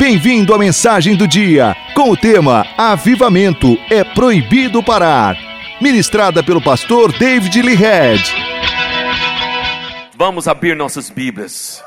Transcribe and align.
Bem-vindo 0.00 0.54
à 0.54 0.58
mensagem 0.58 1.14
do 1.14 1.28
dia, 1.28 1.76
com 1.94 2.08
o 2.08 2.16
tema 2.16 2.64
Avivamento 2.78 3.76
é 3.90 4.02
proibido 4.02 4.82
parar. 4.82 5.36
Ministrada 5.78 6.42
pelo 6.42 6.58
pastor 6.58 7.12
David 7.12 7.60
Lee 7.60 7.74
Head. 7.74 8.24
Vamos 10.16 10.48
abrir 10.48 10.74
nossas 10.74 11.10
Bíblias. 11.10 11.84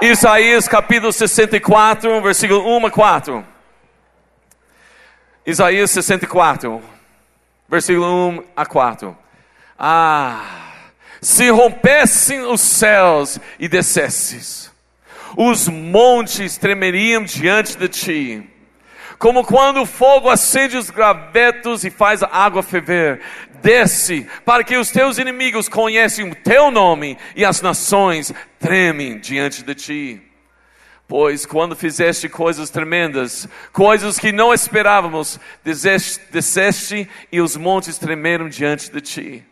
Isaías 0.00 0.68
capítulo 0.68 1.12
64, 1.12 2.22
versículo 2.22 2.78
1 2.78 2.86
a 2.86 2.90
4. 2.92 3.44
Isaías 5.44 5.90
64, 5.90 6.80
versículo 7.68 8.28
1 8.28 8.44
a 8.54 8.64
4. 8.64 9.18
Ah, 9.76 10.44
se 11.20 11.50
rompessem 11.50 12.42
os 12.42 12.60
céus 12.60 13.40
e 13.58 13.66
descesses, 13.66 14.72
os 15.36 15.68
montes 15.68 16.56
tremeriam 16.56 17.24
diante 17.24 17.76
de 17.76 17.88
ti. 17.88 18.50
Como 19.18 19.44
quando 19.44 19.82
o 19.82 19.86
fogo 19.86 20.28
acende 20.28 20.76
os 20.76 20.90
gravetos 20.90 21.84
e 21.84 21.90
faz 21.90 22.22
a 22.22 22.28
água 22.28 22.62
ferver, 22.62 23.20
desce 23.62 24.26
para 24.44 24.64
que 24.64 24.76
os 24.76 24.90
teus 24.90 25.18
inimigos 25.18 25.68
conheçam 25.68 26.30
o 26.30 26.34
teu 26.34 26.70
nome 26.70 27.16
e 27.34 27.44
as 27.44 27.62
nações 27.62 28.32
tremem 28.58 29.18
diante 29.18 29.62
de 29.62 29.74
ti. 29.74 30.22
Pois 31.06 31.46
quando 31.46 31.76
fizeste 31.76 32.28
coisas 32.28 32.70
tremendas, 32.70 33.48
coisas 33.72 34.18
que 34.18 34.32
não 34.32 34.52
esperávamos, 34.52 35.38
desceste 35.62 37.08
e 37.30 37.40
os 37.40 37.56
montes 37.56 37.98
tremeram 37.98 38.48
diante 38.48 38.90
de 38.90 39.00
ti. 39.00 39.44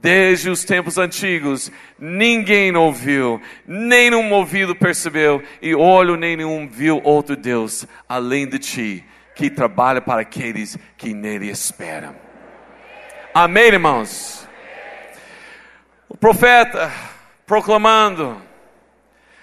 Desde 0.00 0.48
os 0.48 0.64
tempos 0.64 0.96
antigos, 0.96 1.72
ninguém 1.98 2.74
ouviu, 2.76 3.42
nem 3.66 4.14
um 4.14 4.32
ouvido 4.32 4.76
percebeu, 4.76 5.42
e 5.60 5.74
olho 5.74 6.14
nenhum 6.14 6.68
viu 6.68 7.00
outro 7.02 7.34
Deus 7.34 7.84
além 8.08 8.48
de 8.48 8.60
ti, 8.60 9.04
que 9.34 9.50
trabalha 9.50 10.00
para 10.00 10.20
aqueles 10.20 10.78
que 10.96 11.12
nele 11.12 11.50
esperam. 11.50 12.14
Amém, 13.34 13.64
irmãos? 13.64 14.48
O 16.08 16.16
profeta 16.16 16.92
proclamando 17.44 18.40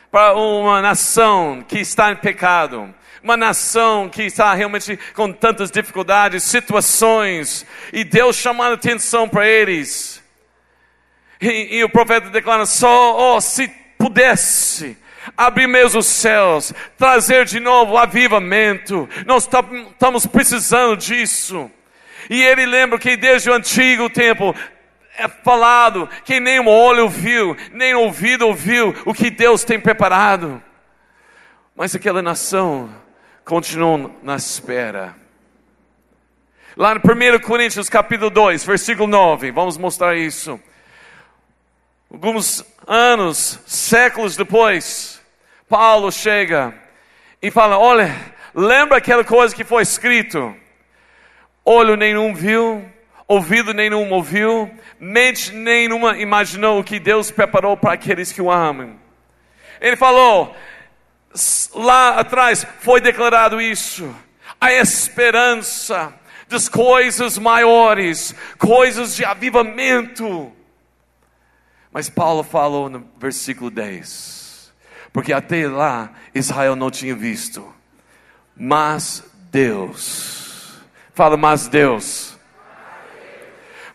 para 0.09 0.36
uma 0.36 0.81
nação 0.81 1.66
que 1.67 1.80
está 1.80 2.14
em 2.14 2.16
pecado, 2.16 2.95
uma 3.22 3.36
nação 3.36 4.08
que 4.08 4.23
está 4.23 4.53
realmente 4.53 4.97
com 5.14 5.34
tantas 5.34 5.69
dificuldades, 5.69 6.44
situações, 6.44 7.66
e 7.92 8.06
Deus 8.06 8.38
chamando 8.38 8.75
atenção 8.75 9.28
para 9.28 9.45
eles 9.45 10.15
e, 11.41 11.78
e 11.78 11.83
o 11.83 11.89
profeta 11.89 12.30
declara: 12.30 12.66
só, 12.66 13.36
oh, 13.36 13.41
se 13.41 13.67
pudesse 13.97 14.97
abrir 15.36 15.67
mesmo 15.67 16.00
os 16.00 16.05
céus, 16.05 16.73
trazer 16.97 17.45
de 17.45 17.59
novo 17.59 17.97
avivamento, 17.97 19.09
nós 19.25 19.44
estamos 19.44 20.25
precisando 20.28 20.97
disso. 20.97 21.69
E 22.30 22.41
ele 22.41 22.66
lembra 22.66 22.97
que 22.97 23.16
desde 23.16 23.50
o 23.50 23.53
antigo 23.53 24.09
tempo 24.09 24.56
é 25.17 25.28
falado 25.28 26.09
que 26.23 26.39
nem 26.39 26.59
o 26.59 26.67
olho 26.67 27.08
viu, 27.08 27.56
nem 27.72 27.94
o 27.94 28.02
ouvido 28.02 28.47
ouviu 28.47 28.95
o 29.06 29.13
que 29.13 29.30
Deus 29.30 29.63
tem 29.63 29.80
preparado. 29.80 30.61
Mas 31.75 31.95
aquela 31.95 32.22
nação 32.22 32.89
continuou 33.44 34.17
na 34.23 34.36
espera. 34.36 35.16
Lá 36.75 36.94
no 36.94 37.00
1 37.00 37.39
Coríntios 37.39 37.88
capítulo 37.88 38.30
2, 38.30 38.66
versículo 38.66 39.08
9, 39.08 39.52
vamos 39.52 39.78
mostrar 39.78 40.17
isso 40.17 40.59
alguns 42.16 42.64
anos, 42.88 43.60
séculos 43.68 44.38
depois, 44.38 45.22
Paulo 45.68 46.10
chega 46.12 46.74
e 47.42 47.52
fala: 47.52 47.78
Olha, 47.78 48.16
lembra 48.54 49.00
aquela 49.00 49.24
coisa 49.24 49.54
que 49.54 49.66
foi 49.66 49.84
escrito? 49.84 50.56
Olho 51.66 51.98
nenhum 51.98 52.34
viu, 52.34 52.90
ouvido 53.28 53.74
nenhum 53.74 54.14
ouviu, 54.14 54.72
mente 54.98 55.52
nenhuma 55.52 56.18
imaginou 56.18 56.80
o 56.80 56.84
que 56.86 57.00
Deus 57.00 57.31
preparou 57.31 57.75
para 57.75 57.94
aqueles 57.94 58.31
que 58.31 58.42
o 58.42 58.50
amam. 58.50 58.98
Ele 59.81 59.98
falou, 59.98 60.56
lá 61.74 62.20
atrás 62.20 62.66
foi 62.80 63.02
declarado 63.02 63.59
isso, 63.59 64.16
a 64.62 64.72
esperança 64.72 66.14
das 66.48 66.70
coisas 66.70 67.38
maiores, 67.38 68.34
coisas 68.58 69.18
de 69.18 69.25
avivamento. 69.25 70.56
Mas 71.95 72.09
Paulo 72.09 72.44
falou 72.44 72.89
no 72.89 73.06
versículo 73.17 73.72
10, 73.72 74.69
porque 75.13 75.31
até 75.31 75.66
lá 75.66 76.11
Israel 76.33 76.75
não 76.75 76.91
tinha 76.91 77.16
visto, 77.16 77.66
mas 78.53 79.23
Deus, 79.50 80.73
fala, 81.13 81.38
mas 81.38 81.69
Deus, 81.69 82.38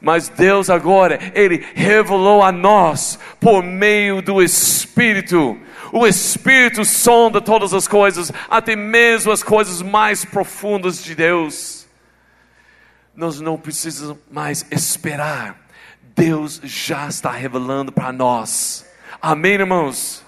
mas 0.00 0.30
Deus 0.30 0.70
agora, 0.70 1.18
Ele 1.34 1.62
revelou 1.74 2.42
a 2.42 2.50
nós 2.50 3.18
por 3.38 3.62
meio 3.62 4.22
do 4.22 4.42
Espírito. 4.42 5.60
O 5.92 6.06
Espírito 6.06 6.86
sonda 6.86 7.38
todas 7.38 7.74
as 7.74 7.86
coisas, 7.86 8.32
até 8.48 8.74
mesmo 8.74 9.30
as 9.30 9.42
coisas 9.42 9.82
mais 9.82 10.24
profundas 10.24 11.04
de 11.04 11.14
Deus. 11.14 11.86
Nós 13.14 13.42
não 13.42 13.58
precisamos 13.58 14.16
mais 14.30 14.64
esperar 14.70 15.68
Deus 16.20 16.60
já 16.62 17.08
está 17.08 17.31
revelando 17.31 17.91
para 17.91 18.12
nós. 18.12 18.84
Amém, 19.22 19.54
irmãos? 19.54 20.22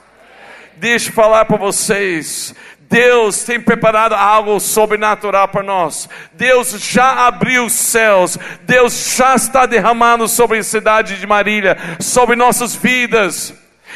Deixa 0.78 1.10
eu 1.10 1.12
falar 1.12 1.44
para 1.44 1.58
vocês. 1.58 2.54
Deus 2.80 3.44
tem 3.44 3.60
preparado 3.60 4.14
algo 4.14 4.58
sobrenatural 4.58 5.48
para 5.48 5.62
nós. 5.62 6.08
Deus 6.32 6.70
já 6.80 7.26
abriu 7.26 7.66
os 7.66 7.74
céus. 7.74 8.38
Deus 8.62 9.14
já 9.14 9.34
está 9.34 9.66
derramando 9.66 10.26
sobre 10.28 10.60
a 10.60 10.64
cidade 10.64 11.20
de 11.20 11.26
Marília, 11.26 11.76
sobre 12.00 12.36
nossas 12.36 12.74
vidas. 12.74 13.52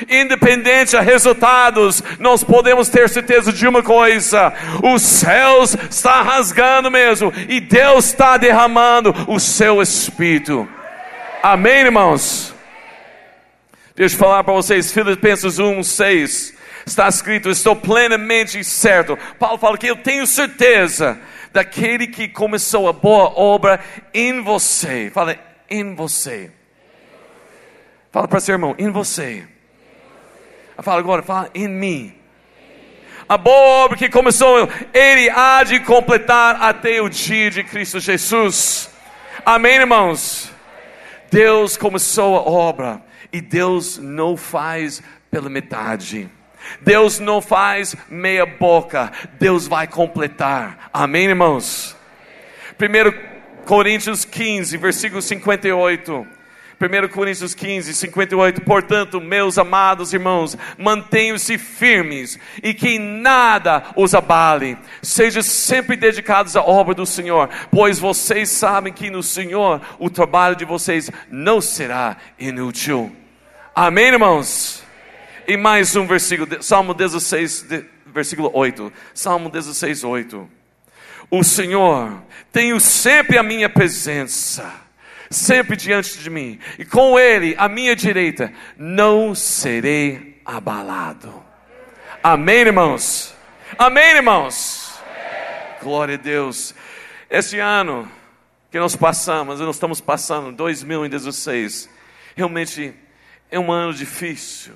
Independente 0.06 0.91
de 0.91 1.03
resultados, 1.03 2.03
nós 2.19 2.45
podemos 2.45 2.91
ter 2.91 3.09
certeza 3.09 3.51
de 3.51 3.67
uma 3.67 3.83
coisa: 3.83 4.53
os 4.83 5.01
céus 5.01 5.75
está 5.91 6.21
rasgando 6.21 6.91
mesmo, 6.91 7.33
e 7.49 7.59
Deus 7.59 8.05
está 8.05 8.37
derramando 8.37 9.15
o 9.27 9.41
seu 9.41 9.81
Espírito. 9.81 10.75
Amém, 11.43 11.81
irmãos? 11.81 12.55
Deixa 13.95 14.15
eu 14.15 14.19
falar 14.19 14.45
para 14.45 14.55
vocês, 14.55 14.93
Filipenses 14.93 15.59
1, 15.59 15.83
6. 15.83 16.55
Está 16.85 17.09
escrito: 17.09 17.49
Estou 17.49 17.75
plenamente 17.75 18.63
certo. 18.63 19.19
Paulo 19.39 19.59
fala 19.59 19.79
que 19.79 19.87
eu 19.87 19.97
tenho 19.97 20.27
certeza 20.27 21.19
daquele 21.53 22.07
que 22.07 22.29
começou 22.29 22.89
a 22.89 22.93
boa 22.93 23.39
obra 23.39 23.81
em 24.13 24.43
você. 24.43 25.11
Fala, 25.13 25.39
em 25.71 25.95
você. 25.95 26.51
Fala 28.13 28.29
para 28.29 28.41
seu 28.41 28.55
irmão, 28.55 28.75
em 28.79 28.91
você. 28.91 29.45
Fala 30.79 30.99
agora, 30.99 31.23
fala 31.23 31.51
em 31.55 31.69
mim. 31.69 32.15
A 33.29 33.37
boa 33.37 33.85
obra 33.85 33.97
que 33.97 34.09
começou, 34.09 34.69
ele 34.95 35.29
há 35.31 35.65
de 35.65 35.81
completar 35.81 36.63
até 36.63 37.01
o 37.01 37.09
dia 37.09 37.51
de 37.51 37.65
Cristo 37.65 37.99
Jesus. 37.99 38.89
Amém, 39.45 39.77
irmãos? 39.77 40.56
Deus 41.31 41.76
começou 41.76 42.37
a 42.37 42.42
obra 42.42 43.03
e 43.32 43.41
Deus 43.41 43.98
não 43.98 44.37
faz 44.37 45.03
pela 45.31 45.48
metade. 45.48 46.28
Deus 46.81 47.19
não 47.19 47.41
faz 47.41 47.94
meia 48.09 48.47
boca, 48.47 49.12
Deus 49.38 49.66
vai 49.69 49.87
completar. 49.87 50.91
Amém, 50.92 51.26
irmãos? 51.26 51.97
1 52.81 53.64
Coríntios 53.64 54.25
15, 54.25 54.76
versículo 54.76 55.20
58. 55.20 56.36
1 56.78 57.09
Coríntios 57.09 57.54
15, 57.54 57.94
58. 57.94 58.60
Portanto, 58.60 59.20
meus 59.20 59.56
amados 59.56 60.12
irmãos, 60.12 60.56
mantenham-se 60.78 61.56
firmes 61.56 62.38
e 62.62 62.75
que 62.75 62.98
nada 62.98 63.84
os 63.96 64.14
abale. 64.14 64.76
Sejam 65.02 65.43
sempre 65.43 65.96
dedicados 65.96 66.55
à 66.55 66.62
obra 66.62 66.94
do 66.94 67.06
Senhor, 67.06 67.49
pois 67.70 67.99
vocês 67.99 68.50
sabem 68.50 68.93
que 68.93 69.08
no 69.08 69.23
Senhor 69.23 69.81
o 69.99 70.11
trabalho 70.11 70.55
de 70.55 70.67
vocês 70.67 71.11
não 71.31 71.61
será 71.61 72.19
inútil. 72.38 73.14
Amém, 73.75 74.08
irmãos? 74.08 74.82
E 75.49 75.56
mais 75.56 75.96
um 75.96 76.06
versículo, 76.06 76.62
Salmo 76.62 76.93
16, 76.93 77.67
versículo 78.06 78.50
8. 78.52 78.93
Salmo 79.14 79.49
16, 79.49 80.05
8. 80.05 80.50
O 81.31 81.43
Senhor 81.43 82.22
tem 82.52 82.79
sempre 82.79 83.38
a 83.38 83.43
minha 83.43 83.69
presença 83.69 84.86
sempre 85.31 85.76
diante 85.76 86.19
de 86.19 86.31
mim, 86.31 86.58
e 86.78 86.84
com 86.84 87.19
Ele 87.19 87.55
à 87.58 87.69
minha 87.69 87.94
direita, 87.96 88.52
não 88.76 89.34
serei 89.34 90.40
abalado. 90.44 91.43
Amém, 92.23 92.61
irmãos? 92.61 93.34
Amém, 93.78 94.17
irmãos? 94.17 94.99
Glória 95.82 96.14
a 96.14 96.19
Deus. 96.19 96.75
Esse 97.28 97.58
ano 97.58 98.11
que 98.70 98.78
nós 98.78 98.94
passamos, 98.94 99.61
nós 99.61 99.76
estamos 99.76 100.00
passando, 100.00 100.52
2016, 100.52 101.88
realmente 102.34 102.94
é 103.50 103.58
um 103.58 103.72
ano 103.72 103.93
difícil. 103.93 104.75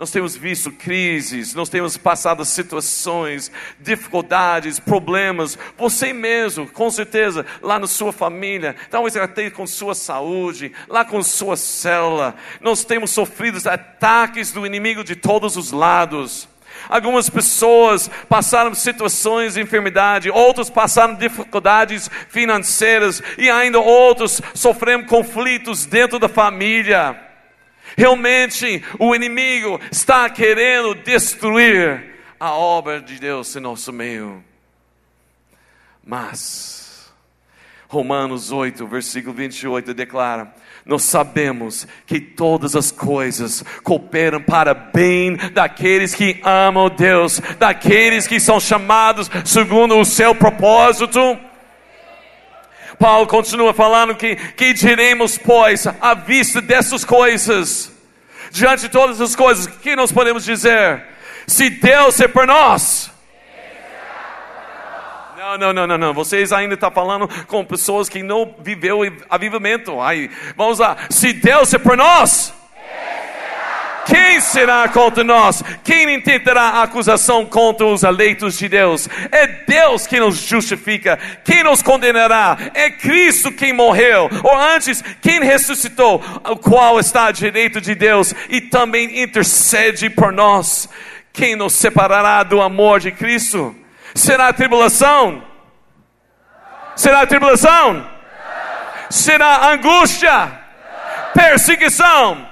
Nós 0.00 0.10
temos 0.10 0.34
visto 0.34 0.72
crises, 0.72 1.54
nós 1.54 1.68
temos 1.68 1.98
passado 1.98 2.42
situações, 2.42 3.52
dificuldades, 3.78 4.80
problemas. 4.80 5.58
Você 5.76 6.10
mesmo, 6.10 6.66
com 6.66 6.90
certeza, 6.90 7.44
lá 7.60 7.78
na 7.78 7.86
sua 7.86 8.10
família, 8.10 8.74
talvez 8.90 9.14
até 9.14 9.50
com 9.50 9.66
sua 9.66 9.94
saúde, 9.94 10.72
lá 10.88 11.04
com 11.04 11.22
sua 11.22 11.54
célula, 11.54 12.34
nós 12.62 12.82
temos 12.82 13.10
sofrido 13.10 13.58
ataques 13.68 14.52
do 14.52 14.64
inimigo 14.64 15.04
de 15.04 15.14
todos 15.14 15.58
os 15.58 15.70
lados. 15.70 16.48
Algumas 16.88 17.28
pessoas 17.28 18.10
passaram 18.26 18.72
situações 18.72 19.52
de 19.52 19.60
enfermidade, 19.60 20.30
outros 20.30 20.70
passaram 20.70 21.14
dificuldades 21.14 22.08
financeiras 22.30 23.22
e 23.36 23.50
ainda 23.50 23.78
outros 23.78 24.40
sofrendo 24.54 25.04
conflitos 25.04 25.84
dentro 25.84 26.18
da 26.18 26.26
família. 26.26 27.29
Realmente 28.00 28.82
o 28.98 29.14
inimigo 29.14 29.78
está 29.92 30.30
querendo 30.30 30.94
destruir 30.94 32.14
a 32.40 32.52
obra 32.52 32.98
de 32.98 33.20
Deus 33.20 33.54
em 33.54 33.60
nosso 33.60 33.92
meio. 33.92 34.42
Mas, 36.02 37.12
Romanos 37.88 38.50
8, 38.50 38.86
versículo 38.86 39.34
28 39.34 39.92
declara: 39.92 40.50
Nós 40.86 41.02
sabemos 41.02 41.86
que 42.06 42.18
todas 42.18 42.74
as 42.74 42.90
coisas 42.90 43.62
cooperam 43.84 44.40
para 44.40 44.72
bem 44.72 45.36
daqueles 45.52 46.14
que 46.14 46.40
amam 46.42 46.88
Deus, 46.88 47.38
daqueles 47.58 48.26
que 48.26 48.40
são 48.40 48.58
chamados 48.58 49.30
segundo 49.44 49.98
o 49.98 50.06
seu 50.06 50.34
propósito. 50.34 51.20
Paulo 53.00 53.26
continua 53.26 53.72
falando 53.72 54.14
que, 54.14 54.36
que 54.36 54.74
diremos, 54.74 55.38
pois, 55.38 55.86
à 55.86 56.12
vista 56.12 56.60
dessas 56.60 57.02
coisas, 57.02 57.90
diante 58.50 58.82
de 58.82 58.88
todas 58.90 59.22
as 59.22 59.34
coisas, 59.34 59.64
o 59.64 59.70
que 59.78 59.96
nós 59.96 60.12
podemos 60.12 60.44
dizer? 60.44 61.02
Se 61.46 61.70
Deus 61.70 62.20
é 62.20 62.28
por 62.28 62.46
nós, 62.46 63.10
não, 65.38 65.56
não, 65.56 65.72
não, 65.72 65.86
não, 65.86 65.98
não. 65.98 66.12
Vocês 66.12 66.52
ainda 66.52 66.74
estão 66.74 66.90
falando 66.90 67.26
com 67.46 67.64
pessoas 67.64 68.10
que 68.10 68.22
não 68.22 68.54
viveu 68.58 69.00
avivamento. 69.30 69.98
Aí, 69.98 70.30
vamos 70.54 70.78
lá. 70.78 70.98
Se 71.08 71.32
Deus 71.32 71.72
é 71.72 71.78
por 71.78 71.96
nós, 71.96 72.52
quem 74.06 74.40
será 74.40 74.88
contra 74.88 75.22
nós? 75.22 75.62
Quem 75.84 76.14
intentará 76.14 76.82
acusação 76.82 77.44
contra 77.44 77.86
os 77.86 78.02
eleitos 78.02 78.58
de 78.58 78.68
Deus? 78.68 79.08
É 79.30 79.46
Deus 79.46 80.06
quem 80.06 80.20
nos 80.20 80.36
justifica. 80.36 81.18
Quem 81.44 81.62
nos 81.62 81.82
condenará? 81.82 82.56
É 82.74 82.90
Cristo 82.90 83.52
quem 83.52 83.72
morreu. 83.72 84.30
Ou 84.42 84.56
antes, 84.56 85.02
quem 85.20 85.40
ressuscitou? 85.40 86.22
O 86.48 86.56
qual 86.56 86.98
está 86.98 87.26
à 87.26 87.32
direita 87.32 87.80
de 87.80 87.94
Deus 87.94 88.34
e 88.48 88.60
também 88.60 89.22
intercede 89.22 90.08
por 90.08 90.32
nós. 90.32 90.88
Quem 91.32 91.54
nos 91.54 91.74
separará 91.74 92.42
do 92.42 92.60
amor 92.60 93.00
de 93.00 93.12
Cristo? 93.12 93.74
Será 94.14 94.48
a 94.48 94.52
tribulação? 94.52 95.44
Será 96.96 97.20
a 97.22 97.26
tribulação? 97.26 98.06
Será 99.08 99.72
angústia? 99.72 100.50
Perseguição? 101.34 102.48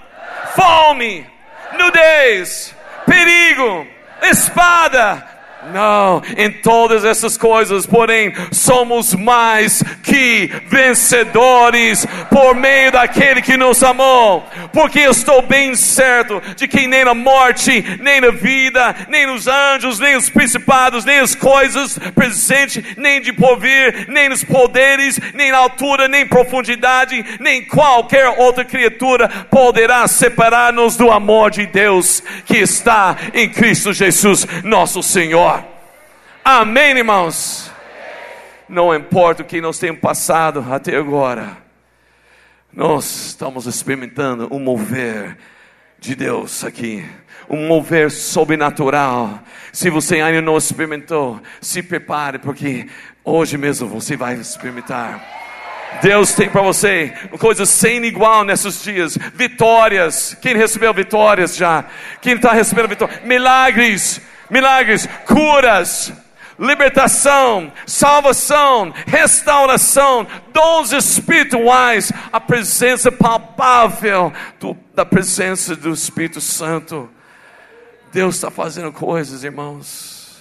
Fome? 0.55 1.38
Nudez, 1.77 2.75
perigo, 3.07 3.87
espada. 4.23 5.38
Não, 5.73 6.23
em 6.37 6.51
todas 6.51 7.05
essas 7.05 7.37
coisas, 7.37 7.87
porém, 7.87 8.33
somos 8.51 9.15
mais 9.15 9.83
que 10.03 10.51
vencedores 10.67 12.07
por 12.31 12.55
meio 12.55 12.93
daquele 12.93 13.43
que 13.43 13.57
nos 13.57 13.83
amou, 13.83 14.47
porque 14.73 15.01
eu 15.01 15.11
estou 15.11 15.43
bem 15.43 15.75
certo 15.75 16.41
de 16.57 16.67
que 16.67 16.87
nem 16.87 17.05
na 17.05 17.15
morte, 17.15 17.85
nem 18.01 18.21
na 18.21 18.31
vida, 18.31 18.95
nem 19.09 19.27
nos 19.27 19.47
anjos, 19.47 19.99
nem 19.99 20.17
os 20.17 20.31
principados, 20.31 21.05
nem 21.05 21.19
as 21.19 21.35
coisas 21.35 21.99
presentes, 22.15 22.83
nem 22.97 23.21
de 23.21 23.33
porvir, 23.33 24.07
nem 24.09 24.29
nos 24.29 24.45
poderes, 24.45 25.19
nem 25.35 25.53
na 25.53 25.59
altura, 25.59 26.09
nem 26.09 26.27
profundidade, 26.27 27.25
nem 27.41 27.65
qualquer 27.65 28.29
outra 28.39 28.65
criatura 28.65 29.29
poderá 29.51 30.07
separar-nos 30.07 30.97
do 30.97 31.11
amor 31.11 31.51
de 31.51 31.67
Deus 31.67 32.23
que 32.45 32.59
está 32.59 33.17
em 33.35 33.49
Cristo 33.49 33.93
Jesus, 33.93 34.47
nosso 34.65 35.03
Senhor. 35.03 35.58
Amém, 36.51 36.97
irmãos? 36.97 37.71
Não 38.67 38.95
importa 38.95 39.43
o 39.43 39.45
que 39.45 39.61
nós 39.61 39.79
temos 39.79 40.01
passado 40.01 40.65
até 40.73 40.97
agora, 40.97 41.59
nós 42.73 43.05
estamos 43.27 43.67
experimentando 43.67 44.49
um 44.51 44.59
mover 44.59 45.37
de 45.99 46.15
Deus 46.15 46.65
aqui, 46.65 47.05
um 47.51 47.67
mover 47.67 48.11
sobrenatural. 48.11 49.41
Se 49.75 49.91
você 49.91 50.23
ainda 50.23 50.41
não 50.41 50.57
experimentou, 50.57 51.39
se 51.61 51.83
prepare, 51.83 52.39
porque 52.39 52.89
hoje 53.23 53.59
mesmo 53.59 53.87
você 53.87 54.17
vai 54.17 54.37
experimentar. 54.37 55.23
Deus 56.01 56.33
tem 56.33 56.49
para 56.49 56.63
você 56.63 57.13
coisas 57.39 57.69
sem 57.69 58.03
igual 58.07 58.43
nesses 58.43 58.83
dias, 58.83 59.19
vitórias. 59.35 60.35
Quem 60.41 60.57
recebeu 60.57 60.95
vitórias 60.95 61.55
já? 61.55 61.85
Quem 62.23 62.37
está 62.37 62.55
recebendo 62.55 62.89
vitórias? 62.89 63.23
Milagres, 63.23 64.19
milagres, 64.49 65.07
curas 65.27 66.11
libertação, 66.59 67.73
salvação, 67.87 68.91
restauração, 69.07 70.27
dons 70.53 70.93
espirituais, 70.93 72.13
a 72.33 72.41
presença 72.41 73.13
palpável 73.13 74.33
do, 74.59 74.77
da 74.95 75.05
presença 75.05 75.77
do 75.77 75.93
Espírito 75.93 76.41
Santo. 76.41 77.09
Deus 78.13 78.37
está 78.37 78.51
fazendo 78.51 78.93
coisas, 78.93 79.45
irmãos. 79.45 80.39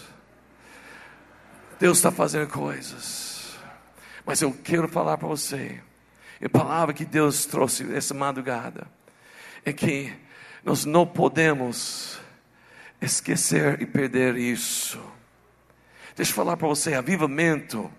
Deus 1.80 1.98
está 1.98 2.12
fazendo 2.12 2.48
coisas. 2.48 3.58
Mas 4.26 4.42
eu 4.42 4.52
quero 4.52 4.88
falar 4.88 5.18
para 5.18 5.28
você. 5.28 5.80
A 6.44 6.50
palavra 6.50 6.94
que 6.94 7.06
Deus 7.06 7.46
trouxe 7.46 7.96
essa 7.96 8.14
madrugada 8.14 8.88
é 9.66 9.74
que 9.74 10.14
nós 10.64 10.86
não 10.86 11.06
podemos 11.06 12.20
esquecer 13.02 13.82
e 13.82 13.86
perder 13.86 14.36
isso. 14.38 15.17
Deixa 16.18 16.32
eu 16.32 16.36
falar 16.36 16.58
para 16.58 16.68
você, 16.68 16.96
avivamento 16.96 17.90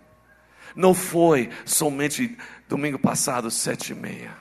não 0.74 0.92
foi 0.92 1.50
somente 1.64 2.36
domingo 2.68 2.98
passado, 2.98 3.50
sete 3.50 3.92
e 3.92 3.94
meia 3.94 4.32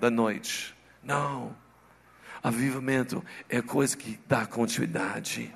da 0.00 0.10
noite. 0.10 0.74
Não. 1.02 1.56
Avivamento 2.42 3.24
é 3.48 3.62
coisa 3.62 3.96
que 3.96 4.18
dá 4.26 4.44
continuidade. 4.46 5.54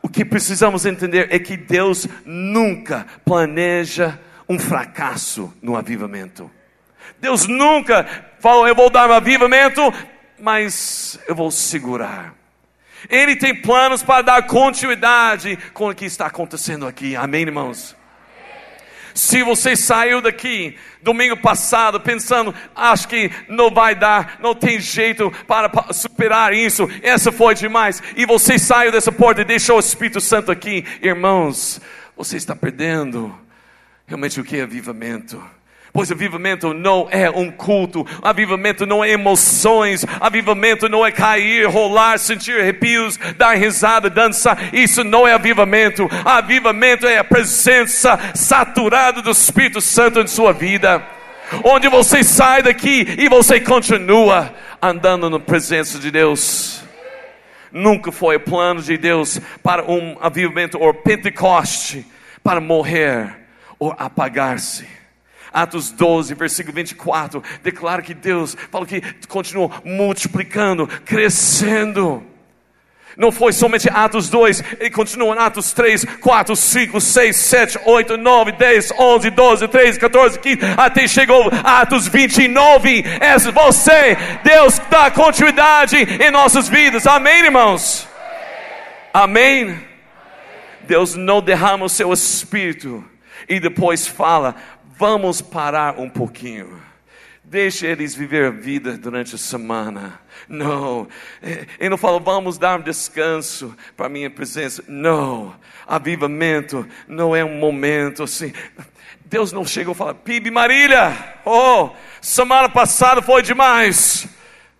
O 0.00 0.08
que 0.08 0.24
precisamos 0.24 0.86
entender 0.86 1.28
é 1.30 1.38
que 1.38 1.56
Deus 1.56 2.06
nunca 2.24 3.06
planeja 3.24 4.18
um 4.48 4.58
fracasso 4.58 5.52
no 5.60 5.76
avivamento. 5.76 6.50
Deus 7.20 7.46
nunca 7.46 8.04
falou, 8.38 8.66
eu 8.66 8.74
vou 8.74 8.90
dar 8.90 9.08
um 9.08 9.12
avivamento, 9.12 9.80
mas 10.38 11.18
eu 11.26 11.34
vou 11.34 11.50
segurar. 11.50 12.41
Ele 13.08 13.36
tem 13.36 13.54
planos 13.54 14.02
para 14.02 14.22
dar 14.22 14.46
continuidade 14.46 15.58
com 15.72 15.88
o 15.88 15.94
que 15.94 16.04
está 16.04 16.26
acontecendo 16.26 16.86
aqui. 16.86 17.16
Amém, 17.16 17.42
irmãos? 17.42 17.96
Se 19.14 19.42
você 19.42 19.76
saiu 19.76 20.20
daqui 20.20 20.76
domingo 21.02 21.36
passado 21.36 22.00
pensando, 22.00 22.54
acho 22.74 23.08
que 23.08 23.30
não 23.48 23.70
vai 23.70 23.94
dar, 23.94 24.38
não 24.40 24.54
tem 24.54 24.80
jeito 24.80 25.30
para 25.46 25.92
superar 25.92 26.54
isso, 26.54 26.88
essa 27.02 27.30
foi 27.30 27.54
demais, 27.54 28.02
e 28.16 28.24
você 28.24 28.58
saiu 28.58 28.90
dessa 28.90 29.12
porta 29.12 29.42
e 29.42 29.44
deixou 29.44 29.76
o 29.76 29.80
Espírito 29.80 30.20
Santo 30.20 30.50
aqui, 30.50 30.84
irmãos, 31.02 31.80
você 32.16 32.36
está 32.36 32.56
perdendo 32.56 33.36
realmente 34.06 34.40
o 34.40 34.44
que 34.44 34.56
é 34.56 34.62
avivamento. 34.62 35.42
Pois 35.92 36.10
avivamento 36.10 36.72
não 36.72 37.06
é 37.10 37.28
um 37.28 37.50
culto, 37.50 38.06
avivamento 38.22 38.86
não 38.86 39.04
é 39.04 39.10
emoções, 39.10 40.06
avivamento 40.18 40.88
não 40.88 41.04
é 41.04 41.12
cair, 41.12 41.68
rolar, 41.68 42.18
sentir 42.18 42.58
arrepios, 42.58 43.18
dar 43.36 43.58
risada, 43.58 44.08
dançar. 44.08 44.74
Isso 44.74 45.04
não 45.04 45.28
é 45.28 45.34
avivamento. 45.34 46.08
Avivamento 46.24 47.06
é 47.06 47.18
a 47.18 47.24
presença 47.24 48.18
saturada 48.34 49.20
do 49.20 49.30
Espírito 49.30 49.82
Santo 49.82 50.18
em 50.18 50.26
sua 50.26 50.54
vida. 50.54 51.06
Onde 51.62 51.88
você 51.90 52.24
sai 52.24 52.62
daqui 52.62 53.06
e 53.18 53.28
você 53.28 53.60
continua 53.60 54.54
andando 54.80 55.28
na 55.28 55.38
presença 55.38 55.98
de 55.98 56.10
Deus. 56.10 56.82
Nunca 57.70 58.10
foi 58.10 58.36
o 58.36 58.40
plano 58.40 58.80
de 58.80 58.96
Deus 58.96 59.38
para 59.62 59.84
um 59.84 60.16
avivamento 60.22 60.78
ou 60.78 60.94
Pentecoste 60.94 62.06
para 62.42 62.62
morrer 62.62 63.30
ou 63.78 63.94
apagar-se 63.98 65.01
Atos 65.52 65.90
12, 65.90 66.34
versículo 66.34 66.74
24, 66.74 67.42
declara 67.62 68.02
que 68.02 68.14
Deus, 68.14 68.56
fala 68.70 68.86
que 68.86 69.02
continuou 69.28 69.72
multiplicando, 69.84 70.86
crescendo. 71.04 72.22
Não 73.16 73.30
foi 73.30 73.52
somente 73.52 73.90
Atos 73.90 74.30
2, 74.30 74.64
ele 74.80 74.90
continua 74.90 75.34
em 75.34 75.38
Atos 75.38 75.72
3, 75.72 76.04
4, 76.20 76.56
5, 76.56 77.00
6, 77.00 77.36
7, 77.36 77.80
8, 77.84 78.16
9, 78.16 78.52
10, 78.52 78.92
11, 78.98 79.30
12, 79.30 79.68
13, 79.68 80.00
14, 80.00 80.38
15, 80.38 80.58
até 80.76 81.06
chegou 81.06 81.50
Atos 81.62 82.08
29. 82.08 83.04
É 83.20 83.38
você, 83.38 84.16
Deus 84.42 84.80
dá 84.90 85.10
continuidade 85.10 85.96
em 85.96 86.30
nossas 86.30 86.68
vidas. 86.68 87.06
Amém, 87.06 87.44
irmãos? 87.44 88.08
Amém? 89.12 89.78
Deus 90.82 91.14
não 91.14 91.42
derrama 91.42 91.84
o 91.84 91.88
seu 91.88 92.12
espírito 92.12 93.04
e 93.48 93.60
depois 93.60 94.06
fala: 94.06 94.54
vamos 95.02 95.42
parar 95.42 95.98
um 95.98 96.08
pouquinho. 96.08 96.80
Deixe 97.42 97.84
eles 97.84 98.14
viver 98.14 98.44
a 98.44 98.50
vida 98.50 98.96
durante 98.96 99.34
a 99.34 99.38
semana. 99.38 100.20
Não, 100.48 101.08
ele 101.42 101.88
não 101.88 101.98
falou, 101.98 102.20
vamos 102.20 102.56
dar 102.56 102.78
um 102.78 102.82
descanso 102.82 103.76
para 103.96 104.06
a 104.06 104.08
minha 104.08 104.30
presença. 104.30 104.84
Não, 104.86 105.56
avivamento 105.88 106.88
não 107.08 107.34
é 107.34 107.44
um 107.44 107.58
momento 107.58 108.22
assim. 108.22 108.52
Deus 109.24 109.50
não 109.50 109.64
chegou 109.64 109.92
e 109.92 109.96
fala, 109.96 110.14
Pibe 110.14 110.52
Marília, 110.52 111.36
oh, 111.44 111.90
semana 112.20 112.68
passada 112.68 113.20
foi 113.20 113.42
demais, 113.42 114.28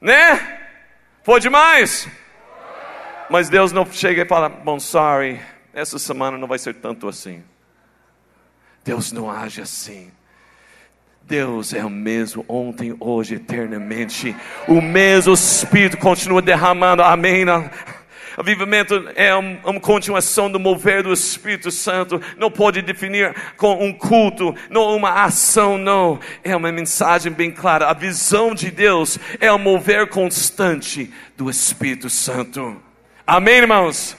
né? 0.01 0.61
Foi 1.25 1.41
demais. 1.41 2.09
Mas 3.29 3.49
Deus 3.49 3.73
não 3.73 3.85
chega 3.91 4.23
e 4.23 4.29
fala, 4.29 4.49
bom, 4.49 4.79
sorry, 4.79 5.41
essa 5.75 5.99
semana 5.99 6.39
não 6.39 6.47
vai 6.47 6.61
ser 6.61 6.75
tanto 6.75 7.09
assim. 7.09 7.43
Deus 8.85 9.13
não 9.13 9.31
age 9.31 9.61
assim. 9.61 10.11
Deus 11.23 11.73
é 11.73 11.85
o 11.85 11.91
mesmo 11.91 12.45
ontem, 12.49 12.95
hoje, 12.99 13.37
eternamente. 13.37 14.35
O 14.67 14.81
mesmo 14.81 15.33
Espírito 15.33 15.97
continua 15.97 16.43
derramando. 16.43 17.03
Amém. 17.03 17.45
Avivamento 18.37 19.11
é 19.15 19.35
um, 19.37 19.59
uma 19.65 19.81
continuação 19.81 20.51
do 20.51 20.59
mover 20.59 21.03
do 21.03 21.13
Espírito 21.13 21.71
Santo. 21.71 22.21
Não 22.37 22.51
pode 22.51 22.83
definir 22.83 23.35
com 23.57 23.85
um 23.85 23.93
culto, 23.93 24.55
não 24.69 24.97
uma 24.97 25.23
ação, 25.25 25.79
não. 25.79 26.19
É 26.43 26.57
uma 26.57 26.73
mensagem 26.73 27.31
bem 27.31 27.51
clara. 27.51 27.89
A 27.89 27.95
visão 27.95 28.55
de 28.55 28.71
Deus 28.71 29.19
é 29.39 29.53
o 29.53 29.59
mover 29.59 30.09
constante 30.09 31.11
do 31.37 31.49
Espírito 31.49 32.11
Santo. 32.11 32.77
Amém, 33.27 33.59
irmãos? 33.59 34.17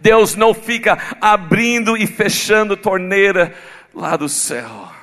Deus 0.00 0.34
não 0.34 0.54
fica 0.54 0.98
abrindo 1.20 1.96
e 1.96 2.06
fechando 2.06 2.76
torneira 2.76 3.54
lá 3.94 4.16
do 4.16 4.28
céu 4.28 4.98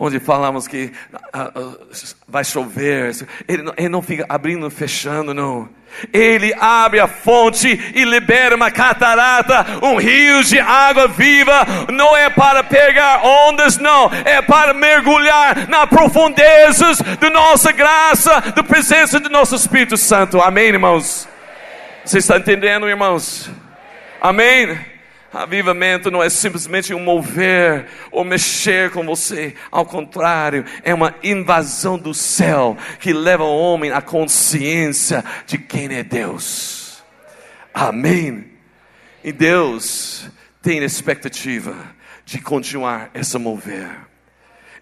onde 0.00 0.18
falamos 0.18 0.66
que 0.66 0.90
uh, 1.34 1.60
uh, 1.60 1.86
vai 2.26 2.42
chover. 2.42 3.14
Ele 3.46 3.62
não, 3.62 3.74
ele 3.76 3.88
não 3.90 4.00
fica 4.00 4.24
abrindo 4.30 4.66
e 4.66 4.70
fechando, 4.70 5.34
não. 5.34 5.68
Ele 6.10 6.54
abre 6.58 7.00
a 7.00 7.06
fonte 7.06 7.68
e 7.94 8.02
libera 8.04 8.56
uma 8.56 8.70
catarata, 8.70 9.66
um 9.82 9.96
rio 9.96 10.42
de 10.42 10.58
água 10.58 11.06
viva. 11.06 11.66
Não 11.92 12.16
é 12.16 12.30
para 12.30 12.64
pegar 12.64 13.26
ondas, 13.26 13.76
não. 13.76 14.10
É 14.24 14.40
para 14.40 14.72
mergulhar 14.72 15.68
nas 15.68 15.86
profundezas 15.90 16.98
da 17.20 17.28
nossa 17.28 17.70
graça, 17.70 18.40
da 18.40 18.62
presença 18.62 19.20
do 19.20 19.28
nosso 19.28 19.54
Espírito 19.54 19.98
Santo. 19.98 20.40
Amém, 20.40 20.68
irmãos? 20.68 21.28
Você 22.06 22.18
está 22.18 22.38
entendendo, 22.38 22.88
irmãos? 22.88 23.50
Amém? 24.20 24.78
Avivamento 25.32 26.10
não 26.10 26.22
é 26.22 26.28
simplesmente 26.28 26.92
um 26.92 26.98
mover 26.98 27.86
ou 28.10 28.24
mexer 28.24 28.90
com 28.90 29.04
você, 29.04 29.54
ao 29.70 29.86
contrário, 29.86 30.64
é 30.82 30.92
uma 30.92 31.14
invasão 31.22 31.96
do 31.96 32.12
céu 32.12 32.76
que 32.98 33.12
leva 33.12 33.44
o 33.44 33.58
homem 33.58 33.92
à 33.92 34.02
consciência 34.02 35.24
de 35.46 35.56
quem 35.56 35.94
é 35.94 36.02
Deus. 36.02 37.04
Amém. 37.72 38.50
E 39.22 39.30
Deus 39.30 40.28
tem 40.60 40.82
expectativa 40.82 41.76
de 42.24 42.40
continuar 42.40 43.10
essa 43.14 43.38
mover. 43.38 43.88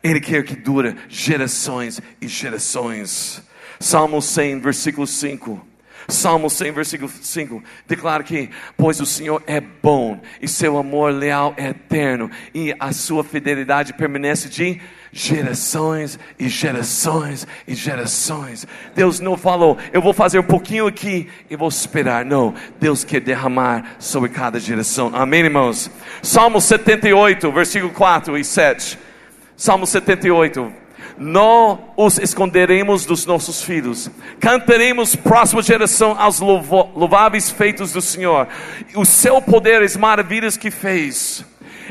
Ele 0.02 0.20
quer 0.20 0.44
que 0.44 0.56
dure 0.56 0.96
gerações 1.10 2.00
e 2.22 2.26
gerações. 2.26 3.42
Salmo 3.78 4.22
100, 4.22 4.60
versículo 4.60 5.06
5. 5.06 5.67
Salmo 6.10 6.48
100, 6.48 6.72
versículo 6.72 7.10
5, 7.10 7.62
declara 7.86 8.24
que, 8.24 8.48
pois 8.78 8.98
o 8.98 9.04
Senhor 9.04 9.42
é 9.46 9.60
bom, 9.60 10.18
e 10.40 10.48
seu 10.48 10.78
amor 10.78 11.12
leal 11.12 11.52
é 11.58 11.68
eterno, 11.68 12.30
e 12.54 12.74
a 12.80 12.92
sua 12.92 13.22
fidelidade 13.22 13.92
permanece 13.92 14.48
de 14.48 14.80
gerações 15.12 16.18
e 16.38 16.48
gerações 16.48 17.46
e 17.66 17.74
gerações. 17.74 18.66
Deus 18.94 19.20
não 19.20 19.36
falou, 19.36 19.76
eu 19.92 20.00
vou 20.00 20.14
fazer 20.14 20.38
um 20.38 20.44
pouquinho 20.44 20.86
aqui 20.86 21.28
e 21.50 21.56
vou 21.56 21.68
esperar. 21.68 22.24
Não, 22.24 22.54
Deus 22.80 23.04
quer 23.04 23.20
derramar 23.20 23.96
sobre 23.98 24.30
cada 24.30 24.58
geração. 24.58 25.10
Amém, 25.14 25.40
irmãos? 25.40 25.90
Salmo 26.22 26.58
78, 26.58 27.52
versículo 27.52 27.92
4 27.92 28.38
e 28.38 28.44
7. 28.44 28.98
Salmo 29.54 29.86
78, 29.86 30.72
não 31.18 31.80
os 31.96 32.18
esconderemos 32.18 33.04
dos 33.04 33.26
nossos 33.26 33.62
filhos. 33.62 34.10
Cantaremos 34.40 35.16
próxima 35.16 35.62
geração 35.62 36.16
aos 36.18 36.40
louváveis 36.40 37.50
feitos 37.50 37.92
do 37.92 38.00
Senhor. 38.00 38.48
O 38.94 39.04
seu 39.04 39.42
poder, 39.42 39.82
as 39.82 39.96
maravilhas 39.96 40.56
que 40.56 40.70
fez 40.70 41.44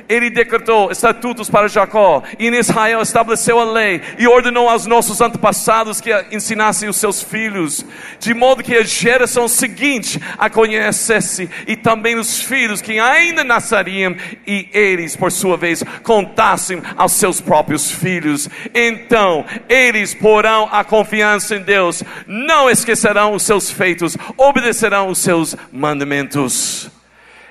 ele 0.08 0.30
decretou 0.30 0.92
estatutos 0.92 1.50
para 1.50 1.68
Jacó, 1.68 2.24
e 2.40 2.48
em 2.48 2.56
Israel 2.56 3.02
estabeleceu 3.02 3.60
a 3.60 3.64
lei, 3.64 4.02
e 4.18 4.28
ordenou 4.28 4.70
aos 4.70 4.86
nossos 4.86 5.22
antepassados 5.22 6.02
que 6.02 6.12
ensinassem 6.32 6.90
os 6.90 6.98
seus 6.98 7.22
filhos, 7.22 7.86
de 8.20 8.34
modo 8.34 8.64
que 8.64 8.76
a 8.76 8.84
geração 8.84 9.48
seguinte 9.48 10.20
a 10.38 10.50
conhecesse, 10.50 11.50
e 11.66 11.76
também 11.76 12.18
os 12.18 12.42
filhos 12.42 12.82
que 12.82 13.00
ainda 13.00 13.44
nasceriam, 13.44 14.16
e 14.46 14.70
eles, 14.74 15.16
por 15.16 15.32
sua 15.32 15.58
vez, 15.58 15.84
contassem 16.04 16.82
aos 16.96 17.14
seus 17.14 17.42
próprios 17.42 17.92
filhos. 17.92 18.50
Então, 18.74 19.46
eles 19.70 20.14
porão 20.14 20.68
a 20.72 20.84
confiança 20.84 21.56
em 21.56 21.62
Deus, 21.62 22.04
não 22.26 22.70
esquecerão 22.70 23.34
os 23.34 23.44
seus 23.44 23.72
feitos, 23.72 24.18
obedecerão 24.36 25.10
os 25.10 25.20
seus 25.20 25.56
mandamentos. 25.72 26.90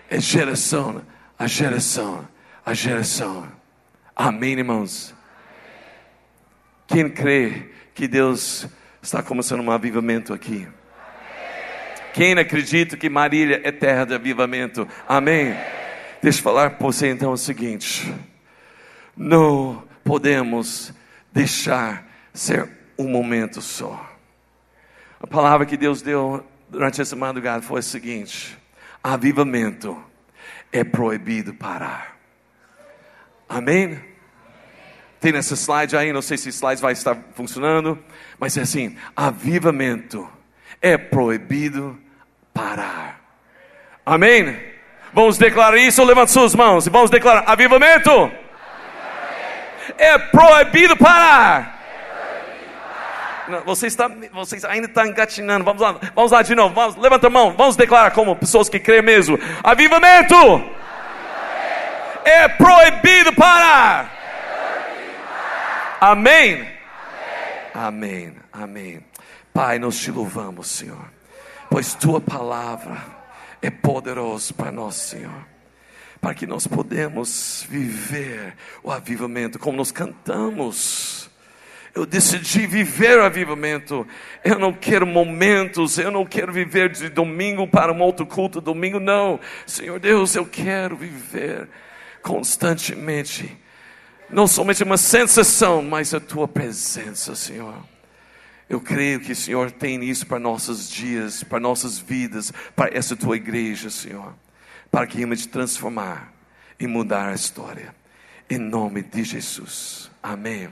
É 0.09 0.21
geração 0.21 1.03
a 1.39 1.47
geração 1.47 2.27
a 2.67 2.75
geração. 2.75 3.47
Amém, 4.15 4.59
irmãos? 4.59 5.15
Quem 6.89 7.09
crê 7.09 7.71
que 7.95 8.09
Deus 8.09 8.67
está 9.01 9.23
começando 9.23 9.61
um 9.61 9.71
avivamento 9.71 10.35
aqui? 10.35 10.67
Quem 12.13 12.37
acredita 12.37 12.97
que 12.97 13.09
Marília 13.09 13.61
é 13.63 13.71
terra 13.71 14.05
de 14.05 14.15
avivamento? 14.15 14.89
Amém? 15.07 15.55
Deixa 16.21 16.41
eu 16.41 16.43
falar 16.43 16.71
para 16.71 16.85
você 16.85 17.09
então 17.09 17.31
o 17.31 17.37
seguinte: 17.37 18.13
não 19.17 19.85
podemos 20.03 20.93
deixar 21.33 22.05
ser 22.35 22.69
um 22.99 23.09
momento 23.09 23.61
só. 23.61 24.13
A 25.21 25.27
palavra 25.27 25.67
que 25.67 25.77
Deus 25.77 26.03
deu 26.03 26.45
durante 26.69 27.01
essa 27.01 27.15
madrugada 27.15 27.63
foi 27.63 27.79
a 27.79 27.83
seguinte: 27.83 28.59
avivamento 29.05 30.03
é 30.73 30.83
proibido 30.83 31.55
parar. 31.55 32.16
Amém? 33.49 33.99
Tem 35.21 35.33
nessa 35.33 35.55
slide 35.55 35.97
aí, 35.97 36.13
não 36.13 36.23
sei 36.23 36.37
se 36.37 36.51
slide 36.51 36.81
vai 36.81 36.93
estar 36.93 37.17
funcionando, 37.35 37.99
mas 38.39 38.57
é 38.57 38.63
assim: 38.63 38.97
avivamento 39.17 40.29
é 40.81 40.97
proibido 40.97 41.99
parar. 42.53 43.21
Amém? 44.05 44.57
Vamos 45.13 45.39
declarar 45.39 45.79
isso, 45.79 46.05
levante 46.05 46.33
suas 46.33 46.55
mãos 46.55 46.87
e 46.87 46.91
vamos 46.91 47.11
declarar: 47.11 47.45
avivamento, 47.47 48.11
avivamento. 48.11 48.37
é 49.99 50.19
proibido 50.19 50.97
parar. 50.97 51.77
Você 53.65 53.87
está, 53.87 54.11
vocês 54.33 54.65
ainda 54.65 54.89
estão 54.89 55.07
engatinhando. 55.07 55.65
Vamos 55.65 55.81
lá, 55.81 55.99
vamos 56.15 56.33
lá 56.33 56.43
de 56.43 56.55
novo. 56.55 56.75
Vamos, 56.75 56.97
levanta 56.97 57.29
a 57.29 57.31
mão. 57.31 57.55
Vamos 57.57 57.77
declarar 57.77 58.11
como 58.11 58.35
pessoas 58.35 58.69
que 58.69 58.81
creem 58.81 59.03
mesmo. 59.03 59.39
Avivamento 59.63 60.35
é 62.27 62.49
proibido 62.49 63.33
parar. 63.35 64.13
Amém? 66.01 66.67
Amém. 67.73 68.35
Amém. 68.53 69.01
Pai, 69.55 69.79
nós 69.79 69.99
te 69.99 70.11
louvamos, 70.11 70.67
Senhor, 70.67 71.09
pois 71.71 71.95
tua 71.95 72.21
palavra 72.21 72.97
é 73.63 73.71
poderosa 73.71 74.53
para 74.53 74.73
nós, 74.73 74.97
Senhor, 74.97 75.47
para 76.21 76.35
que 76.35 76.47
nós 76.47 76.67
podemos 76.67 77.65
viver 77.69 78.55
o 78.83 78.91
avivamento 78.91 79.59
como 79.59 79.77
nós 79.77 79.93
cantamos. 79.93 81.31
Eu 81.95 82.05
decidi 82.05 82.67
viver 82.67 83.19
o 83.19 83.25
avivamento. 83.25 84.07
Eu 84.45 84.59
não 84.59 84.73
quero 84.73 85.07
momentos, 85.07 85.97
eu 85.97 86.11
não 86.11 86.27
quero 86.27 86.53
viver 86.53 86.91
de 86.91 87.09
domingo 87.09 87.67
para 87.67 87.93
um 87.93 88.03
outro 88.03 88.27
culto, 88.27 88.61
domingo 88.61 89.01
não. 89.01 89.41
Senhor 89.67 89.99
Deus, 89.99 90.35
eu 90.35 90.45
quero 90.45 90.97
viver 90.97 91.67
constantemente. 92.27 93.57
Não 94.29 94.49
somente 94.49 94.83
uma 94.83 94.97
sensação, 94.97 95.81
mas 95.81 96.13
a 96.13 96.19
tua 96.19 96.49
presença, 96.49 97.37
Senhor. 97.37 97.77
Eu 98.69 98.81
creio 98.81 99.21
que 99.21 99.31
o 99.31 99.37
Senhor 99.37 99.71
tem 99.71 100.03
isso 100.03 100.27
para 100.27 100.41
nossos 100.41 100.91
dias, 100.91 101.45
para 101.45 101.61
nossas 101.61 101.99
vidas, 102.01 102.53
para 102.75 102.93
essa 102.93 103.15
tua 103.15 103.37
igreja, 103.37 103.89
Senhor, 103.89 104.35
para 104.91 105.07
que 105.07 105.17
realmente 105.19 105.47
transformar 105.47 106.33
e 106.81 106.89
mudar 106.89 107.29
a 107.29 107.35
história. 107.35 107.95
Em 108.51 108.59
nome 108.59 109.05
de 109.05 109.23
Jesus. 109.23 110.11
Amém. 110.21 110.69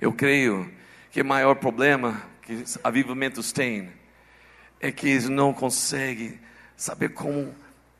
Eu 0.00 0.12
creio 0.12 0.68
que 1.12 1.22
o 1.22 1.24
maior 1.24 1.54
problema 1.54 2.20
que 2.42 2.64
avivamentos 2.82 3.52
têm 3.52 3.92
é 4.80 4.90
que 4.90 5.08
eles 5.08 5.28
não 5.28 5.52
conseguem 5.52 6.40
saber 6.76 7.10
como 7.10 7.54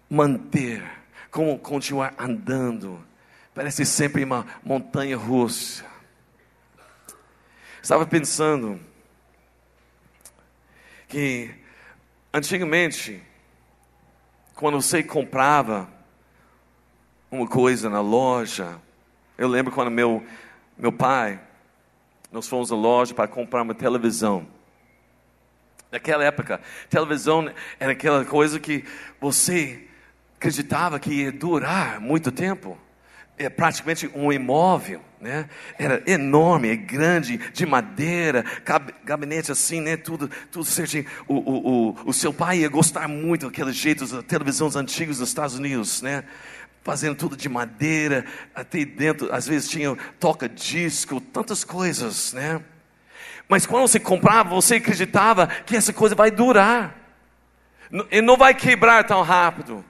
manter, 0.08 0.99
como 1.30 1.58
continuar 1.58 2.14
andando. 2.18 3.04
Parece 3.54 3.84
sempre 3.84 4.24
uma 4.24 4.46
montanha 4.64 5.16
russa. 5.16 5.84
Estava 7.82 8.06
pensando 8.06 8.80
que 11.08 11.50
antigamente, 12.32 13.22
quando 14.54 14.80
você 14.80 15.02
comprava 15.02 15.88
uma 17.30 17.46
coisa 17.46 17.88
na 17.88 18.00
loja, 18.00 18.80
eu 19.38 19.48
lembro 19.48 19.72
quando 19.72 19.90
meu, 19.90 20.24
meu 20.76 20.92
pai, 20.92 21.40
nós 22.30 22.46
fomos 22.46 22.70
à 22.70 22.76
loja 22.76 23.14
para 23.14 23.26
comprar 23.26 23.62
uma 23.62 23.74
televisão. 23.74 24.46
Naquela 25.90 26.22
época, 26.24 26.60
televisão 26.88 27.52
era 27.80 27.92
aquela 27.92 28.24
coisa 28.24 28.60
que 28.60 28.84
você 29.20 29.88
acreditava 30.40 30.98
que 30.98 31.12
ia 31.12 31.30
durar 31.30 32.00
muito 32.00 32.32
tempo. 32.32 32.78
É 33.36 33.50
praticamente 33.50 34.10
um 34.14 34.32
imóvel, 34.32 35.02
né? 35.20 35.48
Era 35.78 36.02
enorme, 36.06 36.70
é 36.70 36.76
grande, 36.76 37.36
de 37.52 37.66
madeira, 37.66 38.44
gabinete 39.04 39.52
assim, 39.52 39.80
né? 39.82 39.98
Tudo, 39.98 40.30
tudo 40.50 40.64
certinho. 40.64 41.04
O, 41.28 41.34
o, 41.34 41.88
o, 41.90 41.96
o 42.06 42.12
seu 42.12 42.32
pai 42.32 42.60
ia 42.60 42.68
gostar 42.68 43.06
muito 43.06 43.46
daqueles 43.46 43.76
jeitos, 43.76 44.12
das 44.12 44.24
televisões 44.24 44.76
antigas 44.76 45.18
dos 45.18 45.28
Estados 45.28 45.56
Unidos, 45.56 46.00
né? 46.00 46.24
Fazendo 46.82 47.16
tudo 47.16 47.36
de 47.36 47.48
madeira, 47.48 48.24
até 48.54 48.82
dentro, 48.84 49.32
às 49.34 49.46
vezes 49.46 49.68
tinha 49.68 49.94
toca-disco, 50.18 51.20
tantas 51.20 51.64
coisas, 51.64 52.32
né? 52.32 52.62
Mas 53.46 53.66
quando 53.66 53.88
você 53.88 54.00
comprava, 54.00 54.48
você 54.50 54.76
acreditava 54.76 55.46
que 55.46 55.76
essa 55.76 55.92
coisa 55.92 56.14
vai 56.14 56.30
durar. 56.30 56.96
E 58.10 58.22
não 58.22 58.36
vai 58.36 58.54
quebrar 58.54 59.04
tão 59.04 59.22
rápido. 59.22 59.84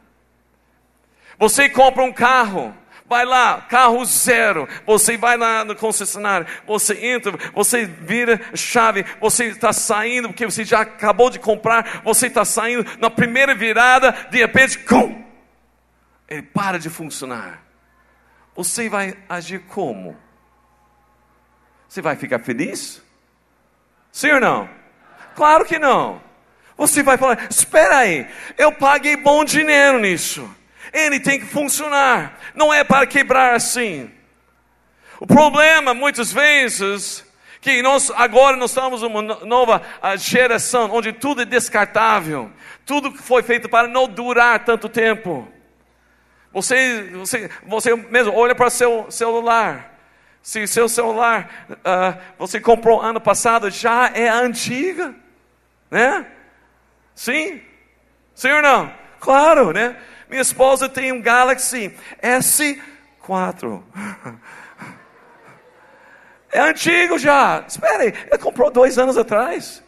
Você 1.40 1.70
compra 1.70 2.04
um 2.04 2.12
carro, 2.12 2.76
vai 3.06 3.24
lá, 3.24 3.62
carro 3.62 4.04
zero. 4.04 4.68
Você 4.86 5.16
vai 5.16 5.38
lá 5.38 5.64
no 5.64 5.74
concessionário, 5.74 6.46
você 6.66 7.06
entra, 7.06 7.32
você 7.54 7.86
vira 7.86 8.38
chave, 8.54 9.06
você 9.18 9.46
está 9.46 9.72
saindo, 9.72 10.28
porque 10.28 10.44
você 10.44 10.66
já 10.66 10.82
acabou 10.82 11.30
de 11.30 11.38
comprar, 11.38 12.02
você 12.04 12.26
está 12.26 12.44
saindo, 12.44 12.84
na 12.98 13.08
primeira 13.08 13.54
virada, 13.54 14.12
de 14.30 14.36
repente, 14.36 14.80
cum, 14.80 15.24
ele 16.28 16.42
para 16.42 16.78
de 16.78 16.90
funcionar. 16.90 17.62
Você 18.54 18.90
vai 18.90 19.16
agir 19.26 19.60
como? 19.60 20.14
Você 21.88 22.02
vai 22.02 22.16
ficar 22.16 22.40
feliz? 22.40 23.02
Sim 24.12 24.32
ou 24.32 24.40
não? 24.40 24.68
Claro 25.34 25.64
que 25.64 25.78
não. 25.78 26.20
Você 26.76 27.02
vai 27.02 27.16
falar: 27.16 27.46
espera 27.48 27.96
aí, 27.96 28.28
eu 28.58 28.72
paguei 28.72 29.16
bom 29.16 29.42
dinheiro 29.42 29.98
nisso. 29.98 30.59
Ele 30.92 31.20
tem 31.20 31.38
que 31.38 31.46
funcionar. 31.46 32.38
Não 32.54 32.72
é 32.72 32.82
para 32.84 33.06
quebrar 33.06 33.54
assim. 33.54 34.10
O 35.18 35.26
problema, 35.26 35.92
muitas 35.92 36.32
vezes, 36.32 37.24
que 37.60 37.82
nós 37.82 38.10
agora 38.12 38.56
nós 38.56 38.70
estamos 38.70 39.02
numa 39.02 39.22
nova 39.22 39.82
geração 40.16 40.90
onde 40.92 41.12
tudo 41.12 41.42
é 41.42 41.44
descartável, 41.44 42.50
tudo 42.86 43.12
foi 43.12 43.42
feito 43.42 43.68
para 43.68 43.86
não 43.86 44.08
durar 44.08 44.64
tanto 44.64 44.88
tempo. 44.88 45.46
Você, 46.52 47.10
você, 47.12 47.50
você 47.64 47.94
mesmo 47.94 48.34
olha 48.34 48.54
para 48.54 48.70
seu 48.70 49.10
celular. 49.10 49.98
Se 50.42 50.66
seu 50.66 50.88
celular 50.88 51.66
uh, 51.70 52.18
você 52.38 52.58
comprou 52.58 53.00
ano 53.00 53.20
passado 53.20 53.70
já 53.70 54.10
é 54.14 54.28
antiga, 54.28 55.14
né? 55.90 56.26
Sim? 57.14 57.60
Sim 58.34 58.52
ou 58.52 58.62
não? 58.62 58.92
Claro, 59.20 59.70
né? 59.72 59.96
Minha 60.30 60.42
esposa 60.42 60.88
tem 60.88 61.10
um 61.10 61.20
Galaxy 61.20 61.92
S4. 62.22 63.82
É 66.52 66.60
antigo 66.60 67.18
já. 67.18 67.64
Espere, 67.66 68.14
ele 68.28 68.38
comprou 68.38 68.70
dois 68.70 68.96
anos 68.96 69.18
atrás. 69.18 69.82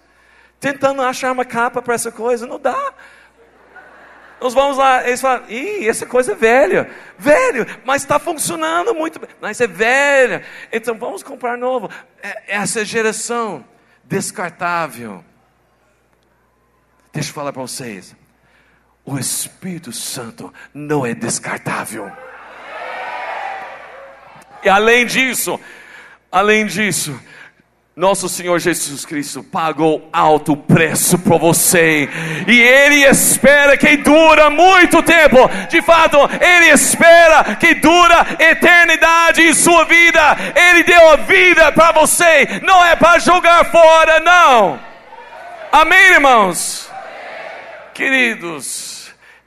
Tentando 0.59 1.01
achar 1.01 1.31
uma 1.31 1.45
capa 1.45 1.81
para 1.81 1.95
essa 1.95 2.11
coisa, 2.11 2.45
não 2.45 2.59
dá. 2.59 2.93
Nós 4.41 4.53
vamos 4.53 4.77
lá, 4.77 5.07
eles 5.07 5.21
falam, 5.21 5.49
ih, 5.49 5.89
essa 5.89 6.07
coisa 6.07 6.33
é 6.33 6.35
velha, 6.35 6.91
velho, 7.17 7.65
mas 7.85 8.03
está 8.03 8.19
funcionando 8.19 8.93
muito 8.93 9.21
bem, 9.21 9.29
mas 9.41 9.61
é 9.61 9.69
velha, 9.69 10.45
então 10.73 10.97
vamos 10.99 11.23
comprar 11.23 11.57
novo. 11.57 11.89
É, 12.21 12.57
essa 12.57 12.85
geração 12.85 13.65
descartável. 14.03 15.25
Deixa 17.13 17.31
eu 17.31 17.35
falar 17.35 17.53
para 17.53 17.63
vocês, 17.63 18.17
o 19.05 19.19
Espírito 19.19 19.93
Santo 19.93 20.53
não 20.73 21.05
é 21.05 21.15
descartável. 21.15 22.11
E 24.63 24.69
além 24.69 25.05
disso, 25.07 25.59
além 26.31 26.67
disso, 26.67 27.19
nosso 27.95 28.27
Senhor 28.27 28.59
Jesus 28.59 29.05
Cristo 29.05 29.43
pagou 29.43 30.09
alto 30.13 30.57
preço 30.57 31.19
por 31.19 31.39
você, 31.39 32.09
e 32.47 32.61
Ele 32.61 33.05
espera 33.05 33.77
que 33.77 33.99
dura 33.99 34.49
muito 34.49 35.03
tempo. 35.03 35.51
De 35.69 35.83
fato, 35.83 36.17
Ele 36.41 36.71
espera 36.71 37.57
que 37.57 37.75
dura 37.75 38.27
eternidade 38.39 39.43
em 39.43 39.53
sua 39.53 39.85
vida. 39.85 40.21
Ele 40.55 40.85
deu 40.85 41.11
a 41.11 41.17
vida 41.17 41.73
para 41.73 41.93
você, 41.93 42.61
não 42.63 42.83
é 42.85 42.97
para 42.97 43.19
jogar 43.19 43.65
fora, 43.71 44.21
não. 44.21 44.81
Amém, 45.71 46.13
irmãos? 46.13 46.91
Queridos, 47.93 48.92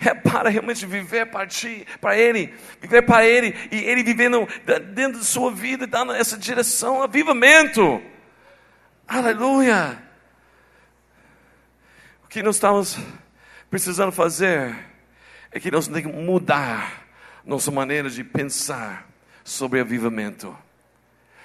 é 0.09 0.13
para 0.13 0.49
realmente 0.49 0.85
viver 0.85 1.27
para 1.27 1.47
ti, 1.47 1.85
para 1.99 2.17
Ele, 2.17 2.53
viver 2.81 3.01
para 3.03 3.25
Ele, 3.25 3.55
e 3.71 3.77
Ele 3.77 4.03
vivendo 4.03 4.47
dentro 4.93 5.19
de 5.19 5.25
sua 5.25 5.51
vida, 5.51 5.87
dando 5.87 6.13
essa 6.13 6.37
direção, 6.37 7.01
avivamento. 7.01 8.01
Aleluia! 9.07 10.01
O 12.23 12.27
que 12.27 12.41
nós 12.41 12.55
estamos 12.55 12.97
precisando 13.69 14.11
fazer 14.11 14.75
é 15.51 15.59
que 15.59 15.71
nós 15.71 15.87
temos 15.87 16.01
que 16.01 16.07
mudar 16.07 17.05
nossa 17.45 17.71
maneira 17.71 18.09
de 18.09 18.23
pensar 18.23 19.07
sobre 19.43 19.79
avivamento. 19.79 20.57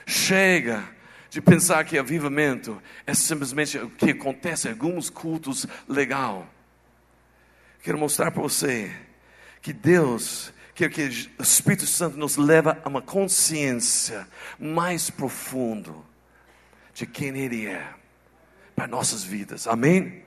Chega 0.07 0.83
de 1.29 1.41
pensar 1.41 1.85
que 1.85 1.97
avivamento 1.97 2.83
é 3.07 3.15
simplesmente 3.15 3.79
o 3.79 3.89
que 3.91 4.11
acontece 4.11 4.67
em 4.67 4.73
alguns 4.73 5.09
cultos 5.09 5.67
legal. 5.87 6.49
Quero 7.83 7.99
mostrar 7.99 8.31
para 8.31 8.43
você 8.43 8.95
que 9.63 9.73
Deus 9.73 10.53
quer 10.75 10.91
que 10.91 11.31
o 11.39 11.43
Espírito 11.43 11.87
Santo 11.87 12.17
nos 12.17 12.37
leva 12.37 12.79
a 12.85 12.89
uma 12.89 13.03
consciência 13.03 14.27
mais 14.59 15.11
profunda 15.11 15.93
de 16.95 17.07
quem 17.07 17.37
Ele 17.37 17.67
é 17.67 17.87
para 18.75 18.87
nossas 18.87 19.25
vidas. 19.25 19.67
Amém? 19.67 20.23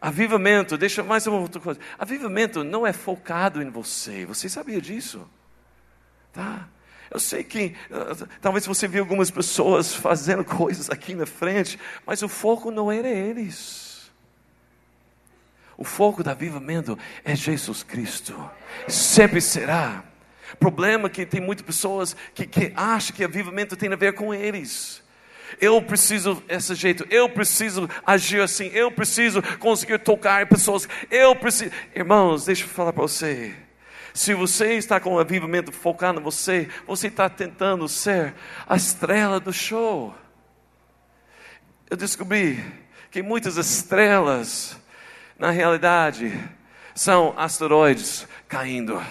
Avivamento, 0.00 0.76
deixa 0.76 1.02
mais 1.02 1.26
uma 1.26 1.38
outra 1.38 1.60
coisa. 1.60 1.80
Avivamento 1.98 2.62
não 2.62 2.86
é 2.86 2.92
focado 2.92 3.62
em 3.62 3.70
você. 3.70 4.26
Você 4.26 4.48
sabia 4.48 4.80
disso? 4.80 5.28
Tá? 6.32 6.68
Eu 7.10 7.20
sei 7.20 7.44
que 7.44 7.74
uh, 7.90 8.28
talvez 8.40 8.66
você 8.66 8.88
viu 8.88 9.02
algumas 9.02 9.30
pessoas 9.30 9.94
fazendo 9.94 10.44
coisas 10.44 10.90
aqui 10.90 11.14
na 11.14 11.26
frente, 11.26 11.78
mas 12.04 12.22
o 12.22 12.28
foco 12.28 12.70
não 12.70 12.90
era 12.90 13.08
eles. 13.08 13.83
O 15.76 15.84
foco 15.84 16.22
do 16.22 16.30
avivamento 16.30 16.98
é 17.24 17.34
Jesus 17.34 17.82
Cristo. 17.82 18.50
Sempre 18.88 19.40
será. 19.40 20.04
Problema 20.58 21.10
que 21.10 21.26
tem 21.26 21.40
muitas 21.40 21.66
pessoas 21.66 22.16
que, 22.34 22.46
que 22.46 22.72
acham 22.76 23.14
que 23.16 23.24
avivamento 23.24 23.76
tem 23.76 23.92
a 23.92 23.96
ver 23.96 24.14
com 24.14 24.32
eles. 24.32 25.02
Eu 25.60 25.80
preciso 25.82 26.42
desse 26.46 26.74
jeito, 26.74 27.06
eu 27.10 27.28
preciso 27.28 27.88
agir 28.04 28.40
assim, 28.40 28.66
eu 28.72 28.90
preciso 28.90 29.42
conseguir 29.58 29.98
tocar 29.98 30.42
em 30.42 30.46
pessoas, 30.46 30.88
eu 31.10 31.34
preciso. 31.36 31.70
Irmãos, 31.94 32.44
deixa 32.44 32.64
eu 32.64 32.68
falar 32.68 32.92
para 32.92 33.02
você. 33.02 33.54
Se 34.12 34.32
você 34.32 34.74
está 34.74 35.00
com 35.00 35.14
o 35.14 35.18
avivamento 35.18 35.72
focado 35.72 36.20
em 36.20 36.22
você, 36.22 36.68
você 36.86 37.08
está 37.08 37.28
tentando 37.28 37.88
ser 37.88 38.34
a 38.66 38.76
estrela 38.76 39.40
do 39.40 39.52
show. 39.52 40.14
Eu 41.90 41.96
descobri 41.96 42.64
que 43.10 43.22
muitas 43.22 43.56
estrelas, 43.56 44.76
na 45.38 45.50
realidade, 45.50 46.32
são 46.94 47.34
asteroides 47.36 48.26
caindo. 48.48 49.02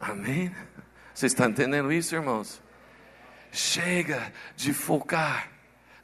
Amém? 0.00 0.54
Vocês 1.12 1.32
estão 1.32 1.48
entendendo 1.48 1.92
isso, 1.92 2.14
irmãos? 2.14 2.62
chega 3.54 4.32
de 4.56 4.72
focar 4.72 5.48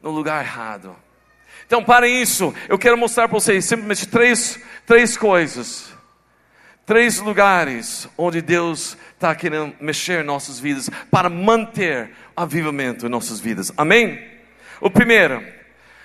no 0.01 0.11
lugar 0.11 0.44
errado. 0.44 0.96
Então, 1.66 1.85
para 1.85 2.09
isso, 2.09 2.55
eu 2.68 2.79
quero 2.79 2.96
mostrar 2.96 3.29
para 3.29 3.38
vocês 3.38 3.64
simplesmente 3.64 4.07
três, 4.07 4.59
três 4.87 5.16
coisas, 5.16 5.92
três 6.87 7.18
lugares 7.18 8.09
onde 8.16 8.40
Deus 8.40 8.96
está 9.14 9.35
querendo 9.35 9.75
mexer 9.81 10.23
em 10.23 10.27
nossas 10.27 10.59
vidas 10.59 10.88
para 11.11 11.29
manter 11.29 12.12
avivamento 12.35 13.07
em 13.07 13.09
nossas 13.09 13.40
vidas. 13.40 13.73
Amém? 13.77 14.27
O 14.81 14.90
primeiro, 14.90 15.44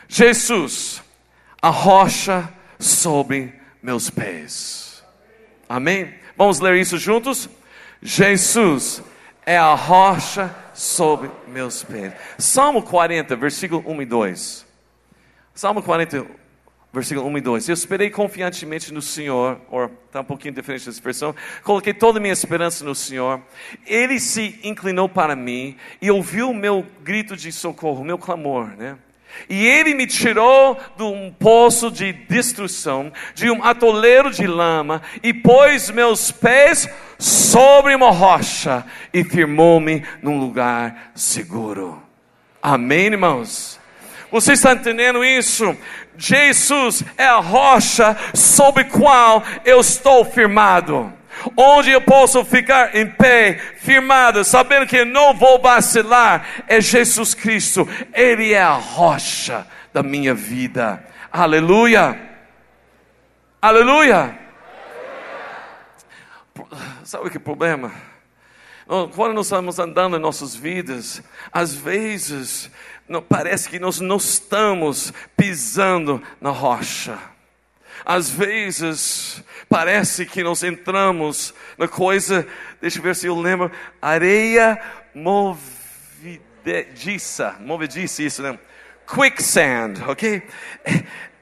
Jesus, 0.07 1.01
a 1.61 1.69
rocha 1.69 2.51
sobre 2.79 3.53
meus 3.81 4.09
pés. 4.09 5.03
Amém? 5.67 6.13
Vamos 6.37 6.59
ler 6.59 6.75
isso 6.75 6.97
juntos? 6.97 7.49
Jesus 8.01 9.01
é 9.45 9.57
a 9.57 9.73
rocha 9.73 10.53
sobre 10.73 11.31
meus 11.47 11.83
pés. 11.83 12.13
Salmo 12.37 12.83
40, 12.83 13.35
versículo 13.35 13.83
1 13.85 14.01
e 14.01 14.05
2. 14.05 14.65
Salmo 15.53 15.81
40, 15.81 16.25
versículo 16.91 17.27
1 17.27 17.37
e 17.37 17.41
2. 17.41 17.69
Eu 17.69 17.73
esperei 17.73 18.09
confiantemente 18.09 18.93
no 18.93 19.01
Senhor, 19.01 19.59
ou 19.69 19.85
está 19.85 20.21
um 20.21 20.25
pouquinho 20.25 20.53
diferente 20.53 20.81
dessa 20.85 20.97
expressão. 20.97 21.35
Coloquei 21.63 21.93
toda 21.93 22.19
a 22.19 22.21
minha 22.21 22.33
esperança 22.33 22.83
no 22.83 22.93
Senhor. 22.93 23.41
Ele 23.85 24.19
se 24.19 24.59
inclinou 24.63 25.07
para 25.07 25.35
mim 25.35 25.77
e 26.01 26.11
ouviu 26.11 26.49
o 26.49 26.53
meu 26.53 26.85
grito 27.01 27.35
de 27.35 27.51
socorro, 27.51 28.01
o 28.01 28.05
meu 28.05 28.17
clamor, 28.17 28.67
né? 28.77 28.97
E 29.49 29.65
ele 29.65 29.93
me 29.93 30.07
tirou 30.07 30.79
de 30.97 31.03
um 31.03 31.31
poço 31.31 31.91
de 31.91 32.13
destruição, 32.13 33.11
de 33.33 33.49
um 33.49 33.63
atoleiro 33.63 34.31
de 34.31 34.47
lama, 34.47 35.01
e 35.21 35.33
pôs 35.33 35.89
meus 35.89 36.31
pés 36.31 36.89
sobre 37.17 37.95
uma 37.95 38.11
rocha, 38.11 38.85
e 39.13 39.23
firmou-me 39.23 40.03
num 40.21 40.39
lugar 40.39 41.11
seguro. 41.15 42.01
Amém, 42.61 43.07
irmãos? 43.07 43.79
Você 44.31 44.53
está 44.53 44.73
entendendo 44.73 45.23
isso? 45.23 45.77
Jesus 46.17 47.03
é 47.17 47.25
a 47.25 47.37
rocha 47.37 48.17
sobre 48.33 48.85
qual 48.85 49.43
eu 49.63 49.79
estou 49.79 50.25
firmado 50.25 51.13
onde 51.55 51.91
eu 51.91 52.01
posso 52.01 52.43
ficar 52.45 52.95
em 52.95 53.07
pé, 53.07 53.57
firmado, 53.79 54.43
sabendo 54.43 54.87
que 54.87 55.03
não 55.05 55.33
vou 55.33 55.61
vacilar, 55.61 56.63
é 56.67 56.79
Jesus 56.81 57.33
Cristo, 57.33 57.87
Ele 58.13 58.53
é 58.53 58.61
a 58.61 58.73
rocha 58.73 59.67
da 59.93 60.01
minha 60.01 60.33
vida. 60.33 61.03
Aleluia! 61.31 62.19
Aleluia! 63.61 64.39
Sabe 67.03 67.29
que 67.29 67.39
problema? 67.39 67.91
Quando 69.15 69.33
nós 69.33 69.47
estamos 69.47 69.79
andando 69.79 70.15
em 70.15 70.19
nossas 70.19 70.55
vidas, 70.55 71.23
às 71.51 71.73
vezes 71.73 72.69
parece 73.27 73.67
que 73.67 73.79
nós 73.79 73.99
não 73.99 74.17
estamos 74.17 75.11
pisando 75.35 76.21
na 76.39 76.51
rocha. 76.51 77.17
Às 78.05 78.29
vezes, 78.29 79.43
parece 79.75 80.25
que 80.25 80.41
nós 80.41 80.63
entramos 80.63 81.53
na 81.77 81.85
coisa, 81.85 82.47
deixa 82.79 82.97
eu 82.99 83.03
ver 83.03 83.13
se 83.13 83.27
eu 83.27 83.37
lembro, 83.37 83.69
areia 84.01 84.81
movediça, 85.13 85.57
movediça, 87.59 88.23
isso, 88.23 88.41
né? 88.41 88.57
Quicksand, 89.05 89.95
ok? 90.07 90.41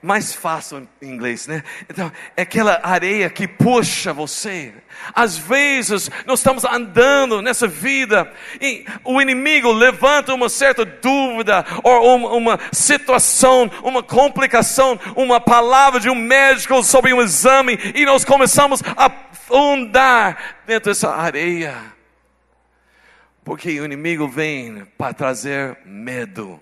Mais 0.03 0.33
fácil 0.33 0.85
em 1.01 1.07
inglês, 1.07 1.47
né? 1.47 1.63
Então, 1.89 2.11
é 2.35 2.41
aquela 2.41 2.81
areia 2.83 3.29
que 3.29 3.47
puxa 3.47 4.11
você. 4.11 4.73
Às 5.15 5.37
vezes, 5.37 6.11
nós 6.25 6.39
estamos 6.39 6.65
andando 6.65 7.41
nessa 7.41 7.67
vida 7.67 8.29
e 8.59 8.85
o 9.05 9.21
inimigo 9.21 9.71
levanta 9.71 10.33
uma 10.33 10.49
certa 10.49 10.83
dúvida 10.83 11.65
ou 11.81 12.17
uma, 12.17 12.29
uma 12.31 12.59
situação, 12.73 13.71
uma 13.81 14.03
complicação, 14.03 14.99
uma 15.15 15.39
palavra 15.39 16.01
de 16.01 16.09
um 16.09 16.15
médico 16.15 16.83
sobre 16.83 17.13
um 17.13 17.21
exame 17.21 17.79
e 17.95 18.05
nós 18.05 18.25
começamos 18.25 18.83
a 18.97 19.05
afundar 19.05 20.57
dentro 20.67 20.91
dessa 20.91 21.11
areia. 21.11 21.77
Porque 23.41 23.79
o 23.79 23.85
inimigo 23.85 24.27
vem 24.27 24.85
para 24.97 25.13
trazer 25.13 25.77
medo. 25.85 26.59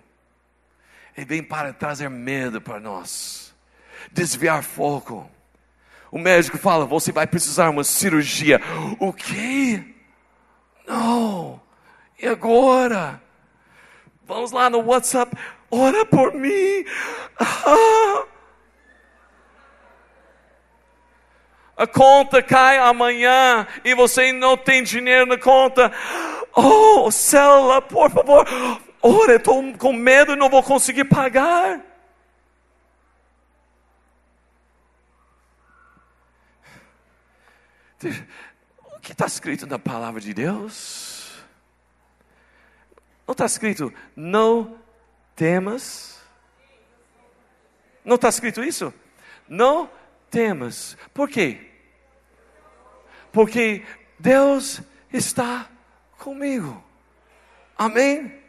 Ele 1.16 1.26
vem 1.26 1.44
para 1.44 1.74
trazer 1.74 2.10
medo 2.10 2.62
para 2.62 2.80
nós, 2.80 3.54
desviar 4.12 4.64
foco. 4.64 5.30
O 6.12 6.18
médico 6.18 6.58
fala: 6.58 6.86
você 6.86 7.12
vai 7.12 7.28
precisar 7.28 7.66
de 7.66 7.72
uma 7.72 7.84
cirurgia. 7.84 8.60
O 9.00 9.12
quê? 9.14 9.84
Não. 10.88 11.62
E 12.20 12.28
agora? 12.28 13.22
Vamos 14.26 14.52
lá 14.52 14.70
no 14.70 14.80
WhatsApp. 14.80 15.36
Ora 15.70 16.06
por 16.06 16.34
mim. 16.34 16.86
Ah. 17.40 18.26
A 21.82 21.88
conta 21.88 22.44
cai 22.44 22.78
amanhã 22.78 23.66
e 23.84 23.96
você 23.96 24.32
não 24.32 24.56
tem 24.56 24.84
dinheiro 24.84 25.26
na 25.26 25.36
conta. 25.36 25.92
Oh, 26.56 27.10
célula, 27.10 27.82
por 27.82 28.12
favor, 28.12 28.48
Ora, 29.02 29.36
estou 29.36 29.76
com 29.78 29.94
medo 29.94 30.34
e 30.34 30.36
não 30.36 30.50
vou 30.50 30.62
conseguir 30.62 31.06
pagar. 31.06 31.82
O 38.96 39.00
que 39.00 39.12
está 39.12 39.26
escrito 39.26 39.66
na 39.66 39.80
palavra 39.80 40.22
de 40.22 40.34
Deus? 40.34 41.44
Não 43.28 43.34
está 43.34 43.46
escrito, 43.46 43.94
não 44.16 44.78
temas. 45.36 46.20
Não 48.04 48.16
está 48.16 48.30
escrito 48.30 48.64
isso? 48.64 48.94
Não 49.48 49.90
temas. 50.30 50.98
Por 51.14 51.30
quê? 51.30 51.72
Porque 53.32 53.86
Deus 54.20 54.82
está 55.12 55.70
comigo. 56.18 56.84
Amém? 57.78 58.41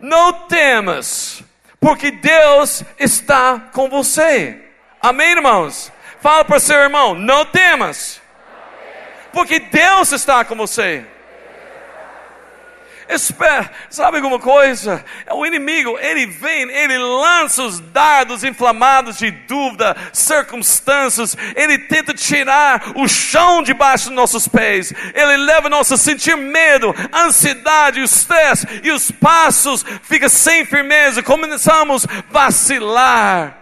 Não 0.00 0.32
temas, 0.46 1.42
porque 1.80 2.10
Deus 2.10 2.84
está 2.98 3.58
com 3.72 3.88
você. 3.88 4.64
Amém, 5.00 5.30
irmãos? 5.30 5.92
Fala 6.20 6.44
para 6.44 6.60
seu 6.60 6.76
irmão: 6.76 7.14
não 7.14 7.44
temas, 7.44 8.20
porque 9.32 9.58
Deus 9.60 10.12
está 10.12 10.44
com 10.44 10.54
você. 10.54 11.04
Espera, 13.08 13.70
sabe 13.88 14.18
alguma 14.18 14.38
coisa? 14.38 15.02
É 15.24 15.32
o 15.32 15.46
inimigo, 15.46 15.98
ele 15.98 16.26
vem, 16.26 16.70
ele 16.70 16.98
lança 16.98 17.62
os 17.62 17.80
dardos 17.80 18.44
inflamados 18.44 19.16
de 19.16 19.30
dúvida, 19.30 19.96
circunstâncias, 20.12 21.34
ele 21.56 21.78
tenta 21.78 22.12
tirar 22.12 22.92
o 22.94 23.08
chão 23.08 23.62
debaixo 23.62 24.08
dos 24.08 24.14
nossos 24.14 24.46
pés, 24.46 24.92
ele 25.14 25.38
leva 25.38 25.70
nós 25.70 25.90
a 25.90 25.96
sentir 25.96 26.36
medo, 26.36 26.94
ansiedade, 27.10 27.98
o 27.98 28.04
estresse, 28.04 28.66
e 28.84 28.90
os 28.90 29.10
passos 29.10 29.82
ficam 30.02 30.28
sem 30.28 30.66
firmeza, 30.66 31.22
começamos 31.22 32.04
a 32.04 32.22
vacilar. 32.30 33.56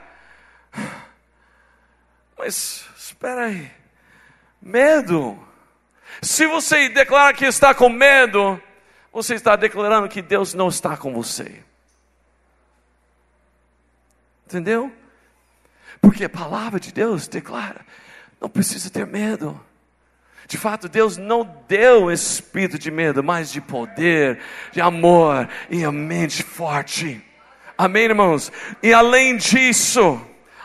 Mas 2.36 2.84
espera 2.98 3.46
aí, 3.46 3.70
medo. 4.60 5.40
Se 6.20 6.46
você 6.46 6.88
declara 6.88 7.32
que 7.32 7.44
está 7.44 7.72
com 7.72 7.88
medo, 7.88 8.60
você 9.16 9.34
está 9.34 9.56
declarando 9.56 10.10
que 10.10 10.20
Deus 10.20 10.52
não 10.52 10.68
está 10.68 10.94
com 10.94 11.10
você. 11.10 11.62
Entendeu? 14.44 14.92
Porque 16.02 16.24
a 16.24 16.28
palavra 16.28 16.78
de 16.78 16.92
Deus 16.92 17.26
declara: 17.26 17.80
não 18.38 18.50
precisa 18.50 18.90
ter 18.90 19.06
medo. 19.06 19.58
De 20.46 20.58
fato, 20.58 20.86
Deus 20.86 21.16
não 21.16 21.64
deu 21.66 22.12
espírito 22.12 22.78
de 22.78 22.90
medo, 22.90 23.24
mas 23.24 23.50
de 23.50 23.58
poder, 23.58 24.38
de 24.70 24.82
amor 24.82 25.48
e 25.70 25.82
a 25.82 25.90
mente 25.90 26.42
forte. 26.42 27.24
Amém, 27.76 28.04
irmãos? 28.04 28.52
E 28.82 28.92
além 28.92 29.38
disso, 29.38 30.20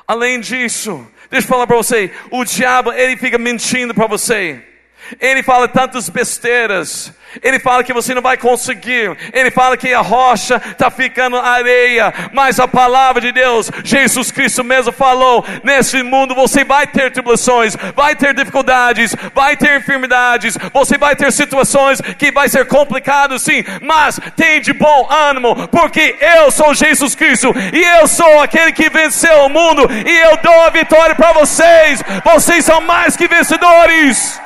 além 0.05 0.41
disso, 0.41 1.07
deixa 1.29 1.45
eu 1.45 1.49
falar 1.49 1.65
para 1.65 1.77
você: 1.77 2.13
o 2.29 2.43
diabo, 2.43 2.91
ele 2.91 3.15
fica 3.15 3.37
mentindo 3.37 3.93
para 3.93 4.07
você. 4.07 4.70
Ele 5.19 5.43
fala 5.43 5.67
tantas 5.67 6.09
besteiras. 6.09 7.13
Ele 7.41 7.59
fala 7.59 7.83
que 7.83 7.93
você 7.93 8.13
não 8.13 8.21
vai 8.21 8.35
conseguir. 8.35 9.15
Ele 9.31 9.51
fala 9.51 9.77
que 9.77 9.93
a 9.93 10.01
rocha 10.01 10.61
está 10.71 10.91
ficando 10.91 11.37
areia. 11.37 12.13
Mas 12.33 12.59
a 12.59 12.67
palavra 12.67 13.21
de 13.21 13.31
Deus, 13.31 13.71
Jesus 13.83 14.31
Cristo 14.31 14.63
mesmo 14.63 14.91
falou: 14.91 15.45
nesse 15.63 16.03
mundo 16.03 16.35
você 16.35 16.63
vai 16.63 16.87
ter 16.87 17.11
tribulações, 17.11 17.75
vai 17.95 18.15
ter 18.15 18.33
dificuldades, 18.33 19.15
vai 19.33 19.55
ter 19.55 19.77
enfermidades, 19.77 20.57
você 20.73 20.97
vai 20.97 21.15
ter 21.15 21.31
situações 21.31 22.01
que 22.17 22.31
vai 22.31 22.49
ser 22.49 22.65
complicado, 22.67 23.39
sim. 23.39 23.63
Mas 23.81 24.19
tem 24.35 24.59
de 24.61 24.73
bom 24.73 25.07
ânimo, 25.09 25.67
porque 25.69 26.15
eu 26.19 26.51
sou 26.51 26.73
Jesus 26.73 27.15
Cristo 27.15 27.53
e 27.73 27.81
eu 27.99 28.07
sou 28.07 28.41
aquele 28.41 28.71
que 28.71 28.89
venceu 28.89 29.45
o 29.45 29.49
mundo 29.49 29.87
e 30.05 30.17
eu 30.17 30.37
dou 30.37 30.61
a 30.61 30.69
vitória 30.69 31.15
para 31.15 31.33
vocês. 31.33 32.03
Vocês 32.25 32.65
são 32.65 32.81
mais 32.81 33.15
que 33.15 33.27
vencedores. 33.27 34.41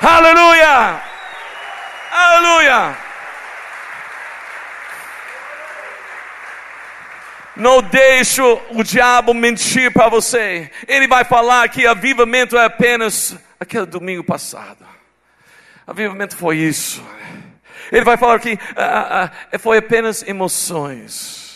Aleluia! 0.00 1.02
Aleluia! 2.12 2.96
Não 7.56 7.80
deixe 7.80 8.42
o 8.42 8.82
diabo 8.82 9.32
mentir 9.32 9.90
para 9.90 10.10
você. 10.10 10.70
Ele 10.86 11.08
vai 11.08 11.24
falar 11.24 11.68
que 11.70 11.86
avivamento 11.86 12.56
é 12.58 12.64
apenas 12.66 13.34
aquele 13.58 13.86
domingo 13.86 14.22
passado. 14.22 14.86
Avivamento 15.86 16.36
foi 16.36 16.58
isso. 16.58 17.02
Ele 17.90 18.04
vai 18.04 18.18
falar 18.18 18.38
que 18.40 18.58
ah, 18.76 18.84
ah, 18.84 19.24
ah 19.24 19.30
é, 19.50 19.56
foi 19.56 19.78
apenas 19.78 20.22
emoções. 20.22 21.46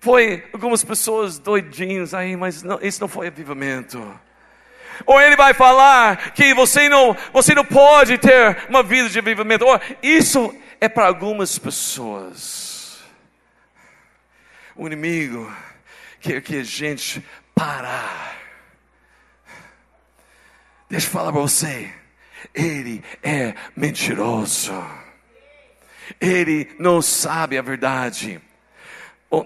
Foi 0.00 0.44
algumas 0.52 0.82
pessoas 0.82 1.38
doidinhas 1.38 2.14
aí, 2.14 2.34
mas 2.36 2.62
não, 2.62 2.78
isso 2.80 3.00
não 3.00 3.08
foi 3.08 3.26
avivamento. 3.26 4.18
Ou 5.06 5.20
ele 5.20 5.36
vai 5.36 5.54
falar 5.54 6.32
que 6.32 6.54
você 6.54 6.88
não, 6.88 7.16
você 7.32 7.54
não 7.54 7.64
pode 7.64 8.18
ter 8.18 8.66
uma 8.68 8.82
vida 8.82 9.08
de 9.08 9.18
avivamento. 9.18 9.64
Ou 9.64 9.80
isso 10.02 10.54
é 10.80 10.88
para 10.88 11.06
algumas 11.06 11.58
pessoas. 11.58 13.02
O 14.76 14.86
inimigo 14.86 15.52
quer 16.20 16.40
que 16.42 16.56
a 16.56 16.64
gente 16.64 17.24
parar. 17.54 18.36
Deixa 20.88 21.06
eu 21.06 21.10
falar 21.10 21.32
para 21.32 21.40
você. 21.40 21.92
Ele 22.54 23.02
é 23.22 23.54
mentiroso. 23.76 24.72
Ele 26.20 26.70
não 26.78 27.00
sabe 27.00 27.56
a 27.56 27.62
verdade. 27.62 28.40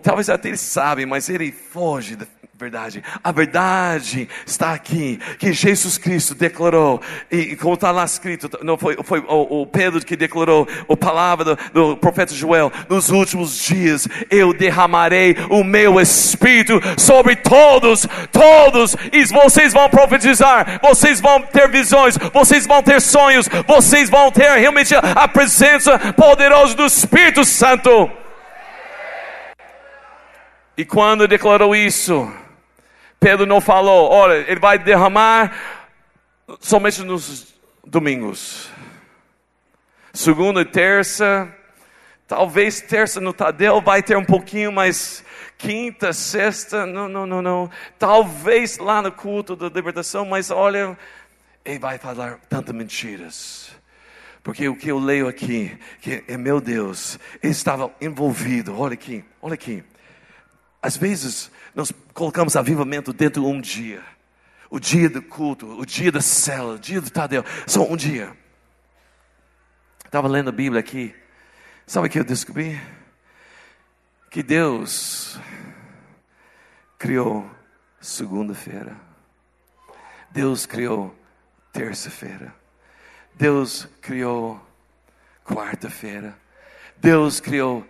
Talvez 0.02 0.28
até 0.28 0.48
ele 0.48 0.56
sabe, 0.56 1.06
mas 1.06 1.28
ele 1.28 1.52
foge 1.52 2.16
verdade. 2.58 3.04
A 3.22 3.30
verdade 3.30 4.28
está 4.44 4.72
aqui, 4.72 5.20
que 5.38 5.52
Jesus 5.52 5.96
Cristo 5.96 6.34
declarou, 6.34 7.00
e 7.30 7.54
como 7.54 7.74
está 7.74 7.92
lá 7.92 8.04
escrito, 8.04 8.50
não 8.64 8.76
foi, 8.76 8.96
foi 9.04 9.20
o, 9.20 9.62
o 9.62 9.66
Pedro 9.66 10.04
que 10.04 10.16
declarou 10.16 10.66
a 10.88 10.96
palavra 10.96 11.44
do, 11.44 11.58
do, 11.72 11.96
profeta 11.96 12.34
Joel, 12.34 12.72
nos 12.88 13.10
últimos 13.10 13.56
dias 13.56 14.08
eu 14.28 14.52
derramarei 14.52 15.36
o 15.48 15.62
meu 15.62 16.00
espírito 16.00 16.80
sobre 16.98 17.36
todos, 17.36 18.08
todos, 18.32 18.96
e 19.12 19.24
vocês 19.26 19.72
vão 19.72 19.88
profetizar, 19.88 20.80
vocês 20.82 21.20
vão 21.20 21.40
ter 21.40 21.68
visões, 21.68 22.18
vocês 22.32 22.66
vão 22.66 22.82
ter 22.82 23.00
sonhos, 23.00 23.48
vocês 23.68 24.10
vão 24.10 24.32
ter 24.32 24.50
realmente 24.58 24.96
a 24.96 25.28
presença 25.28 25.96
poderosa 26.14 26.74
do 26.74 26.86
Espírito 26.86 27.44
Santo. 27.44 28.10
E 30.76 30.84
quando 30.84 31.26
declarou 31.26 31.74
isso, 31.74 32.32
Pedro 33.20 33.46
não 33.46 33.60
falou, 33.60 34.10
olha, 34.10 34.44
ele 34.48 34.60
vai 34.60 34.78
derramar 34.78 35.52
somente 36.60 37.02
nos 37.02 37.54
domingos. 37.84 38.70
Segunda 40.12 40.62
e 40.62 40.64
terça, 40.64 41.52
talvez 42.26 42.80
terça 42.80 43.20
no 43.20 43.32
Tadeu 43.32 43.80
vai 43.80 44.02
ter 44.02 44.16
um 44.16 44.24
pouquinho 44.24 44.72
mais 44.72 45.24
quinta, 45.56 46.12
sexta, 46.12 46.86
não, 46.86 47.08
não, 47.08 47.26
não, 47.26 47.42
não. 47.42 47.70
Talvez 47.98 48.78
lá 48.78 49.02
no 49.02 49.10
culto 49.10 49.56
da 49.56 49.68
libertação, 49.68 50.24
mas 50.24 50.50
olha, 50.50 50.96
ele 51.64 51.78
vai 51.78 51.98
falar 51.98 52.38
tantas 52.48 52.74
mentiras. 52.74 53.70
Porque 54.42 54.68
o 54.68 54.76
que 54.76 54.90
eu 54.90 54.98
leio 54.98 55.28
aqui, 55.28 55.76
que 56.00 56.24
é 56.28 56.36
meu 56.36 56.60
Deus, 56.60 57.18
ele 57.42 57.52
estava 57.52 57.90
envolvido, 58.00 58.78
olha 58.78 58.94
aqui, 58.94 59.24
olha 59.42 59.54
aqui. 59.54 59.82
Às 60.80 60.96
vezes, 60.96 61.50
nós 61.78 61.92
colocamos 62.12 62.56
avivamento 62.56 63.12
dentro 63.12 63.42
de 63.42 63.48
um 63.48 63.60
dia. 63.60 64.02
O 64.68 64.80
dia 64.80 65.08
do 65.08 65.22
culto, 65.22 65.78
o 65.78 65.86
dia 65.86 66.10
da 66.10 66.20
cela, 66.20 66.74
o 66.74 66.78
dia 66.78 67.00
do 67.00 67.08
Tadeu, 67.08 67.44
só 67.68 67.84
um 67.84 67.96
dia. 67.96 68.36
Estava 70.04 70.26
lendo 70.26 70.48
a 70.48 70.52
Bíblia 70.52 70.80
aqui. 70.80 71.14
Sabe 71.86 72.08
o 72.08 72.10
que 72.10 72.18
eu 72.18 72.24
descobri? 72.24 72.80
Que 74.28 74.42
Deus 74.42 75.38
criou 76.98 77.48
segunda-feira. 78.00 78.96
Deus 80.32 80.66
criou 80.66 81.16
terça-feira. 81.72 82.52
Deus 83.36 83.88
criou 84.02 84.60
quarta-feira. 85.44 86.36
Deus 86.96 87.38
criou 87.38 87.86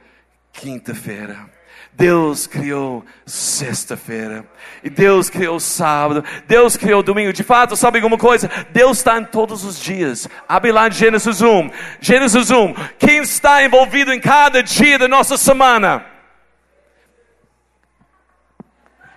quinta-feira. 0.53 1.58
Deus 1.99 2.47
criou 2.47 3.05
sexta-feira, 3.27 4.47
e 4.85 4.89
Deus 4.89 5.29
criou 5.29 5.59
sábado, 5.59 6.25
Deus 6.47 6.77
criou 6.77 7.03
domingo. 7.03 7.33
De 7.33 7.43
fato, 7.43 7.75
sabe 7.75 7.99
alguma 7.99 8.17
coisa? 8.17 8.49
Deus 8.71 8.99
está 8.99 9.19
em 9.19 9.25
todos 9.25 9.65
os 9.65 9.81
dias. 9.81 10.29
Abre 10.49 10.71
lá 10.71 10.87
em 10.87 10.93
Gênesis 10.93 11.43
1. 11.43 11.71
Gênesis 12.01 12.53
1. 12.53 12.75
Quem 13.01 13.19
está 13.19 13.65
envolvido 13.65 14.13
em 14.13 14.21
cada 14.21 14.63
dia 14.63 14.97
da 14.97 15.09
nossa 15.09 15.37
semana? 15.37 16.07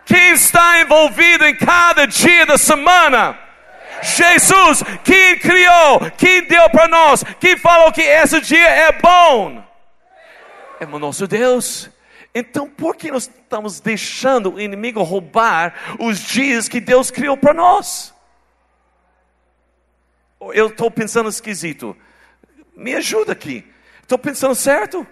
Quem 0.03 0.31
está 0.31 0.81
envolvido 0.81 1.45
em 1.45 1.55
cada 1.55 2.07
dia 2.07 2.47
da 2.47 2.57
semana? 2.57 3.37
Jesus, 4.01 4.83
quem 5.03 5.37
criou, 5.37 5.99
quem 6.17 6.45
deu 6.45 6.67
para 6.71 6.87
nós, 6.87 7.23
quem 7.39 7.55
falou 7.57 7.91
que 7.91 8.01
esse 8.01 8.41
dia 8.41 8.67
é 8.67 8.91
bom? 8.91 9.63
É 10.79 10.85
o 10.87 10.97
nosso 10.97 11.27
Deus. 11.27 11.91
Então, 12.33 12.69
por 12.69 12.95
que 12.95 13.11
nós 13.11 13.23
estamos 13.23 13.79
deixando 13.81 14.53
o 14.53 14.61
inimigo 14.61 15.03
roubar 15.03 15.97
os 15.99 16.19
dias 16.19 16.69
que 16.69 16.79
Deus 16.79 17.11
criou 17.11 17.35
para 17.35 17.53
nós? 17.53 18.13
Eu 20.39 20.67
estou 20.67 20.89
pensando 20.89 21.29
esquisito. 21.29 21.95
Me 22.75 22.95
ajuda 22.95 23.33
aqui. 23.33 23.65
Estou 24.01 24.17
pensando 24.17 24.55
certo? 24.55 25.05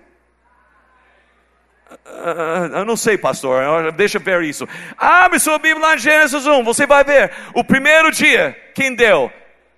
Uh, 1.92 2.78
eu 2.78 2.86
não 2.86 2.96
sei, 2.96 3.18
pastor. 3.18 3.92
Deixa 3.92 4.18
eu 4.18 4.22
ver 4.22 4.42
isso. 4.44 4.68
Abre 4.98 5.40
sua 5.40 5.60
Bíblia 5.60 5.88
lá 5.88 5.96
em 5.96 6.00
Gênesis 6.00 6.48
1. 6.48 6.64
Você 6.64 6.88
vai 6.88 7.04
ver. 7.04 7.32
O 7.54 7.64
primeiro 7.64 8.12
dia, 8.12 8.58
quem 8.74 8.96
deu? 8.96 9.32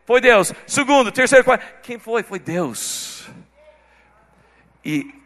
Foi 0.06 0.22
Deus. 0.22 0.54
Segundo, 0.68 1.12
terceiro, 1.12 1.44
quarto. 1.44 1.66
Quem 1.82 1.98
foi? 1.98 2.24
Foi 2.24 2.40
Deus. 2.40 3.30
E 4.84 5.21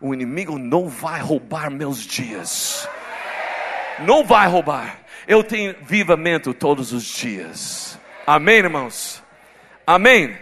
o 0.00 0.14
inimigo 0.14 0.58
não 0.58 0.88
vai 0.88 1.20
roubar 1.20 1.70
meus 1.70 1.98
dias. 1.98 2.88
Não 4.00 4.24
vai 4.24 4.48
roubar. 4.48 5.00
Eu 5.28 5.44
tenho 5.44 5.76
vivamento 5.82 6.54
todos 6.54 6.92
os 6.92 7.04
dias. 7.04 7.98
Amém, 8.26 8.56
irmãos? 8.56 9.22
Amém? 9.86 10.36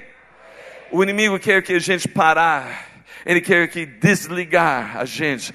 O 0.91 1.03
inimigo 1.03 1.39
quer 1.39 1.63
que 1.63 1.73
a 1.73 1.79
gente 1.79 2.09
parar. 2.09 2.87
Ele 3.27 3.41
quer 3.41 3.69
que 3.69 3.85
desligar 3.85 4.97
a 4.97 5.05
gente 5.05 5.55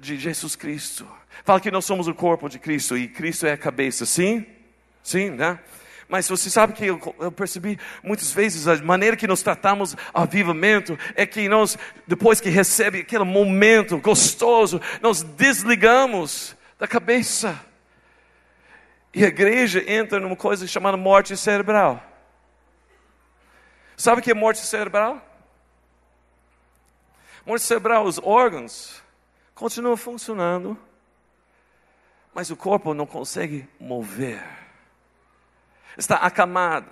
de 0.00 0.16
Jesus 0.16 0.56
Cristo. 0.56 1.06
Fala 1.44 1.60
que 1.60 1.70
nós 1.70 1.84
somos 1.84 2.08
o 2.08 2.14
corpo 2.14 2.48
de 2.48 2.58
Cristo 2.58 2.96
e 2.96 3.06
Cristo 3.06 3.46
é 3.46 3.52
a 3.52 3.56
cabeça, 3.56 4.06
sim? 4.06 4.46
Sim, 5.02 5.30
né? 5.30 5.58
Mas 6.08 6.28
você 6.28 6.50
sabe 6.50 6.74
que 6.74 6.84
eu, 6.84 7.14
eu, 7.18 7.32
percebi 7.32 7.78
muitas 8.02 8.32
vezes 8.32 8.68
a 8.68 8.76
maneira 8.76 9.16
que 9.16 9.26
nós 9.26 9.42
tratamos 9.42 9.96
avivamento 10.12 10.98
é 11.14 11.26
que 11.26 11.48
nós, 11.48 11.78
depois 12.06 12.40
que 12.40 12.50
recebe 12.50 13.00
aquele 13.00 13.24
momento 13.24 13.98
gostoso, 13.98 14.80
nós 15.00 15.22
desligamos 15.22 16.56
da 16.78 16.86
cabeça. 16.86 17.58
E 19.14 19.24
a 19.24 19.28
igreja 19.28 19.82
entra 19.90 20.20
numa 20.20 20.36
coisa 20.36 20.66
chamada 20.66 20.96
morte 20.96 21.36
cerebral. 21.36 22.02
Sabe 23.96 24.20
o 24.20 24.24
que 24.24 24.30
é 24.30 24.34
morte 24.34 24.60
cerebral? 24.60 25.24
Morte 27.46 27.64
cerebral, 27.64 28.04
os 28.04 28.18
órgãos 28.18 29.02
continuam 29.54 29.96
funcionando, 29.96 30.76
mas 32.34 32.50
o 32.50 32.56
corpo 32.56 32.92
não 32.92 33.06
consegue 33.06 33.68
mover 33.78 34.63
está 35.96 36.16
acamado, 36.16 36.90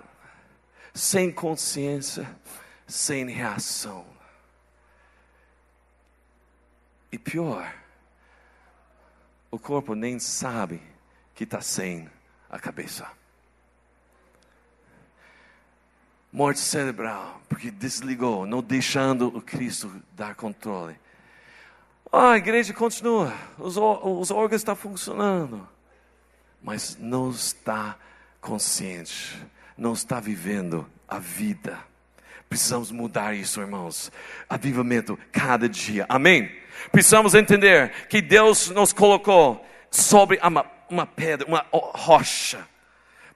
sem 0.93 1.31
consciência, 1.31 2.29
sem 2.87 3.25
reação. 3.27 4.05
E 7.11 7.17
pior, 7.17 7.73
o 9.51 9.59
corpo 9.59 9.93
nem 9.93 10.17
sabe 10.17 10.81
que 11.35 11.43
está 11.43 11.61
sem 11.61 12.09
a 12.49 12.57
cabeça. 12.57 13.07
Morte 16.31 16.59
cerebral, 16.59 17.39
porque 17.47 17.69
desligou, 17.69 18.47
não 18.47 18.63
deixando 18.63 19.27
o 19.27 19.41
Cristo 19.41 20.01
dar 20.13 20.33
controle. 20.33 20.99
A 22.11 22.37
igreja 22.37 22.73
continua, 22.73 23.31
os, 23.59 23.77
os 23.77 24.31
órgãos 24.31 24.61
estão 24.61 24.75
funcionando, 24.75 25.67
mas 26.61 26.97
não 26.97 27.29
está 27.29 27.97
consciente, 28.43 29.41
não 29.77 29.93
está 29.93 30.19
vivendo 30.19 30.85
a 31.07 31.17
vida. 31.17 31.79
Precisamos 32.49 32.91
mudar 32.91 33.33
isso, 33.33 33.61
irmãos. 33.61 34.11
Avivamento 34.47 35.17
cada 35.31 35.67
dia. 35.67 36.05
Amém? 36.09 36.51
Precisamos 36.91 37.33
entender 37.33 37.91
que 38.09 38.21
Deus 38.21 38.69
nos 38.69 38.91
colocou 38.91 39.65
sobre 39.89 40.39
uma, 40.43 40.65
uma 40.89 41.07
pedra, 41.07 41.47
uma 41.47 41.65
rocha. 41.71 42.67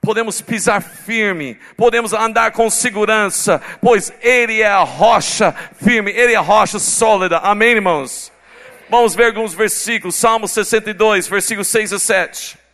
Podemos 0.00 0.40
pisar 0.40 0.80
firme, 0.80 1.58
podemos 1.76 2.12
andar 2.12 2.52
com 2.52 2.70
segurança, 2.70 3.60
pois 3.80 4.12
Ele 4.20 4.60
é 4.60 4.68
a 4.68 4.84
rocha 4.84 5.52
firme, 5.82 6.12
Ele 6.12 6.34
é 6.34 6.36
a 6.36 6.40
rocha 6.40 6.78
sólida. 6.78 7.38
Amém, 7.38 7.70
irmãos? 7.70 8.30
Vamos 8.88 9.14
ver 9.14 9.26
alguns 9.26 9.54
versículos. 9.54 10.14
Salmo 10.14 10.46
62, 10.46 11.26
versículos 11.26 11.66
6 11.68 11.94
a 11.94 11.98
7. 11.98 12.67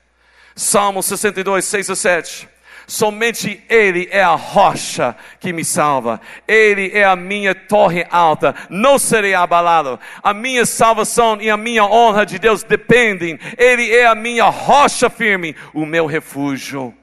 Salmo 0.55 1.03
62, 1.03 1.65
6 1.65 1.91
a 1.91 1.97
7. 1.97 2.49
Somente 2.87 3.63
Ele 3.69 4.09
é 4.11 4.23
a 4.23 4.35
rocha 4.35 5.17
que 5.41 5.53
me 5.53 5.65
salva. 5.65 6.21
Ele 6.47 6.91
é 6.93 7.05
a 7.05 7.17
minha 7.17 7.55
torre 7.55 8.07
alta. 8.11 8.55
Não 8.69 8.99
serei 8.99 9.35
abalado. 9.35 9.99
A 10.23 10.35
minha 10.35 10.67
salvação 10.67 11.41
e 11.41 11.49
a 11.49 11.57
minha 11.57 11.85
honra 11.85 12.27
de 12.27 12.39
Deus 12.39 12.63
dependem. 12.63 13.39
Ele 13.57 13.91
é 13.91 14.07
a 14.07 14.15
minha 14.15 14.45
rocha 14.45 15.09
firme, 15.09 15.57
o 15.73 15.87
meu 15.87 16.07
refúgio. 16.07 16.95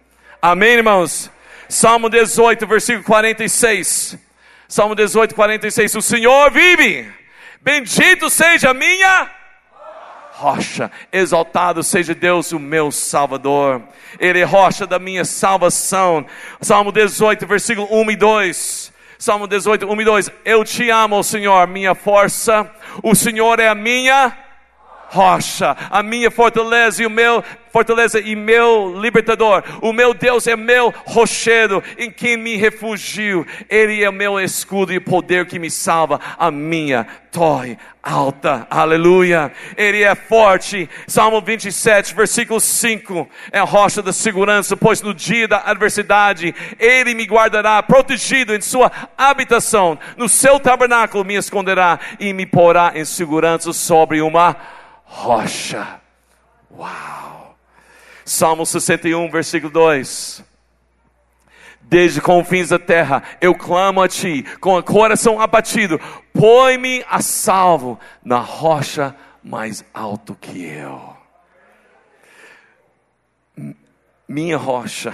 Amém, 0.41 0.73
irmãos? 0.73 1.31
Salmo 1.67 2.09
18, 2.09 2.67
versículo 2.67 3.03
46. 3.05 4.17
Salmo 4.67 4.95
18, 4.95 5.33
46. 5.33 5.95
O 5.95 6.01
Senhor 6.01 6.51
vive. 6.51 7.11
Bendito 7.61 8.29
seja 8.29 8.69
a 8.69 8.73
minha 8.73 9.29
rocha. 10.41 10.91
Exaltado 11.11 11.83
seja 11.83 12.15
Deus, 12.15 12.51
o 12.51 12.59
meu 12.59 12.91
Salvador. 12.91 13.83
Ele 14.19 14.39
é 14.39 14.43
rocha 14.43 14.87
da 14.87 14.97
minha 14.97 15.23
salvação. 15.23 16.25
Salmo 16.59 16.91
18, 16.91 17.45
versículo 17.45 17.87
1 17.91 18.11
e 18.11 18.15
2. 18.15 18.93
Salmo 19.19 19.45
18, 19.45 19.85
1 19.85 20.01
e 20.01 20.05
2. 20.05 20.31
Eu 20.43 20.63
te 20.63 20.89
amo, 20.89 21.23
Senhor, 21.23 21.67
minha 21.67 21.93
força. 21.93 22.69
O 23.03 23.13
Senhor 23.13 23.59
é 23.59 23.67
a 23.67 23.75
minha 23.75 24.35
rocha, 25.09 25.77
a 25.89 26.01
minha 26.01 26.31
fortaleza 26.31 27.03
e 27.03 27.05
o 27.05 27.09
meu 27.09 27.43
fortaleza 27.71 28.19
e 28.19 28.35
meu 28.35 28.99
libertador. 28.99 29.63
O 29.81 29.93
meu 29.93 30.13
Deus 30.13 30.47
é 30.47 30.55
meu 30.55 30.93
rochedo 31.05 31.83
em 31.97 32.11
quem 32.11 32.37
me 32.37 32.55
refugio. 32.55 33.45
Ele 33.69 34.03
é 34.03 34.11
meu 34.11 34.39
escudo 34.39 34.93
e 34.93 34.99
poder 34.99 35.45
que 35.45 35.59
me 35.59 35.69
salva, 35.69 36.19
a 36.37 36.51
minha 36.51 37.07
torre 37.31 37.77
alta. 38.03 38.67
Aleluia. 38.69 39.51
Ele 39.77 40.03
é 40.03 40.13
forte. 40.15 40.89
Salmo 41.07 41.41
27, 41.41 42.13
versículo 42.13 42.59
5. 42.59 43.27
É 43.51 43.59
a 43.59 43.63
rocha 43.63 44.01
da 44.01 44.11
segurança, 44.11 44.75
pois 44.75 45.01
no 45.01 45.13
dia 45.13 45.47
da 45.47 45.61
adversidade 45.65 46.53
ele 46.79 47.13
me 47.13 47.25
guardará 47.25 47.81
protegido 47.83 48.53
em 48.53 48.61
sua 48.61 48.91
habitação. 49.17 49.97
No 50.17 50.27
seu 50.27 50.59
tabernáculo 50.59 51.23
me 51.23 51.35
esconderá 51.35 51.99
e 52.19 52.33
me 52.33 52.45
porá 52.45 52.91
em 52.95 53.05
segurança 53.05 53.71
sobre 53.73 54.21
uma 54.21 54.55
rocha. 55.05 56.01
Uau! 56.71 57.40
Salmo 58.25 58.65
61, 58.65 59.29
versículo 59.29 59.71
2. 59.71 60.43
Desde 61.81 62.21
confins 62.21 62.69
da 62.69 62.79
terra 62.79 63.23
eu 63.41 63.53
clamo 63.53 64.01
a 64.01 64.07
ti, 64.07 64.43
com 64.59 64.77
o 64.77 64.83
coração 64.83 65.41
abatido, 65.41 65.99
põe-me 66.33 67.03
a 67.09 67.21
salvo 67.21 67.99
na 68.23 68.39
rocha 68.39 69.15
mais 69.43 69.83
alto 69.93 70.35
que 70.39 70.63
eu. 70.63 71.17
Minha 74.27 74.57
rocha 74.57 75.13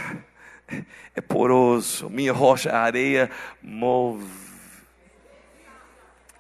é 1.16 1.22
poroso, 1.22 2.10
minha 2.10 2.34
rocha 2.34 2.70
é 2.70 2.76
areia 2.76 3.32
move. 3.62 4.28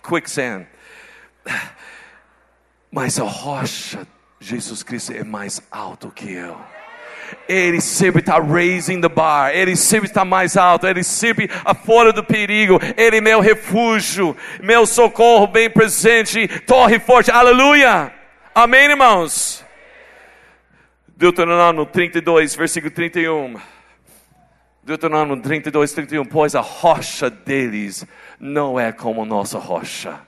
Quicksand 0.08 0.68
mas 2.92 3.20
a 3.20 3.24
rocha, 3.24 4.08
Jesus 4.40 4.84
Cristo, 4.84 5.14
é 5.14 5.24
mais 5.24 5.62
alto 5.72 6.12
que 6.12 6.32
eu. 6.32 6.58
Ele 7.48 7.82
sempre 7.82 8.22
está 8.22 8.40
raising 8.40 9.02
the 9.02 9.10
bar, 9.10 9.52
Ele 9.54 9.76
sempre 9.76 10.08
está 10.08 10.24
mais 10.24 10.56
alto, 10.56 10.88
Ele 10.88 11.04
sempre 11.04 11.50
fora 11.86 12.14
do 12.14 12.24
perigo, 12.24 12.80
Ele 12.96 13.18
é 13.18 13.22
meu 13.22 13.42
refúgio, 13.42 14.36
meu 14.62 14.86
socorro 14.86 15.48
bem 15.48 15.70
presente, 15.70 16.48
torre 16.66 17.00
forte, 17.00 17.30
aleluia, 17.32 18.14
amém 18.56 18.90
irmãos? 18.90 19.66
Deuteronômio 21.18 21.86
32, 21.86 22.56
versículo 22.56 22.94
31. 22.94 23.60
Deuteronômio 24.84 25.42
32, 25.42 25.92
31. 25.92 26.26
Pois 26.26 26.56
a 26.56 26.62
rocha 26.62 27.30
deles 27.30 28.06
não 28.40 28.80
é 28.80 28.92
como 28.92 29.26
nossa 29.26 29.58
rocha 29.58 30.20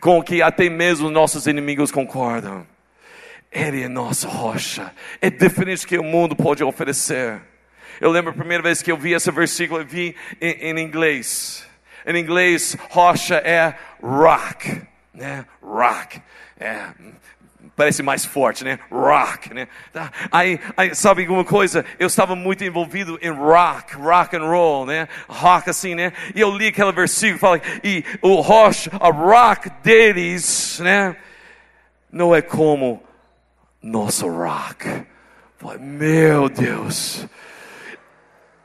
com 0.00 0.18
o 0.18 0.22
que 0.22 0.42
até 0.42 0.68
mesmo 0.68 1.10
nossos 1.10 1.46
inimigos 1.46 1.90
concordam. 1.90 2.66
Ele 3.52 3.82
é 3.82 3.88
nossa 3.88 4.26
rocha, 4.26 4.90
é 5.20 5.28
diferente 5.28 5.82
do 5.82 5.86
que 5.86 5.98
o 5.98 6.02
mundo 6.02 6.34
pode 6.34 6.64
oferecer. 6.64 7.38
Eu 8.00 8.10
lembro 8.10 8.30
a 8.30 8.34
primeira 8.34 8.62
vez 8.62 8.80
que 8.80 8.90
eu 8.90 8.96
vi 8.96 9.12
esse 9.12 9.30
versículo, 9.30 9.82
eu 9.82 9.86
vi 9.86 10.16
em, 10.40 10.70
em 10.70 10.78
inglês. 10.80 11.68
Em 12.06 12.16
inglês, 12.16 12.74
rocha 12.88 13.36
é 13.36 13.74
rock, 14.02 14.80
né? 15.12 15.44
Rock. 15.62 16.22
É, 16.58 16.86
parece 17.76 18.02
mais 18.02 18.24
forte, 18.24 18.64
né? 18.64 18.78
Rock, 18.90 19.52
né? 19.52 19.68
Tá? 19.92 20.10
Aí, 20.30 20.58
aí, 20.74 20.94
sabe 20.94 21.20
alguma 21.22 21.44
coisa? 21.44 21.84
Eu 21.98 22.06
estava 22.06 22.34
muito 22.34 22.64
envolvido 22.64 23.18
em 23.20 23.30
rock, 23.30 23.94
rock 23.96 24.34
and 24.34 24.46
roll, 24.46 24.86
né? 24.86 25.06
Rock 25.28 25.68
assim, 25.68 25.94
né? 25.94 26.14
E 26.34 26.40
eu 26.40 26.56
li 26.56 26.68
aquele 26.68 26.92
versículo, 26.92 27.38
fala, 27.38 27.60
e 27.84 28.02
o 28.22 28.40
rock, 28.40 28.88
a 28.98 29.10
rock 29.10 29.68
deles, 29.82 30.80
né? 30.80 31.14
Não 32.10 32.34
é 32.34 32.40
como 32.40 33.02
nosso 33.82 34.28
rock. 34.28 35.04
Meu 35.78 36.48
Deus. 36.48 37.26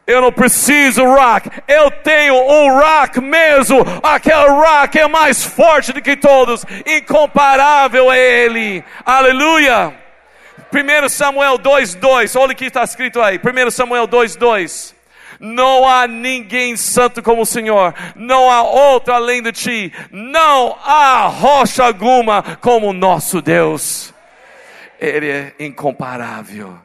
Eu 0.06 0.22
não 0.22 0.32
preciso 0.32 1.04
rock, 1.04 1.50
eu 1.68 1.92
tenho 1.92 2.34
um 2.34 2.80
rock 2.80 3.20
mesmo. 3.20 3.80
Aquele 4.02 4.48
rock 4.48 4.98
é 4.98 5.08
mais 5.08 5.44
forte 5.44 5.92
do 5.92 6.02
que 6.02 6.16
todos, 6.16 6.64
incomparável 6.86 8.10
a 8.10 8.18
ele. 8.18 8.86
Aleluia. 9.06 9.94
1 10.72 11.10
Samuel 11.10 11.60
2:2. 11.60 12.38
Olha 12.38 12.54
o 12.54 12.56
que 12.56 12.66
está 12.66 12.84
escrito 12.84 13.22
aí. 13.22 13.38
1 13.38 13.70
Samuel 13.70 14.08
2:2. 14.08 14.96
Não 15.42 15.88
há 15.88 16.08
ninguém 16.08 16.78
santo 16.78 17.22
como 17.22 17.44
o 17.44 17.46
Senhor, 17.46 17.94
não 18.16 18.50
há 18.50 18.64
outro 18.64 19.14
além 19.14 19.44
de 19.44 19.52
ti, 19.52 19.94
não 20.10 20.76
há 20.84 21.28
rocha 21.28 21.84
alguma 21.84 22.42
como 22.60 22.88
o 22.88 22.94
nosso 22.94 23.40
Deus. 23.40 24.14
Ele 25.00 25.30
é 25.30 25.56
incomparável. 25.60 26.78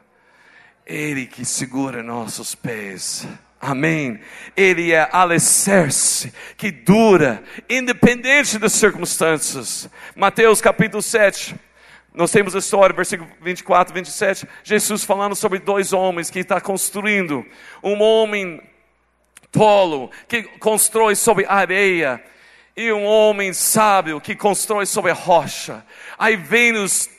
Ele 0.85 1.25
que 1.25 1.45
segura 1.45 2.03
nossos 2.03 2.53
pés. 2.53 3.27
Amém. 3.59 4.19
Ele 4.57 4.91
é 4.91 5.07
alicerce 5.11 6.33
que 6.57 6.69
dura, 6.69 7.41
independente 7.69 8.59
das 8.59 8.73
circunstâncias. 8.73 9.89
Mateus 10.15 10.59
capítulo 10.59 11.01
7. 11.01 11.55
Nós 12.13 12.29
temos 12.29 12.55
a 12.55 12.59
história, 12.59 12.95
versículo 12.95 13.29
24, 13.41 13.93
27. 13.93 14.47
Jesus 14.63 15.03
falando 15.03 15.35
sobre 15.35 15.59
dois 15.59 15.93
homens 15.93 16.29
que 16.29 16.39
está 16.39 16.59
construindo. 16.59 17.45
Um 17.81 18.01
homem 18.01 18.61
tolo 19.51 20.11
que 20.27 20.43
constrói 20.59 21.15
sobre 21.15 21.45
areia 21.47 22.21
e 22.75 22.91
um 22.91 23.05
homem 23.05 23.53
sábio 23.53 24.19
que 24.19 24.35
constrói 24.35 24.85
sobre 24.85 25.11
a 25.11 25.13
rocha. 25.13 25.85
Aí 26.17 26.35
vem 26.35 26.73
os 26.73 27.09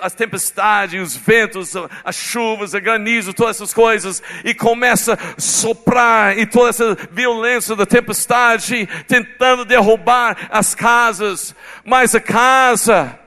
as 0.00 0.14
tempestades, 0.14 1.00
os 1.00 1.16
ventos, 1.16 1.72
as 2.04 2.14
chuvas, 2.14 2.74
o 2.74 2.80
granizo, 2.80 3.34
todas 3.34 3.56
essas 3.56 3.74
coisas, 3.74 4.22
e 4.44 4.54
começa 4.54 5.14
a 5.14 5.40
soprar, 5.40 6.38
e 6.38 6.46
toda 6.46 6.70
essa 6.70 6.94
violência 7.10 7.74
da 7.74 7.84
tempestade, 7.84 8.86
tentando 9.08 9.64
derrubar 9.64 10.48
as 10.50 10.74
casas. 10.74 11.54
Mas 11.84 12.14
a 12.14 12.20
casa 12.20 13.18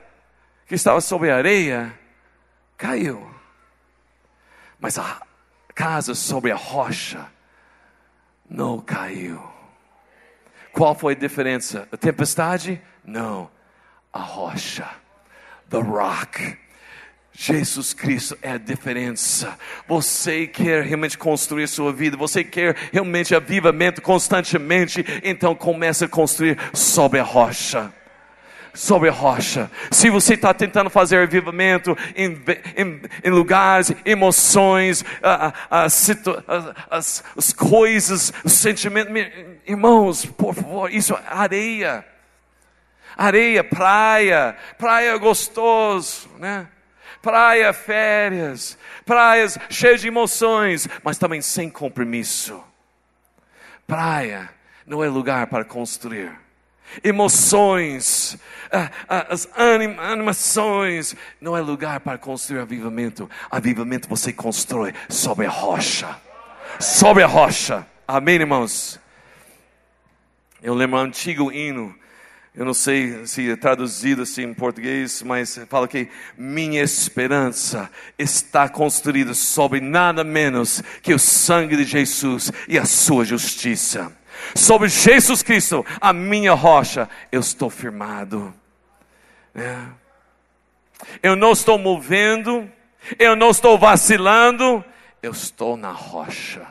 que 0.66 0.74
estava 0.74 1.00
sobre 1.00 1.30
a 1.30 1.36
areia 1.36 1.92
caiu. 2.78 3.28
Mas 4.80 4.96
a 4.98 5.20
casa 5.74 6.14
sobre 6.14 6.50
a 6.50 6.56
rocha 6.56 7.26
não 8.48 8.80
caiu. 8.80 9.51
Qual 10.72 10.94
foi 10.94 11.12
a 11.12 11.16
diferença? 11.16 11.88
A 11.92 11.96
tempestade? 11.96 12.80
Não, 13.04 13.50
a 14.12 14.20
rocha, 14.20 14.88
the 15.68 15.78
rock. 15.78 16.58
Jesus 17.34 17.94
Cristo 17.94 18.36
é 18.42 18.52
a 18.52 18.58
diferença. 18.58 19.58
Você 19.88 20.46
quer 20.46 20.84
realmente 20.84 21.16
construir 21.16 21.66
sua 21.66 21.92
vida, 21.92 22.16
você 22.16 22.44
quer 22.44 22.76
realmente 22.92 23.34
avivamento 23.34 24.02
constantemente, 24.02 25.04
então 25.24 25.54
comece 25.54 26.04
a 26.04 26.08
construir 26.08 26.58
sobre 26.74 27.18
a 27.18 27.22
rocha 27.22 27.92
sobre 28.74 29.08
a 29.08 29.12
rocha. 29.12 29.70
Se 29.90 30.08
você 30.08 30.34
está 30.34 30.52
tentando 30.54 30.90
fazer 30.90 31.22
avivamento 31.22 31.96
em, 32.16 32.42
em, 32.76 33.02
em 33.22 33.30
lugares, 33.30 33.92
emoções, 34.04 35.04
as, 35.70 36.10
as 36.90 37.52
coisas, 37.52 38.32
os 38.44 38.52
sentimentos, 38.52 39.12
irmãos, 39.66 40.24
por 40.24 40.54
favor, 40.54 40.90
isso 40.90 41.14
é 41.14 41.22
areia. 41.28 42.04
Areia, 43.16 43.62
praia, 43.62 44.56
praia 44.78 45.16
gostoso, 45.18 46.30
né? 46.38 46.66
Praia, 47.20 47.72
férias, 47.72 48.76
praias 49.04 49.56
cheias 49.70 50.00
de 50.00 50.08
emoções, 50.08 50.88
mas 51.04 51.18
também 51.18 51.40
sem 51.40 51.70
compromisso. 51.70 52.62
Praia 53.86 54.50
não 54.86 55.04
é 55.04 55.08
lugar 55.08 55.46
para 55.46 55.64
construir. 55.64 56.41
Emoções, 57.02 58.36
as 59.08 59.48
animações. 59.56 61.14
Não 61.40 61.56
é 61.56 61.60
lugar 61.60 62.00
para 62.00 62.18
construir 62.18 62.60
avivamento. 62.60 63.28
Avivamento 63.50 64.08
você 64.08 64.32
constrói 64.32 64.94
sobre 65.08 65.46
a 65.46 65.50
rocha. 65.50 66.16
Sobre 66.78 67.22
a 67.22 67.26
rocha. 67.26 67.86
Amém, 68.06 68.36
irmãos? 68.36 69.00
Eu 70.62 70.74
lembro 70.74 70.98
um 70.98 71.02
antigo 71.02 71.52
hino 71.52 71.94
eu 72.54 72.66
não 72.66 72.74
sei 72.74 73.26
se 73.26 73.50
é 73.50 73.56
traduzido 73.56 74.22
assim 74.22 74.42
em 74.42 74.52
português, 74.52 75.22
mas 75.22 75.58
fala 75.70 75.88
que 75.88 76.08
minha 76.36 76.82
esperança 76.82 77.90
está 78.18 78.68
construída 78.68 79.32
sobre 79.32 79.80
nada 79.80 80.22
menos 80.22 80.82
que 81.00 81.14
o 81.14 81.18
sangue 81.18 81.78
de 81.78 81.84
Jesus 81.84 82.52
e 82.68 82.78
a 82.78 82.84
sua 82.84 83.24
justiça. 83.24 84.12
Sobre 84.54 84.88
Jesus 84.88 85.42
Cristo, 85.42 85.84
a 86.00 86.12
minha 86.12 86.52
rocha, 86.52 87.08
eu 87.30 87.40
estou 87.40 87.70
firmado. 87.70 88.52
É. 89.54 89.76
Eu 91.22 91.36
não 91.36 91.52
estou 91.52 91.78
movendo, 91.78 92.70
eu 93.18 93.34
não 93.34 93.50
estou 93.50 93.78
vacilando, 93.78 94.84
eu 95.22 95.32
estou 95.32 95.76
na 95.76 95.90
rocha. 95.90 96.66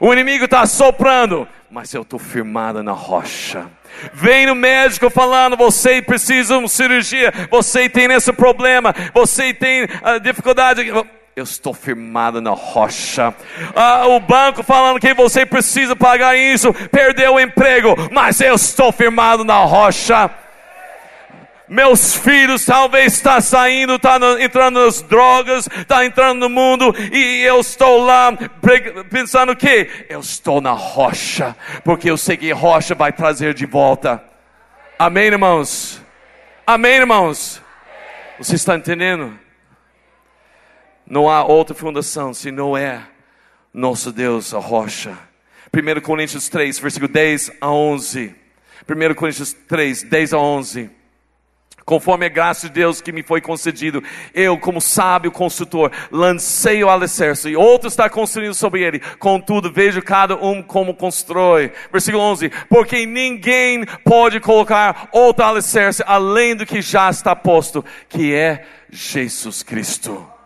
O 0.00 0.12
inimigo 0.12 0.44
está 0.44 0.64
soprando, 0.64 1.48
mas 1.70 1.92
eu 1.92 2.02
estou 2.02 2.18
firmado 2.18 2.82
na 2.82 2.92
rocha. 2.92 3.66
Vem 4.12 4.46
no 4.46 4.54
médico 4.54 5.10
falando, 5.10 5.56
você 5.56 6.00
precisa 6.00 6.54
de 6.54 6.60
uma 6.60 6.68
cirurgia, 6.68 7.32
você 7.50 7.88
tem 7.88 8.10
esse 8.12 8.32
problema, 8.32 8.94
você 9.12 9.52
tem 9.52 9.84
uh, 9.84 10.20
dificuldade. 10.22 10.82
Eu 11.38 11.44
estou 11.44 11.72
firmado 11.72 12.40
na 12.40 12.50
rocha. 12.50 13.32
Ah, 13.72 14.08
o 14.08 14.18
banco 14.18 14.64
falando 14.64 14.98
que 14.98 15.14
você 15.14 15.46
precisa 15.46 15.94
pagar 15.94 16.36
isso, 16.36 16.74
perdeu 16.90 17.34
o 17.34 17.40
emprego, 17.40 17.94
mas 18.10 18.40
eu 18.40 18.56
estou 18.56 18.90
firmado 18.90 19.44
na 19.44 19.58
rocha 19.58 20.28
meus 21.68 22.16
filhos 22.16 22.64
talvez 22.64 23.12
está 23.12 23.42
saindo, 23.42 23.96
está 23.96 24.18
entrando 24.40 24.82
nas 24.82 25.02
drogas, 25.02 25.68
está 25.76 26.02
entrando 26.02 26.40
no 26.40 26.48
mundo 26.48 26.94
e 27.12 27.42
eu 27.42 27.60
estou 27.60 28.02
lá 28.02 28.32
pensando 29.10 29.54
que 29.54 29.86
eu 30.08 30.18
estou 30.18 30.62
na 30.62 30.72
rocha, 30.72 31.54
porque 31.84 32.10
eu 32.10 32.16
sei 32.16 32.38
que 32.38 32.50
rocha 32.52 32.94
vai 32.94 33.12
trazer 33.12 33.52
de 33.52 33.66
volta. 33.66 34.24
Amém, 34.98 35.26
irmãos? 35.26 36.02
Amém, 36.66 36.94
irmãos? 36.94 37.62
Você 38.38 38.54
está 38.54 38.74
entendendo? 38.74 39.38
Não 41.08 41.28
há 41.28 41.44
outra 41.44 41.74
fundação 41.74 42.34
se 42.34 42.50
não 42.50 42.76
é 42.76 43.02
nosso 43.72 44.12
Deus, 44.12 44.52
a 44.52 44.58
rocha. 44.58 45.16
1 45.72 46.00
Coríntios 46.00 46.48
3, 46.48 46.78
versículo 46.78 47.10
10 47.10 47.52
a 47.60 47.70
11. 47.70 48.34
1 48.88 49.14
Coríntios 49.14 49.52
3, 49.52 50.02
10 50.02 50.32
a 50.34 50.38
11 50.38 50.98
conforme 51.88 52.26
a 52.26 52.28
graça 52.28 52.68
de 52.68 52.74
Deus 52.74 53.00
que 53.00 53.10
me 53.10 53.22
foi 53.22 53.40
concedido, 53.40 54.04
eu, 54.34 54.58
como 54.58 54.78
sábio 54.78 55.32
construtor, 55.32 55.90
lancei 56.12 56.84
o 56.84 56.90
alicerce, 56.90 57.48
e 57.48 57.56
outro 57.56 57.88
está 57.88 58.10
construindo 58.10 58.52
sobre 58.52 58.82
ele, 58.82 59.00
contudo, 59.18 59.72
vejo 59.72 60.02
cada 60.02 60.36
um 60.36 60.62
como 60.62 60.92
constrói. 60.92 61.72
Versículo 61.90 62.22
11: 62.22 62.50
Porque 62.68 63.06
ninguém 63.06 63.86
pode 64.04 64.38
colocar 64.38 65.08
outro 65.12 65.42
alicerce 65.42 66.04
além 66.06 66.54
do 66.54 66.66
que 66.66 66.82
já 66.82 67.08
está 67.08 67.34
posto, 67.34 67.82
que 68.06 68.34
é 68.34 68.66
Jesus 68.90 69.62
Cristo. 69.62 70.37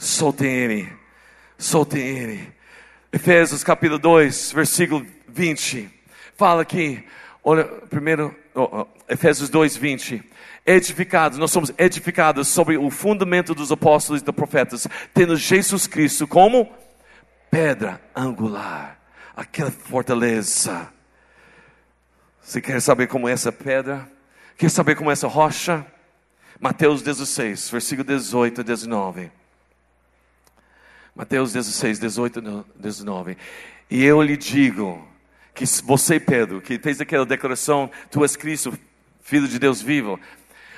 Solte 0.00 0.46
ele, 0.46 0.90
solte 1.58 1.98
ele. 1.98 2.50
Efésios 3.12 3.62
capítulo 3.62 3.98
2, 3.98 4.52
versículo 4.52 5.06
20, 5.28 5.90
fala 6.38 6.62
aqui, 6.62 7.04
olha, 7.44 7.64
primeiro, 7.64 8.34
oh, 8.54 8.80
oh, 8.80 8.86
Efésios 9.06 9.50
2, 9.50 9.76
20 9.76 10.24
edificados, 10.64 11.36
nós 11.36 11.50
somos 11.50 11.70
edificados 11.76 12.48
sobre 12.48 12.78
o 12.78 12.88
fundamento 12.88 13.54
dos 13.54 13.70
apóstolos 13.70 14.22
e 14.22 14.24
dos 14.24 14.34
profetas, 14.34 14.88
tendo 15.12 15.36
Jesus 15.36 15.86
Cristo 15.86 16.26
como 16.26 16.72
pedra 17.50 18.00
angular, 18.16 18.98
aquela 19.36 19.70
fortaleza. 19.70 20.88
Você 22.40 22.62
quer 22.62 22.80
saber 22.80 23.06
como 23.06 23.28
é 23.28 23.32
essa 23.32 23.52
pedra? 23.52 24.10
Quer 24.56 24.70
saber 24.70 24.94
como 24.94 25.10
é 25.10 25.12
essa 25.12 25.28
rocha? 25.28 25.84
Mateus 26.58 27.02
16, 27.02 27.68
versículo 27.68 28.08
18 28.08 28.62
a 28.62 28.64
19. 28.64 29.39
Mateus 31.14 31.52
16, 31.52 31.98
18 31.98 32.38
a 32.40 32.64
19. 32.80 33.36
E 33.90 34.04
eu 34.04 34.22
lhe 34.22 34.36
digo 34.36 35.06
que 35.54 35.64
você, 35.84 36.20
Pedro, 36.20 36.60
que 36.60 36.78
fez 36.78 37.00
aquela 37.00 37.26
declaração, 37.26 37.90
tu 38.10 38.22
és 38.22 38.36
Cristo, 38.36 38.78
Filho 39.22 39.48
de 39.48 39.58
Deus 39.58 39.82
vivo, 39.82 40.18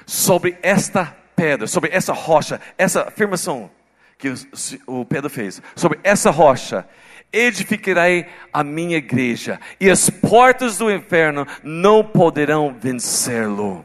sobre 0.07 0.59
esta 0.63 1.17
pedra, 1.37 1.67
sobre 1.67 1.91
essa 1.93 2.13
rocha, 2.13 2.61
essa 2.77 3.03
afirmação 3.09 3.71
que 4.19 4.29
o, 4.29 5.01
o 5.01 5.05
Pedro 5.05 5.29
fez, 5.29 5.61
sobre 5.75 5.99
essa 6.05 6.31
rocha, 6.31 6.87
edificarei 7.33 8.27
a 8.53 8.63
minha 8.63 8.99
igreja, 8.99 9.59
e 9.81 9.91
as 9.91 10.09
portas 10.11 10.79
do 10.79 10.91
inferno 10.91 11.47
não 11.63 12.05
poderão 12.05 12.75
vencê-lo. 12.79 13.85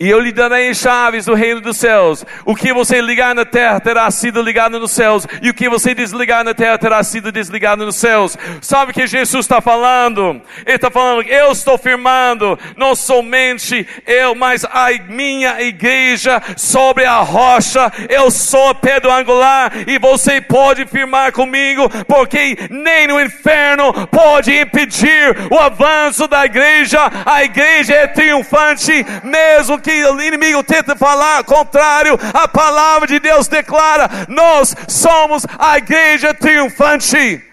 E 0.00 0.10
eu 0.10 0.18
lhe 0.18 0.32
darei 0.32 0.74
chaves 0.74 1.24
do 1.24 1.34
reino 1.34 1.60
dos 1.60 1.76
céus. 1.76 2.24
O 2.44 2.56
que 2.56 2.72
você 2.72 3.00
ligar 3.00 3.32
na 3.32 3.44
terra 3.44 3.78
terá 3.78 4.10
sido 4.10 4.42
ligado 4.42 4.80
nos 4.80 4.90
céus. 4.90 5.24
E 5.40 5.48
o 5.48 5.54
que 5.54 5.68
você 5.68 5.94
desligar 5.94 6.42
na 6.42 6.52
terra 6.52 6.76
terá 6.76 7.00
sido 7.04 7.30
desligado 7.30 7.86
nos 7.86 7.94
céus. 7.94 8.36
Sabe 8.60 8.90
o 8.90 8.94
que 8.94 9.06
Jesus 9.06 9.44
está 9.44 9.60
falando? 9.60 10.42
Ele 10.66 10.74
está 10.74 10.90
falando, 10.90 11.22
eu 11.28 11.52
estou 11.52 11.78
firmando, 11.78 12.58
não 12.76 12.96
somente 12.96 13.86
eu, 14.04 14.34
mas 14.34 14.64
a 14.64 14.88
minha 15.08 15.62
igreja 15.62 16.42
sobre 16.56 17.04
a 17.04 17.20
rocha. 17.20 17.92
Eu 18.08 18.32
sou 18.32 18.70
a 18.70 18.74
pedra 18.74 19.14
angular 19.14 19.72
e 19.86 19.96
você 19.96 20.40
pode 20.40 20.86
firmar 20.86 21.30
comigo, 21.30 21.88
porque 22.08 22.58
nem 22.68 23.06
no 23.06 23.20
inferno 23.20 23.92
pode 24.08 24.52
impedir 24.52 25.36
o 25.48 25.56
avanço 25.56 26.26
da 26.26 26.44
igreja. 26.44 26.98
A 27.24 27.44
igreja 27.44 27.94
é 27.94 28.08
triunfante, 28.08 29.06
mesmo 29.22 29.83
que 29.84 30.04
o 30.06 30.20
inimigo 30.22 30.64
tenta 30.64 30.96
falar 30.96 31.44
contrário, 31.44 32.18
a 32.32 32.48
palavra 32.48 33.06
de 33.06 33.20
Deus 33.20 33.46
declara: 33.46 34.08
nós 34.28 34.74
somos 34.88 35.44
a 35.58 35.76
igreja 35.76 36.32
triunfante 36.32 37.44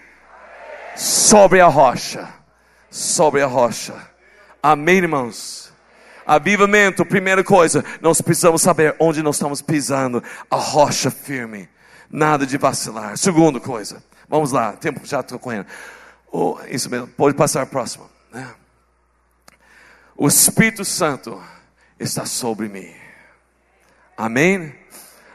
sobre 0.96 1.60
a 1.60 1.66
rocha. 1.66 2.28
Sobre 2.90 3.42
a 3.42 3.46
rocha. 3.46 3.94
Amém, 4.62 4.96
irmãos? 4.96 5.72
Avivamento, 6.26 7.04
primeira 7.04 7.42
coisa, 7.42 7.84
nós 8.00 8.20
precisamos 8.20 8.62
saber 8.62 8.94
onde 8.98 9.22
nós 9.22 9.36
estamos 9.36 9.60
pisando, 9.60 10.22
a 10.50 10.56
rocha 10.56 11.10
firme, 11.10 11.68
nada 12.08 12.46
de 12.46 12.56
vacilar. 12.56 13.16
Segunda 13.16 13.58
coisa, 13.58 14.02
vamos 14.28 14.52
lá, 14.52 14.72
tempo 14.72 15.00
já 15.04 15.20
estou 15.20 15.38
correndo. 15.38 15.66
Oh, 16.30 16.58
isso 16.68 16.88
mesmo, 16.88 17.08
pode 17.08 17.34
passar 17.34 17.66
próximo. 17.66 18.08
Né? 18.32 18.48
O 20.16 20.28
Espírito 20.28 20.84
Santo 20.84 21.42
está 22.02 22.26
sobre 22.26 22.68
mim. 22.68 22.92
Amém? 24.16 24.74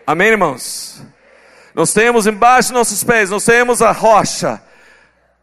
Amém, 0.06 0.30
irmãos? 0.30 1.02
Nós 1.74 1.94
temos 1.94 2.26
embaixo 2.28 2.70
de 2.70 2.74
nossos 2.74 3.04
pés, 3.04 3.30
nós 3.30 3.46
temos 3.46 3.82
a 3.82 3.92
rocha, 3.92 4.62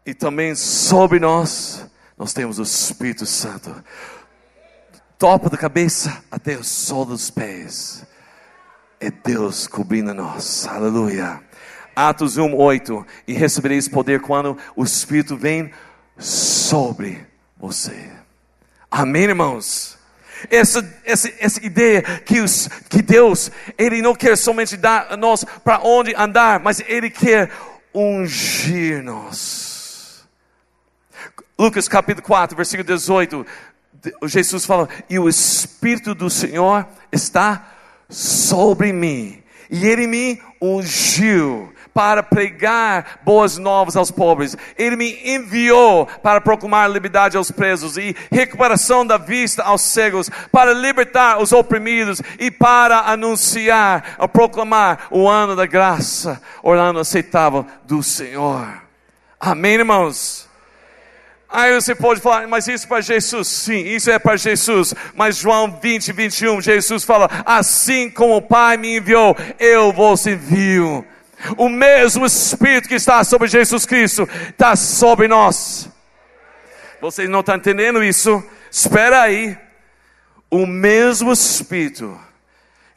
e 0.05 0.13
também 0.13 0.55
sobre 0.55 1.19
nós, 1.19 1.85
nós 2.17 2.33
temos 2.33 2.59
o 2.59 2.63
Espírito 2.63 3.25
Santo. 3.25 3.83
Topo 5.17 5.49
da 5.49 5.57
cabeça 5.57 6.23
até 6.29 6.57
o 6.57 6.63
sol 6.63 7.05
dos 7.05 7.29
pés. 7.31 8.05
É 8.99 9.09
Deus 9.09 9.67
cobrindo 9.67 10.13
nós. 10.13 10.67
Aleluia. 10.67 11.41
Atos 11.95 12.37
1, 12.37 12.53
8. 12.53 13.05
E 13.27 13.33
recebereis 13.33 13.87
poder 13.87 14.21
quando 14.21 14.57
o 14.75 14.83
Espírito 14.83 15.37
vem 15.37 15.71
sobre 16.17 17.25
você. 17.57 18.11
Amém, 18.91 19.23
irmãos? 19.23 19.94
Essa, 20.49 21.01
essa, 21.03 21.31
essa 21.39 21.65
ideia 21.65 22.01
que, 22.01 22.39
os, 22.41 22.67
que 22.89 23.01
Deus, 23.01 23.51
Ele 23.77 24.01
não 24.01 24.13
quer 24.15 24.37
somente 24.37 24.77
dar 24.77 25.07
a 25.11 25.17
nós 25.17 25.43
para 25.63 25.79
onde 25.79 26.13
andar, 26.15 26.59
mas 26.59 26.81
Ele 26.87 27.09
quer 27.09 27.51
ungir-nos. 27.93 29.55
Lucas 31.57 31.87
capítulo 31.87 32.25
4, 32.25 32.55
versículo 32.55 32.85
18, 32.85 33.45
Jesus 34.23 34.65
fala, 34.65 34.89
e 35.09 35.17
o 35.17 35.29
Espírito 35.29 36.13
do 36.13 36.29
Senhor 36.29 36.85
está 37.11 37.71
sobre 38.09 38.91
mim, 38.91 39.41
e 39.69 39.87
Ele 39.87 40.05
me 40.05 40.41
ungiu 40.61 41.73
para 41.95 42.21
pregar 42.21 43.21
boas 43.23 43.57
novas 43.57 43.95
aos 43.95 44.11
pobres. 44.11 44.57
Ele 44.77 44.97
me 44.97 45.17
enviou 45.23 46.05
para 46.21 46.41
proclamar 46.41 46.91
liberdade 46.91 47.37
aos 47.37 47.51
presos 47.51 47.95
e 47.95 48.13
recuperação 48.29 49.07
da 49.07 49.17
vista 49.17 49.63
aos 49.63 49.81
cegos, 49.81 50.29
para 50.51 50.73
libertar 50.73 51.41
os 51.41 51.53
oprimidos 51.53 52.21
e 52.37 52.51
para 52.51 52.99
anunciar, 53.09 54.17
proclamar 54.33 55.07
o 55.09 55.25
ano 55.25 55.55
da 55.55 55.65
graça, 55.65 56.41
o 56.61 56.71
ano 56.71 56.99
aceitável 56.99 57.65
do 57.85 58.03
Senhor. 58.03 58.67
Amém, 59.39 59.75
irmãos? 59.75 60.49
Aí 61.47 61.73
você 61.73 61.95
pode 61.95 62.19
falar, 62.19 62.45
mas 62.49 62.67
isso 62.67 62.83
é 62.83 62.89
para 62.89 62.99
Jesus? 62.99 63.47
Sim, 63.47 63.85
isso 63.85 64.11
é 64.11 64.19
para 64.19 64.35
Jesus. 64.35 64.93
Mas 65.15 65.37
João 65.37 65.79
20, 65.81 66.11
21, 66.11 66.59
Jesus 66.59 67.05
fala: 67.05 67.29
Assim 67.45 68.09
como 68.09 68.35
o 68.35 68.41
Pai 68.41 68.75
me 68.75 68.97
enviou, 68.97 69.37
eu 69.57 69.93
vos 69.93 70.27
envio. 70.27 71.05
O 71.57 71.69
mesmo 71.69 72.25
Espírito 72.25 72.87
que 72.87 72.95
está 72.95 73.23
sobre 73.23 73.47
Jesus 73.47 73.85
Cristo 73.85 74.27
está 74.49 74.75
sobre 74.75 75.27
nós. 75.27 75.89
Vocês 77.01 77.29
não 77.29 77.41
estão 77.41 77.55
entendendo 77.55 78.03
isso? 78.03 78.43
Espera 78.71 79.21
aí. 79.21 79.57
O 80.49 80.65
mesmo 80.65 81.31
Espírito 81.31 82.19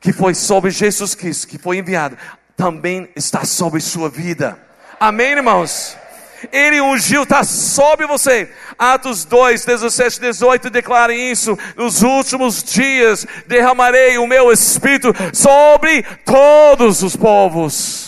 que 0.00 0.12
foi 0.12 0.34
sobre 0.34 0.70
Jesus 0.70 1.14
Cristo, 1.14 1.48
que 1.48 1.58
foi 1.58 1.78
enviado, 1.78 2.16
também 2.56 3.08
está 3.14 3.44
sobre 3.44 3.80
sua 3.80 4.08
vida. 4.08 4.58
Amém, 4.98 5.32
irmãos? 5.32 5.96
Ele 6.52 6.80
ungiu, 6.80 7.24
está 7.24 7.42
sobre 7.42 8.06
você. 8.06 8.48
Atos 8.78 9.24
2, 9.24 9.64
17, 9.64 10.20
18 10.20 10.70
declara 10.70 11.12
isso. 11.12 11.58
Nos 11.76 12.02
últimos 12.02 12.62
dias 12.62 13.26
derramarei 13.46 14.18
o 14.18 14.26
meu 14.26 14.52
espírito 14.52 15.12
sobre 15.32 16.04
todos 16.24 17.02
os 17.02 17.16
povos. 17.16 18.07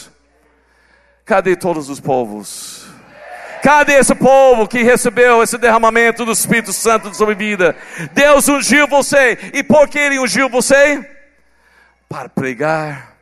Cadê 1.30 1.54
todos 1.54 1.88
os 1.88 2.00
povos? 2.00 2.86
Cadê 3.62 3.92
esse 3.92 4.16
povo 4.16 4.66
que 4.66 4.82
recebeu 4.82 5.44
esse 5.44 5.56
derramamento 5.56 6.24
do 6.24 6.32
Espírito 6.32 6.72
Santo 6.72 7.14
sobre 7.14 7.36
vida? 7.36 7.76
Deus 8.12 8.48
ungiu 8.48 8.88
você. 8.88 9.38
E 9.54 9.62
por 9.62 9.88
que 9.88 9.96
Ele 9.96 10.18
ungiu 10.18 10.48
você? 10.48 11.08
Para 12.08 12.28
pregar, 12.28 13.14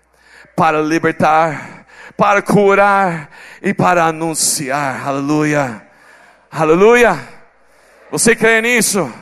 para 0.57 0.81
libertar, 0.81 1.85
para 2.17 2.41
curar 2.41 3.29
e 3.61 3.75
para 3.75 4.05
anunciar. 4.05 5.07
Aleluia. 5.07 5.87
Aleluia. 6.51 7.29
Você 8.11 8.35
crê 8.35 8.63
nisso? 8.63 9.13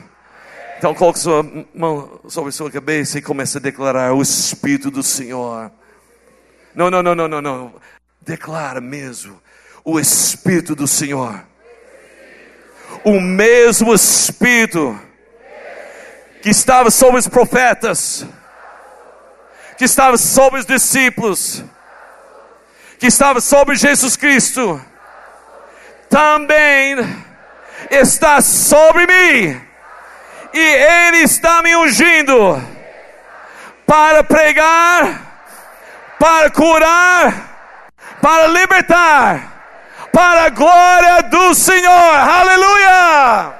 Então 0.77 0.93
coloque 0.93 1.19
sua 1.19 1.45
mão 1.75 2.21
sobre 2.29 2.53
sua 2.53 2.71
cabeça 2.71 3.19
e 3.19 3.21
comece 3.21 3.57
a 3.57 3.59
declarar 3.59 4.13
o 4.13 4.21
Espírito 4.21 4.89
do 4.89 5.03
Senhor. 5.03 5.69
Não, 6.73 6.89
não, 6.89 7.03
não, 7.03 7.13
não, 7.13 7.27
não, 7.27 7.41
não. 7.41 7.73
Declara 8.27 8.81
mesmo 8.81 9.41
o 9.85 9.97
Espírito 9.97 10.75
do 10.75 10.85
Senhor. 10.85 11.41
O 13.05 13.21
mesmo 13.21 13.93
Espírito 13.93 14.99
que 16.41 16.49
estava 16.49 16.91
sobre 16.91 17.19
os 17.19 17.27
profetas, 17.29 18.25
que 19.77 19.85
estava 19.85 20.17
sobre 20.17 20.59
os 20.59 20.65
discípulos, 20.65 21.63
que 22.99 23.07
estava 23.07 23.39
sobre 23.39 23.77
Jesus 23.77 24.17
Cristo, 24.17 24.83
também 26.09 26.97
está 27.89 28.41
sobre 28.41 29.07
mim, 29.07 29.61
e 30.53 30.59
Ele 30.59 31.19
está 31.19 31.61
me 31.61 31.77
ungindo 31.77 32.61
para 33.85 34.21
pregar, 34.21 35.47
para 36.19 36.51
curar, 36.51 37.56
para 38.21 38.47
libertar, 38.47 40.07
para 40.11 40.45
a 40.45 40.49
glória 40.49 41.23
do 41.23 41.53
Senhor, 41.53 41.91
aleluia! 41.91 43.53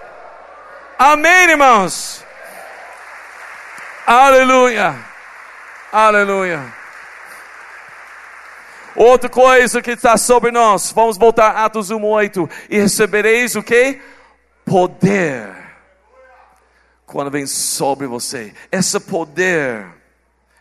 Amém, 0.97 1.49
irmãos? 1.49 2.25
Aleluia, 4.05 4.95
aleluia. 5.91 6.73
Outra 8.95 9.29
coisa 9.29 9.79
que 9.79 9.91
está 9.91 10.17
sobre 10.17 10.49
nós, 10.49 10.91
vamos 10.91 11.17
voltar 11.17 11.51
a 11.51 11.65
Atos 11.65 11.91
1:8 11.91 12.49
e 12.67 12.79
recebereis 12.79 13.55
o 13.55 13.61
que? 13.61 14.01
Poder. 14.65 15.55
Quando 17.05 17.29
vem 17.29 17.45
sobre 17.45 18.07
você, 18.07 18.53
esse 18.71 18.99
poder, 18.99 19.85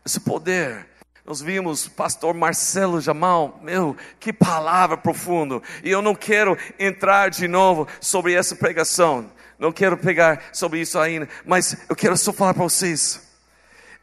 esse 0.05 0.20
poder. 0.20 0.86
Nós 1.27 1.41
vimos 1.41 1.89
pastor 1.89 2.35
Marcelo 2.35 3.01
Jamal, 3.01 3.59
meu, 3.61 3.97
que 4.20 4.33
palavra 4.33 4.97
profunda. 4.97 5.61
E 5.83 5.91
eu 5.91 6.01
não 6.01 6.14
quero 6.14 6.57
entrar 6.79 7.31
de 7.31 7.49
novo 7.49 7.89
sobre 8.01 8.33
essa 8.33 8.55
pregação. 8.55 9.29
Não 9.59 9.72
quero 9.72 9.97
pegar 9.97 10.41
sobre 10.53 10.81
isso 10.81 10.99
ainda, 11.01 11.29
mas 11.45 11.77
eu 11.89 11.97
quero 11.97 12.16
só 12.16 12.33
falar 12.33 12.55
para 12.55 12.62
vocês 12.62 13.20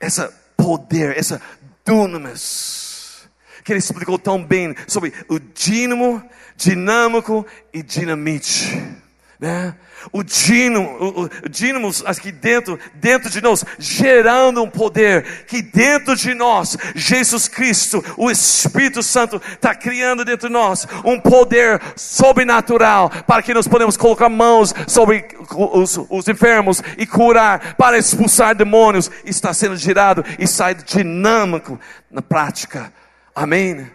essa 0.01 0.37
poder, 0.57 1.17
essa 1.17 1.41
dunamis 1.85 3.29
que 3.63 3.71
ele 3.71 3.79
explicou 3.79 4.19
tão 4.19 4.43
bem 4.43 4.75
sobre 4.85 5.13
o 5.29 5.39
dínamo, 5.39 6.21
dinâmico 6.57 7.45
e 7.71 7.81
dinamite. 7.81 9.02
Né? 9.43 9.75
O 10.13 10.23
dínamo, 10.23 10.89
o, 10.89 11.23
o 11.23 11.49
dínamo 11.49 11.91
aqui 12.05 12.31
dentro, 12.31 12.79
dentro 12.93 13.29
de 13.29 13.41
nós, 13.41 13.65
gerando 13.77 14.63
um 14.63 14.69
poder 14.69 15.43
que 15.47 15.61
dentro 15.61 16.15
de 16.15 16.33
nós, 16.33 16.77
Jesus 16.95 17.49
Cristo, 17.49 18.01
o 18.15 18.31
Espírito 18.31 19.03
Santo, 19.03 19.41
está 19.51 19.75
criando 19.75 20.23
dentro 20.23 20.47
de 20.47 20.53
nós 20.53 20.87
um 21.03 21.19
poder 21.19 21.81
sobrenatural 21.97 23.09
para 23.27 23.43
que 23.43 23.53
nós 23.53 23.67
podemos 23.67 23.97
colocar 23.97 24.29
mãos 24.29 24.73
sobre 24.87 25.25
os, 25.53 25.99
os 26.09 26.27
enfermos 26.29 26.81
e 26.97 27.05
curar, 27.05 27.75
para 27.75 27.97
expulsar 27.97 28.55
demônios. 28.55 29.11
Está 29.25 29.53
sendo 29.53 29.75
gerado 29.75 30.23
e 30.39 30.47
sai 30.47 30.73
dinâmico 30.73 31.77
na 32.09 32.21
prática 32.21 32.93
Amém? 33.35 33.89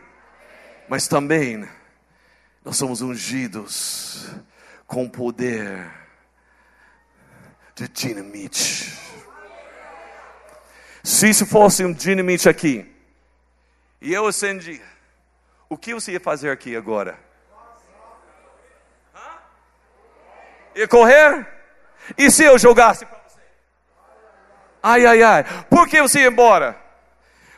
Mas 0.89 1.07
também 1.07 1.65
nós 2.65 2.77
somos 2.77 3.01
ungidos 3.01 4.27
com 4.89 5.07
poder 5.07 5.87
de 7.77 7.87
dinamite. 7.87 8.91
Se 11.05 11.29
isso 11.29 11.47
fosse 11.47 11.85
um 11.85 11.93
dinamite 11.93 12.49
aqui, 12.49 12.91
e 14.01 14.13
eu 14.13 14.27
acendi, 14.27 14.81
o 15.69 15.77
que 15.77 15.93
você 15.93 16.13
ia 16.13 16.21
fazer 16.21 16.51
aqui 16.51 16.75
agora? 16.75 17.19
Ia 20.75 20.89
correr? 20.89 21.47
E 22.17 22.31
se 22.31 22.45
eu 22.45 22.59
jogasse 22.59 23.05
para 23.05 23.19
você? 23.29 23.41
Ai, 24.83 25.05
ai, 25.05 25.23
ai. 25.23 25.45
Por 25.65 25.87
que 25.87 26.01
você 26.01 26.21
ia 26.21 26.29
embora? 26.29 26.81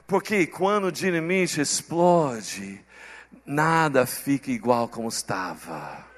Porque 0.07 0.47
quando 0.47 0.87
o 0.87 0.93
dinamite 0.93 1.61
explode, 1.61 2.85
nada 3.47 4.05
fica 4.05 4.51
igual 4.51 4.89
como 4.89 5.09
estava. 5.09 6.10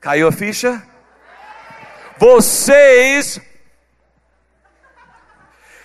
Caiu 0.00 0.28
a 0.28 0.32
ficha? 0.32 0.80
Vocês 2.18 3.40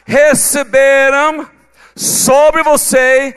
receberam 0.06 1.50
sobre 1.96 2.62
você 2.64 3.36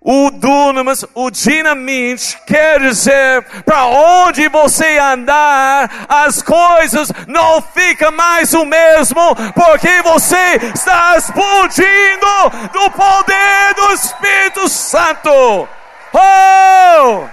o 0.00 0.30
dunamis, 0.30 1.04
o 1.14 1.30
dinamite, 1.30 2.38
quer 2.46 2.80
dizer, 2.80 3.42
para 3.64 3.86
onde 3.86 4.48
você 4.48 4.98
andar, 4.98 6.06
as 6.08 6.42
coisas 6.42 7.10
não 7.26 7.60
ficam 7.60 8.12
mais 8.12 8.54
o 8.54 8.64
mesmo, 8.64 9.34
porque 9.52 10.02
você 10.02 10.56
está 10.74 11.16
explodindo 11.16 12.70
do 12.72 12.90
poder 12.92 13.74
do 13.74 13.92
Espírito 13.94 14.68
Santo. 14.68 15.68
Oh! 16.12 17.28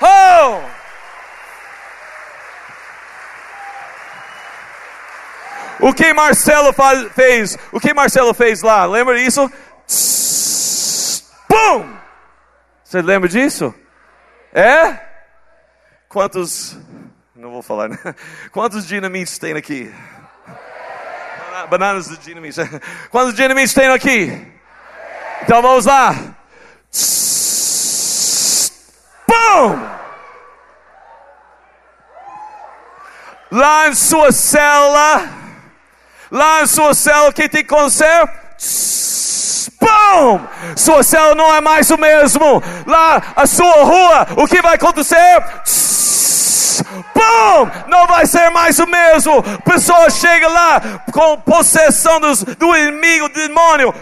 Oh! 0.00 0.79
O 5.82 5.94
que 5.94 6.12
Marcelo 6.12 6.74
fez? 7.14 7.56
O 7.72 7.80
que 7.80 7.94
Marcelo 7.94 8.34
fez 8.34 8.62
lá? 8.62 8.84
Lembra 8.84 9.18
disso? 9.18 9.50
Pum! 11.48 11.96
Você 12.84 13.00
lembra 13.00 13.28
disso? 13.28 13.74
É? 14.52 14.98
Quantos. 16.08 16.76
Não 17.34 17.50
vou 17.50 17.62
falar, 17.62 17.88
né? 17.88 17.98
Quantos 18.52 18.86
dinamites 18.86 19.38
tem 19.38 19.56
aqui? 19.56 19.92
Bananas 21.68 22.08
de 22.08 22.16
dinamite. 22.18 22.60
Quantos 23.10 23.34
dinamites 23.34 23.72
tem 23.72 23.88
aqui? 23.88 24.46
Então 25.42 25.62
vamos 25.62 25.86
lá. 25.86 26.14
Pum! 29.26 30.00
Lá 33.52 33.88
em 33.88 33.94
sua 33.94 34.30
célula, 34.32 35.39
lá 36.30 36.62
em 36.62 36.66
sua 36.66 36.94
célula, 36.94 37.32
quem 37.32 37.48
tem 37.48 37.64
conserto? 37.64 38.32
Pum! 39.78 40.40
Sua 40.76 41.02
célula 41.02 41.34
não 41.34 41.54
é 41.54 41.60
mais 41.60 41.90
o 41.90 41.96
mesmo. 41.96 42.62
Lá, 42.86 43.22
a 43.34 43.46
sua 43.46 43.84
rua, 43.84 44.26
o 44.36 44.46
que 44.46 44.60
vai 44.60 44.74
acontecer? 44.74 45.42
Pum! 47.14 47.70
Não 47.88 48.06
vai 48.06 48.26
ser 48.26 48.50
mais 48.50 48.78
o 48.78 48.86
mesmo. 48.86 49.42
Pessoa 49.64 50.10
chega 50.10 50.48
lá 50.48 50.80
com 51.12 51.38
possessão 51.40 52.20
dos, 52.20 52.42
do 52.42 52.76
inimigo, 52.76 53.28
do 53.28 53.34
demônio. 53.34 53.94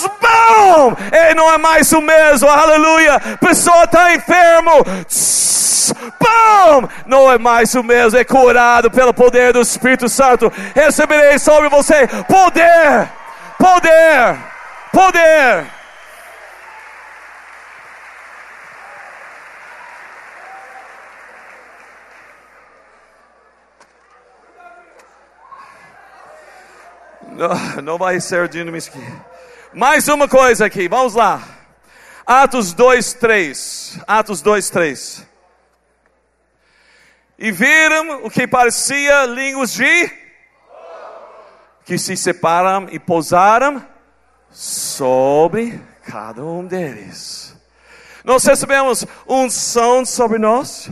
Boom! 0.00 0.96
Ele 1.12 1.34
não 1.34 1.52
é 1.52 1.58
mais 1.58 1.92
o 1.92 2.00
mesmo, 2.00 2.48
aleluia. 2.48 3.20
Pessoa 3.40 3.84
está 3.84 4.14
enfermo. 4.14 4.72
Boom! 5.92 6.88
Não 7.06 7.30
é 7.30 7.38
mais 7.38 7.74
o 7.74 7.82
mesmo, 7.82 8.18
é 8.18 8.24
curado 8.24 8.90
pelo 8.90 9.14
poder 9.14 9.52
do 9.52 9.60
Espírito 9.60 10.08
Santo. 10.08 10.52
Receberei 10.74 11.38
sobre 11.38 11.68
você 11.68 12.06
poder, 12.06 13.08
poder, 13.58 14.36
poder. 14.92 15.66
Não, 27.40 27.82
não 27.82 27.98
vai 27.98 28.20
ser 28.20 28.48
dinamis 28.48 28.88
aqui. 28.88 29.02
Mais 29.72 30.08
uma 30.08 30.28
coisa 30.28 30.66
aqui, 30.66 30.88
vamos 30.88 31.14
lá. 31.14 31.40
Atos 32.26 32.74
2, 32.74 33.14
3. 33.14 33.98
Atos 34.06 34.42
2, 34.42 34.68
3. 34.68 35.29
E 37.40 37.50
viram 37.50 38.22
o 38.22 38.30
que 38.30 38.46
parecia 38.46 39.24
línguas 39.24 39.72
de 39.72 40.12
que 41.86 41.96
se 41.96 42.14
separam 42.14 42.86
e 42.90 42.98
pousaram 42.98 43.82
sobre 44.50 45.82
cada 46.04 46.44
um 46.44 46.66
deles. 46.66 47.56
Nós 48.22 48.44
recebemos 48.44 49.06
unção 49.26 50.04
sobre 50.04 50.38
nós, 50.38 50.90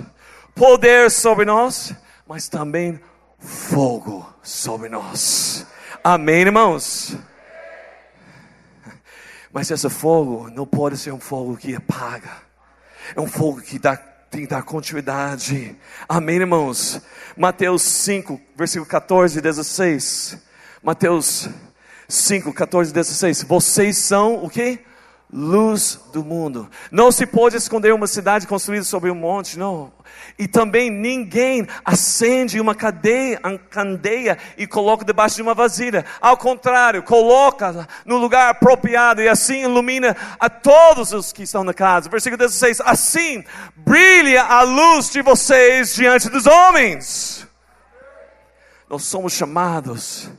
poder 0.54 1.10
sobre 1.10 1.44
nós, 1.44 1.94
mas 2.26 2.48
também 2.48 2.98
fogo 3.38 4.26
sobre 4.42 4.88
nós. 4.88 5.66
Amém, 6.02 6.40
irmãos? 6.40 7.14
Mas 9.52 9.70
esse 9.70 9.90
fogo 9.90 10.48
não 10.50 10.66
pode 10.66 10.96
ser 10.96 11.12
um 11.12 11.20
fogo 11.20 11.58
que 11.58 11.74
apaga. 11.74 12.48
É 13.14 13.20
um 13.20 13.26
fogo 13.26 13.60
que 13.60 13.78
dá, 13.78 14.00
tem 14.30 14.42
que 14.42 14.46
dar 14.46 14.62
continuidade. 14.62 15.76
Amém, 16.08 16.36
irmãos? 16.36 17.00
Mateus 17.36 17.82
5, 17.82 18.40
versículo 18.56 18.88
14 18.88 19.38
e 19.38 19.42
16. 19.42 20.38
Mateus 20.82 21.48
5, 22.06 22.52
14 22.52 22.90
e 22.90 22.94
16. 22.94 23.42
Vocês 23.44 23.96
são 23.96 24.44
o 24.44 24.50
que? 24.50 24.80
Luz 25.30 26.00
do 26.10 26.24
mundo. 26.24 26.70
Não 26.90 27.12
se 27.12 27.26
pode 27.26 27.54
esconder 27.54 27.92
uma 27.92 28.06
cidade 28.06 28.46
construída 28.46 28.84
sobre 28.84 29.10
um 29.10 29.14
monte, 29.14 29.58
não. 29.58 29.92
E 30.38 30.48
também 30.48 30.90
ninguém 30.90 31.66
acende 31.84 32.58
uma 32.58 32.74
cadeia, 32.74 33.38
uma 33.44 33.58
candeia 33.58 34.38
e 34.56 34.66
coloca 34.66 35.04
debaixo 35.04 35.36
de 35.36 35.42
uma 35.42 35.52
vasilha. 35.52 36.06
Ao 36.18 36.34
contrário, 36.34 37.02
coloca 37.02 37.86
no 38.06 38.16
lugar 38.16 38.48
apropriado 38.48 39.20
e 39.20 39.28
assim 39.28 39.64
ilumina 39.64 40.16
a 40.40 40.48
todos 40.48 41.12
os 41.12 41.30
que 41.30 41.42
estão 41.42 41.62
na 41.62 41.74
casa. 41.74 42.08
Versículo 42.08 42.38
16: 42.38 42.80
Assim 42.80 43.44
brilha 43.76 44.44
a 44.44 44.62
luz 44.62 45.10
de 45.10 45.20
vocês 45.20 45.94
diante 45.94 46.30
dos 46.30 46.46
homens. 46.46 47.46
Nós 48.88 49.02
somos 49.02 49.34
chamados 49.34 50.30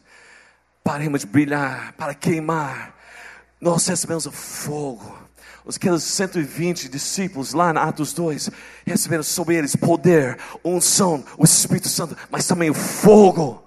para 0.83 1.03
brilhar, 1.27 1.93
para 1.93 2.15
queimar. 2.15 2.98
Nós 3.61 3.85
recebemos 3.87 4.25
o 4.25 4.31
fogo 4.31 5.19
aqueles 5.75 6.03
120 6.03 6.89
discípulos 6.89 7.53
lá 7.53 7.73
na 7.73 7.83
Atos 7.83 8.13
2 8.13 8.49
receberam 8.85 9.23
sobre 9.23 9.55
eles 9.55 9.75
poder, 9.75 10.37
unção, 10.63 11.23
o 11.37 11.45
Espírito 11.45 11.89
Santo, 11.89 12.15
mas 12.29 12.47
também 12.47 12.69
o 12.69 12.73
fogo. 12.73 13.63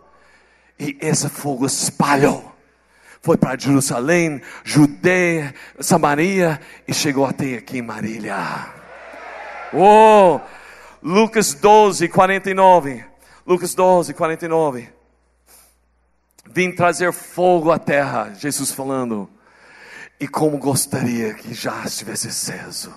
E 0.78 0.96
esse 1.00 1.28
fogo 1.28 1.66
espalhou. 1.66 2.50
Foi 3.20 3.36
para 3.36 3.58
Jerusalém, 3.58 4.42
Judeia, 4.64 5.54
Samaria 5.78 6.60
e 6.88 6.92
chegou 6.92 7.24
até 7.24 7.58
aqui 7.58 7.78
em 7.78 7.82
Marília. 7.82 8.36
Oh, 9.72 10.40
Lucas 11.00 11.54
12, 11.54 12.08
49. 12.08 13.04
Lucas 13.46 13.74
12, 13.74 14.12
49. 14.12 14.88
Vim 16.50 16.72
trazer 16.72 17.12
fogo 17.12 17.70
à 17.70 17.78
terra, 17.78 18.32
Jesus 18.34 18.72
falando. 18.72 19.30
E 20.22 20.28
como 20.28 20.56
gostaria 20.56 21.34
que 21.34 21.52
já 21.52 21.82
estivesse 21.84 22.28
aceso. 22.28 22.94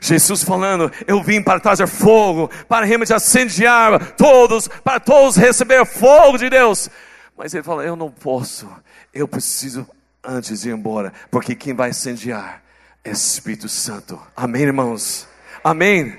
Jesus 0.00 0.42
falando, 0.42 0.90
eu 1.06 1.22
vim 1.22 1.42
para 1.42 1.60
trazer 1.60 1.86
fogo, 1.86 2.50
para 2.66 2.86
realmente 2.86 3.12
incendiar 3.12 4.12
todos, 4.12 4.66
para 4.66 4.98
todos 4.98 5.36
receber 5.36 5.84
fogo 5.84 6.38
de 6.38 6.48
Deus. 6.48 6.88
Mas 7.36 7.52
ele 7.52 7.62
fala, 7.62 7.84
eu 7.84 7.94
não 7.94 8.10
posso, 8.10 8.66
eu 9.12 9.28
preciso 9.28 9.86
antes 10.24 10.62
de 10.62 10.70
ir 10.70 10.72
embora, 10.72 11.12
porque 11.30 11.54
quem 11.54 11.74
vai 11.74 11.90
incendiar 11.90 12.62
é 13.04 13.10
Espírito 13.10 13.68
Santo. 13.68 14.18
Amém, 14.34 14.62
irmãos? 14.62 15.28
Amém? 15.62 16.18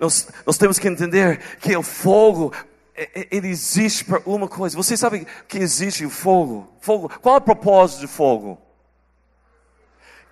Nós, 0.00 0.28
nós 0.46 0.56
temos 0.56 0.78
que 0.78 0.88
entender 0.88 1.58
que 1.60 1.76
o 1.76 1.82
fogo, 1.82 2.54
é, 2.96 3.10
é, 3.14 3.28
ele 3.30 3.48
existe 3.48 4.02
para 4.02 4.22
uma 4.24 4.48
coisa. 4.48 4.78
Vocês 4.78 4.98
sabem 4.98 5.26
que 5.46 5.58
existe 5.58 6.06
o 6.06 6.10
fogo? 6.10 6.72
Fogo. 6.80 7.10
Qual 7.20 7.34
é 7.34 7.38
o 7.38 7.42
propósito 7.42 8.00
de 8.00 8.06
fogo? 8.06 8.63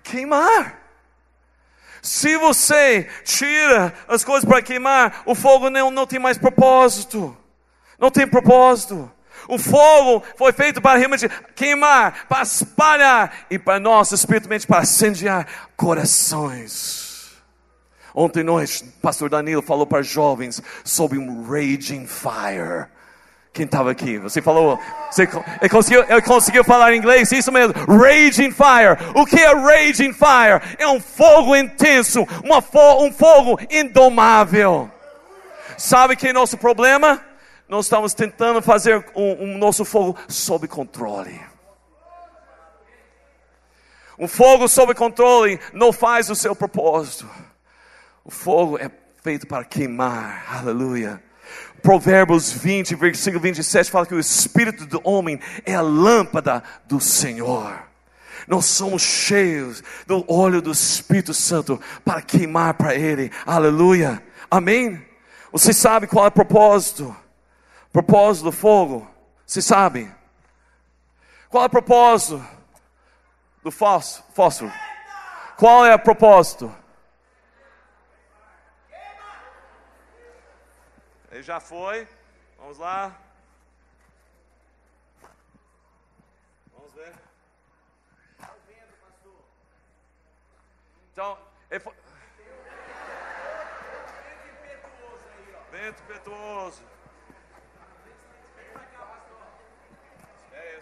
Queimar. 0.03 0.79
Se 2.01 2.37
você 2.37 3.07
tira 3.23 3.93
as 4.07 4.23
coisas 4.23 4.47
para 4.47 4.61
queimar, 4.61 5.23
o 5.25 5.33
fogo 5.33 5.69
não, 5.69 5.89
não 5.89 6.05
tem 6.05 6.19
mais 6.19 6.37
propósito. 6.37 7.35
Não 7.97 8.11
tem 8.11 8.27
propósito. 8.27 9.09
O 9.47 9.57
fogo 9.57 10.23
foi 10.37 10.51
feito 10.51 10.81
para 10.81 10.97
realmente 10.97 11.27
queimar, 11.55 12.27
para 12.27 12.43
espalhar 12.43 13.45
e 13.49 13.57
para 13.57 13.79
nós, 13.79 14.11
espiritualmente, 14.11 14.67
para 14.67 14.83
incendiar 14.83 15.47
corações. 15.75 17.31
Ontem 18.13 18.43
noite, 18.43 18.83
pastor 19.01 19.29
Danilo 19.29 19.61
falou 19.61 19.87
para 19.87 20.03
jovens 20.03 20.61
sobre 20.83 21.17
um 21.17 21.43
raging 21.43 22.05
fire. 22.05 22.87
Quem 23.53 23.65
estava 23.65 23.91
aqui? 23.91 24.17
Você 24.17 24.41
falou, 24.41 24.79
você 25.11 25.29
ele 25.61 25.69
conseguiu, 25.69 26.03
ele 26.09 26.21
conseguiu 26.23 26.63
falar 26.63 26.95
inglês? 26.95 27.31
Isso 27.31 27.51
mesmo, 27.51 27.73
raging 27.85 28.51
fire. 28.51 28.97
O 29.13 29.27
que 29.27 29.39
é 29.39 29.53
raging 29.53 30.11
fire? 30.11 30.59
É 30.79 30.87
um 30.87 30.99
fogo 30.99 31.55
intenso, 31.55 32.27
uma 32.43 32.63
fo 32.63 33.05
um 33.05 33.13
fogo 33.13 33.59
indomável. 33.69 34.89
Sabe 35.77 36.15
que 36.15 36.29
é 36.29 36.33
nosso 36.33 36.57
problema? 36.57 37.23
Nós 37.69 37.85
estamos 37.85 38.15
tentando 38.15 38.59
fazer 38.59 39.05
um 39.15 39.55
nosso 39.59 39.85
fogo 39.85 40.17
sob 40.27 40.67
controle. 40.67 41.39
Um 44.17 44.27
fogo 44.27 44.67
sob 44.67 44.95
controle 44.95 45.59
não 45.71 45.93
faz 45.93 46.27
o 46.31 46.35
seu 46.35 46.55
propósito. 46.55 47.29
O 48.25 48.31
fogo 48.31 48.79
é 48.79 48.89
feito 49.21 49.45
para 49.45 49.63
queimar. 49.63 50.43
Aleluia. 50.59 51.21
Provérbios 51.83 52.49
20, 52.53 52.95
versículo 52.95 53.41
27 53.41 53.91
fala 53.91 54.05
que 54.05 54.15
o 54.15 54.19
espírito 54.19 54.85
do 54.85 55.01
homem 55.03 55.37
é 55.65 55.75
a 55.75 55.81
lâmpada 55.81 56.63
do 56.85 56.97
Senhor. 57.01 57.77
Nós 58.47 58.65
somos 58.65 59.01
cheios 59.01 59.83
do 60.07 60.23
óleo 60.31 60.61
do 60.61 60.71
Espírito 60.71 61.33
Santo 61.33 61.79
para 62.05 62.21
queimar 62.21 62.75
para 62.75 62.95
Ele. 62.95 63.29
Aleluia. 63.45 64.23
Amém? 64.49 65.05
Você 65.51 65.73
sabe 65.73 66.07
qual 66.07 66.23
é 66.23 66.29
o 66.29 66.31
propósito? 66.31 67.13
Propósito 67.91 68.45
do 68.45 68.51
fogo? 68.53 69.05
Você 69.45 69.61
sabe? 69.61 70.09
Qual 71.49 71.63
é 71.63 71.67
o 71.67 71.69
propósito 71.69 72.41
do 73.61 73.71
fósforo? 73.71 74.71
Qual 75.57 75.85
é 75.85 75.93
o 75.93 75.99
propósito? 75.99 76.73
Ele 81.33 81.41
já 81.41 81.59
foi. 81.59 82.07
Vamos 82.59 82.77
lá. 82.77 83.19
Vamos 86.71 86.93
ver. 86.93 87.11
Então, 91.11 91.39
ele 91.71 91.79
foi. 91.79 91.95
Vento 95.71 96.03
impetuoso. 96.03 96.83
É. 100.51 100.79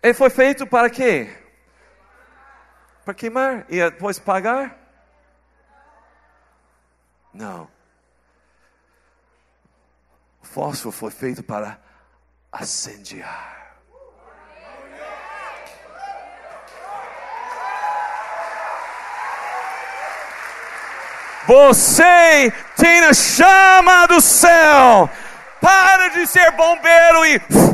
Ele 0.00 0.14
foi 0.14 0.30
feito 0.30 0.64
para 0.64 0.88
quê? 0.88 1.36
Para 3.04 3.14
queimar 3.14 3.66
e 3.68 3.82
depois 3.90 4.20
pagar? 4.20 4.83
Não. 7.34 7.68
O 10.40 10.46
fósforo 10.46 10.92
foi 10.92 11.10
feito 11.10 11.42
para 11.42 11.78
acendiar. 12.52 13.54
Você 21.46 22.52
tem 22.76 23.00
a 23.00 23.12
chama 23.12 24.06
do 24.06 24.20
céu. 24.20 25.10
Para 25.60 26.08
de 26.08 26.26
ser 26.26 26.50
bombeiro 26.52 27.26
e 27.26 27.73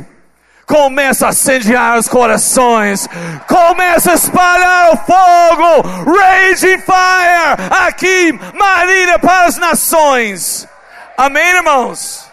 começa 0.70 1.26
a 1.26 1.30
incendiar 1.30 1.98
os 1.98 2.08
corações, 2.08 3.08
começa 3.48 4.12
a 4.12 4.14
espalhar 4.14 4.94
o 4.94 4.96
fogo, 4.98 6.16
raging 6.16 6.78
fire, 6.78 7.88
aqui, 7.88 8.32
Marília 8.54 9.18
para 9.18 9.46
as 9.46 9.58
nações. 9.58 10.68
Amém, 11.16 11.56
irmãos? 11.56 12.30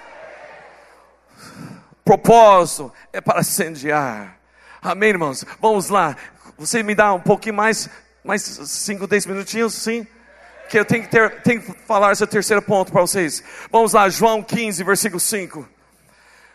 Propósito 2.05 2.93
é 3.11 3.19
para 3.19 3.41
incendiar. 3.41 4.37
Amém, 4.83 5.09
irmãos? 5.09 5.43
Vamos 5.59 5.89
lá. 5.89 6.15
Você 6.59 6.83
me 6.83 6.93
dá 6.93 7.13
um 7.13 7.19
pouquinho 7.19 7.55
mais, 7.55 7.89
mais 8.23 8.43
5, 8.43 9.07
10 9.07 9.25
minutinhos, 9.25 9.73
sim? 9.73 10.05
Que 10.69 10.77
eu 10.77 10.85
tenho 10.85 11.03
que, 11.03 11.09
ter, 11.09 11.41
tenho 11.41 11.61
que 11.61 11.73
falar 11.87 12.11
esse 12.11 12.25
terceiro 12.27 12.61
ponto 12.61 12.91
para 12.91 13.01
vocês. 13.01 13.43
Vamos 13.71 13.93
lá, 13.93 14.07
João 14.09 14.43
15, 14.43 14.83
versículo 14.83 15.19
5. 15.19 15.76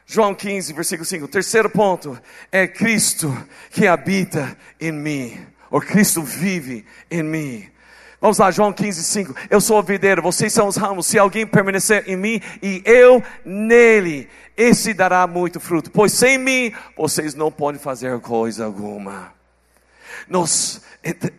João 0.07 0.35
15, 0.35 0.73
versículo 0.73 1.05
5. 1.05 1.25
O 1.25 1.29
terceiro 1.29 1.71
ponto 1.71 2.19
é 2.51 2.67
Cristo 2.67 3.37
que 3.71 3.87
habita 3.87 4.57
em 4.81 4.93
mim. 4.93 5.47
Ou 5.71 5.81
Cristo 5.81 6.23
vive 6.23 6.85
em 7.11 7.23
mim. 7.23 7.69
Vamos 8.21 8.39
lá, 8.39 8.51
João 8.51 8.73
15, 8.73 9.03
5. 9.03 9.35
Eu 9.51 9.61
sou 9.61 9.79
o 9.79 9.83
videiro, 9.83 10.23
vocês 10.23 10.53
são 10.53 10.69
os 10.69 10.77
ramos. 10.77 11.07
Se 11.07 11.19
alguém 11.19 11.47
permanecer 11.47 12.05
em 12.07 12.17
mim 12.17 12.41
e 12.63 12.81
eu 12.85 13.21
nele, 13.45 14.29
esse 14.57 14.95
dará 14.95 15.27
muito 15.27 15.59
fruto. 15.59 15.91
Pois 15.91 16.13
sem 16.13 16.39
mim, 16.39 16.73
vocês 16.97 17.35
não 17.35 17.51
podem 17.51 17.81
fazer 17.81 18.21
coisa 18.21 18.65
alguma. 18.65 19.33
Nós, 20.29 20.83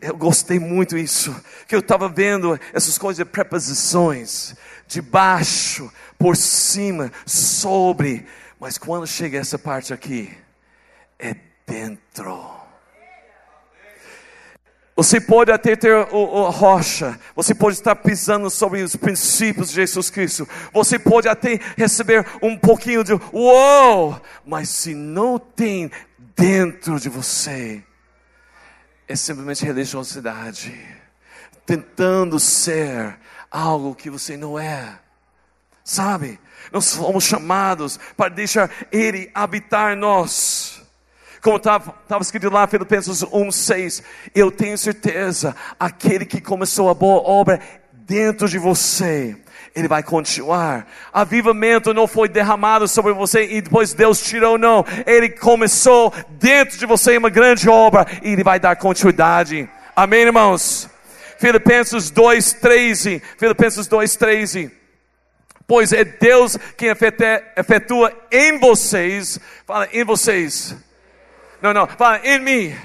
eu 0.01 0.18
gostei 0.18 0.59
muito 0.59 0.97
isso, 0.97 1.34
que 1.68 1.76
eu 1.76 1.80
estava 1.80 2.09
vendo 2.09 2.59
essas 2.74 2.97
coisas 2.97 3.26
de 3.26 3.32
preposições, 3.32 4.55
de 4.88 5.01
baixo, 5.01 5.89
por 6.18 6.36
cima, 6.36 7.11
sobre, 7.26 8.26
mas 8.64 8.78
quando 8.78 9.05
chega 9.05 9.39
essa 9.39 9.59
parte 9.59 9.93
aqui, 9.93 10.34
é 11.20 11.36
dentro. 11.68 12.49
Você 14.95 15.20
pode 15.20 15.51
até 15.51 15.76
ter 15.76 15.93
a 15.93 16.49
rocha, 16.49 17.20
você 17.36 17.53
pode 17.53 17.76
estar 17.76 17.93
pisando 17.93 18.49
sobre 18.49 18.82
os 18.82 18.95
princípios 18.95 19.68
de 19.68 19.76
Jesus 19.76 20.09
Cristo, 20.09 20.47
você 20.72 20.97
pode 20.97 21.28
até 21.28 21.59
receber 21.76 22.26
um 22.41 22.57
pouquinho 22.57 23.03
de 23.03 23.11
uou, 23.34 24.22
mas 24.45 24.70
se 24.70 24.95
não 24.95 25.38
tem 25.38 25.91
dentro 26.18 26.97
de 27.01 27.09
você, 27.09 27.84
é 29.09 29.16
simplesmente 29.18 29.66
religiosidade, 29.66 30.74
tentando 31.66 32.39
ser 32.39 33.20
algo 33.51 33.93
que 33.93 34.09
você 34.09 34.38
não 34.38 34.57
é, 34.57 34.99
sabe? 35.84 36.39
Nós 36.72 36.95
fomos 36.95 37.24
chamados 37.24 37.99
para 38.16 38.30
deixar 38.30 38.70
Ele 38.91 39.30
habitar 39.34 39.95
nós. 39.95 40.82
Como 41.43 41.57
estava 41.57 42.22
escrito 42.22 42.49
lá, 42.49 42.66
Filipenses 42.68 43.22
1,6. 43.22 44.01
Eu 44.34 44.49
tenho 44.49 44.78
certeza, 44.78 45.53
aquele 45.78 46.26
que 46.26 46.39
começou 46.39 46.89
a 46.89 46.93
boa 46.93 47.22
obra 47.22 47.59
dentro 47.91 48.47
de 48.47 48.57
você, 48.57 49.36
ele 49.76 49.88
vai 49.88 50.01
continuar. 50.03 50.88
Avivamento 51.11 51.93
não 51.93 52.07
foi 52.07 52.30
derramado 52.30 52.88
sobre 52.88 53.11
você 53.11 53.45
e 53.45 53.61
depois 53.61 53.93
Deus 53.93 54.22
tirou, 54.22 54.57
não. 54.57 54.86
Ele 55.05 55.30
começou 55.30 56.14
dentro 56.30 56.78
de 56.78 56.86
você 56.86 57.18
uma 57.18 57.30
grande 57.30 57.68
obra 57.70 58.05
e 58.22 58.32
ele 58.32 58.43
vai 58.43 58.59
dar 58.59 58.76
continuidade. 58.78 59.70
Amém, 59.95 60.22
irmãos? 60.22 60.89
Filipenses 61.39 62.09
2,13. 62.09 63.22
Filipenses 63.38 63.88
2,13 63.89 64.83
pois 65.68 65.93
é 65.93 66.03
Deus 66.03 66.57
quem 66.78 66.89
efetua 66.89 68.14
em 68.32 68.59
vocês, 68.59 69.39
fala 69.66 69.88
em 69.91 70.03
vocês, 70.03 70.76
não, 71.61 71.74
não, 71.74 71.88
fala 71.88 72.20
em 72.24 72.39
mim. 72.39 72.76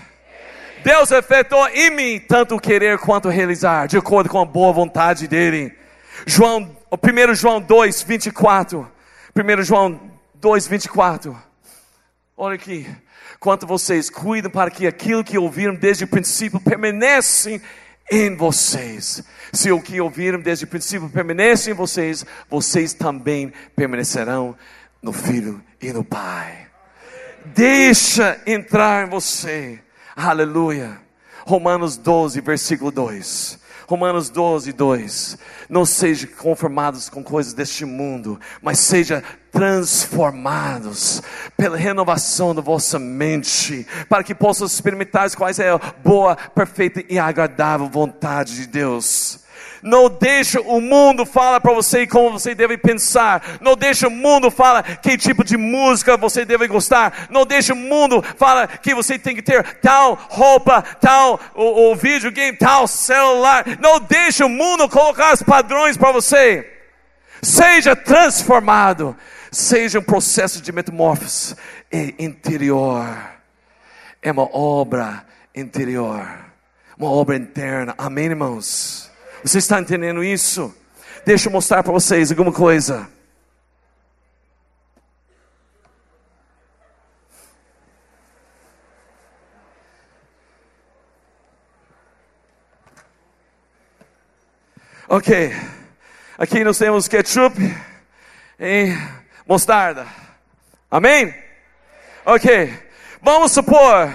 Deus 0.85 1.11
efetuou 1.11 1.69
em 1.71 1.91
mim 1.91 2.21
tanto 2.21 2.59
querer 2.61 2.99
quanto 2.99 3.29
realizar, 3.29 3.89
de 3.89 3.99
acordo 3.99 4.31
com 4.31 4.41
a 4.41 4.45
boa 4.45 4.73
vontade 4.73 5.27
dele. 5.27 5.77
João, 6.25 6.77
1 6.93 7.35
João 7.35 7.61
2, 7.61 8.03
24. 8.03 8.91
1 9.35 9.63
João 9.63 10.01
2, 10.35 10.69
24. 10.69 11.37
Olha 12.37 12.55
aqui. 12.55 12.87
Quanto 13.41 13.67
vocês 13.67 14.11
cuidam 14.11 14.51
para 14.51 14.71
que 14.71 14.87
aquilo 14.87 15.25
que 15.25 15.39
ouviram 15.39 15.75
desde 15.75 16.05
o 16.05 16.09
princípio 16.09 16.61
permanece 16.61 17.61
em 18.11 18.35
vocês. 18.37 19.23
Se 19.53 19.71
o 19.73 19.81
que 19.81 20.01
ouviram 20.01 20.41
desde 20.41 20.65
o 20.65 20.69
princípio 20.69 21.09
permanece 21.09 21.71
em 21.71 21.75
vocês, 21.75 22.25
vocês 22.49 22.93
também 22.93 23.53
permanecerão 23.75 24.57
no 25.03 25.13
Filho 25.13 25.63
e 25.81 25.93
no 25.93 26.05
Pai. 26.05 26.67
Deixa 27.47 28.41
entrar 28.47 29.07
em 29.07 29.11
você. 29.11 29.81
Aleluia. 30.15 31.01
Romanos 31.47 31.97
12, 31.97 32.41
versículo 32.41 32.91
2. 32.91 33.58
Romanos 33.89 34.29
12, 34.29 34.71
2. 34.75 35.39
Não 35.67 35.87
sejam 35.87 36.29
conformados 36.37 37.09
com 37.09 37.25
coisas 37.25 37.55
deste 37.55 37.87
mundo, 37.87 38.39
mas 38.61 38.81
seja 38.81 39.25
transformados 39.51 41.23
pela 41.57 41.79
renovação 41.79 42.55
da 42.55 42.61
vossa 42.61 42.99
mente, 42.99 43.87
para 44.07 44.23
que 44.23 44.35
possam 44.35 44.67
experimentar 44.67 45.35
quais 45.35 45.59
é 45.59 45.71
a 45.71 45.79
boa, 46.05 46.37
perfeita 46.37 47.03
e 47.09 47.19
agradável 47.19 47.89
vontade 47.89 48.57
de 48.57 48.67
Deus. 48.67 49.48
Não 49.83 50.09
deixa 50.09 50.61
o 50.61 50.81
mundo 50.81 51.25
falar 51.25 51.61
para 51.61 51.73
você 51.73 52.07
como 52.07 52.33
você 52.33 52.55
deve 52.55 52.77
pensar. 52.77 53.59
Não 53.61 53.77
deixa 53.77 54.09
o 54.09 54.11
mundo 54.11 54.51
falar 54.51 54.99
que 54.99 55.17
tipo 55.17 55.45
de 55.45 55.57
música 55.57 56.17
você 56.17 56.45
deve 56.45 56.67
gostar. 56.67 57.29
Não 57.31 57.47
deixa 57.47 57.73
o 57.73 57.77
mundo 57.77 58.23
falar 58.37 58.79
que 58.79 58.95
você 58.95 59.19
tem 59.19 59.35
que 59.35 59.43
ter 59.43 59.63
tal 59.81 60.19
roupa, 60.29 60.83
tal 61.01 61.41
o, 61.55 61.91
o 61.91 61.97
videogame, 61.97 62.57
tal 62.57 62.89
celular. 62.89 63.65
Não 63.81 64.01
deixa 64.01 64.47
o 64.47 64.49
mundo 64.49 64.89
colocar 64.89 65.35
os 65.35 65.43
padrões 65.43 65.97
para 65.97 66.13
você. 66.13 66.69
Seja 67.43 67.95
transformado. 67.95 69.17
Seja 69.51 69.99
um 69.99 70.03
processo 70.03 70.61
de 70.61 70.73
metamorfose 70.73 71.57
interior. 72.19 73.07
É 74.21 74.31
uma 74.31 74.49
obra 74.55 75.25
interior. 75.55 76.29
Uma 76.99 77.11
obra 77.11 77.37
interna. 77.37 77.95
Amém, 77.97 78.27
irmãos? 78.27 79.08
Você 79.45 79.59
está 79.59 79.81
entendendo 79.81 80.23
isso? 80.25 80.75
Deixa 81.25 81.49
eu 81.49 81.53
mostrar 81.53 81.83
para 81.83 81.93
vocês 81.93 82.31
alguma 82.31 82.53
coisa. 82.53 83.09
Ok, 95.11 95.57
aqui 96.37 96.63
nós 96.63 96.77
temos 96.77 97.09
ketchup 97.09 97.57
e 98.61 98.93
mostarda. 99.47 100.07
Amém? 100.91 101.35
Ok, 102.27 102.79
vamos 103.23 103.53
supor 103.53 104.13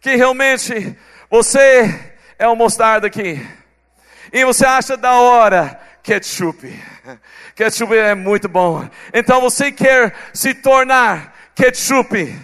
que 0.00 0.16
realmente 0.16 0.98
você 1.30 2.14
é 2.38 2.48
o 2.48 2.56
mostarda 2.56 3.06
aqui. 3.06 3.40
E 4.36 4.44
você 4.44 4.66
acha 4.66 4.98
da 4.98 5.14
hora 5.14 5.80
ketchup. 6.02 6.68
Ketchup 7.54 7.96
é 7.96 8.14
muito 8.14 8.50
bom. 8.50 8.86
Então 9.10 9.40
você 9.40 9.72
quer 9.72 10.14
se 10.34 10.52
tornar 10.52 11.34
ketchup. 11.54 12.38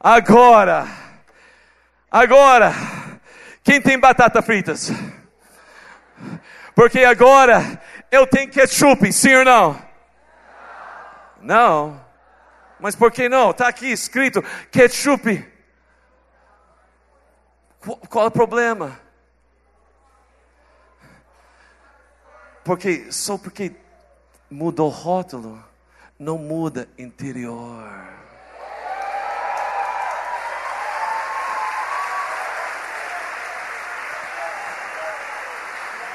Agora, 0.00 0.86
agora, 2.10 2.72
quem 3.62 3.82
tem 3.82 3.98
batata 3.98 4.40
fritas? 4.40 4.90
Porque 6.74 7.00
agora 7.00 7.78
eu 8.10 8.26
tenho 8.26 8.50
ketchup, 8.50 9.12
sim 9.12 9.34
ou 9.34 9.44
não? 9.44 9.93
Não. 11.44 12.00
Mas 12.80 12.96
por 12.96 13.12
que 13.12 13.28
não? 13.28 13.50
Está 13.50 13.68
aqui 13.68 13.86
escrito 13.92 14.42
ketchup. 14.72 15.46
Qual 18.08 18.24
é 18.24 18.28
o 18.28 18.30
problema? 18.30 18.98
Porque 22.64 23.12
só 23.12 23.36
porque 23.36 23.72
mudou 24.50 24.86
o 24.86 24.90
rótulo, 24.90 25.62
não 26.18 26.38
muda 26.38 26.88
interior. 26.96 27.92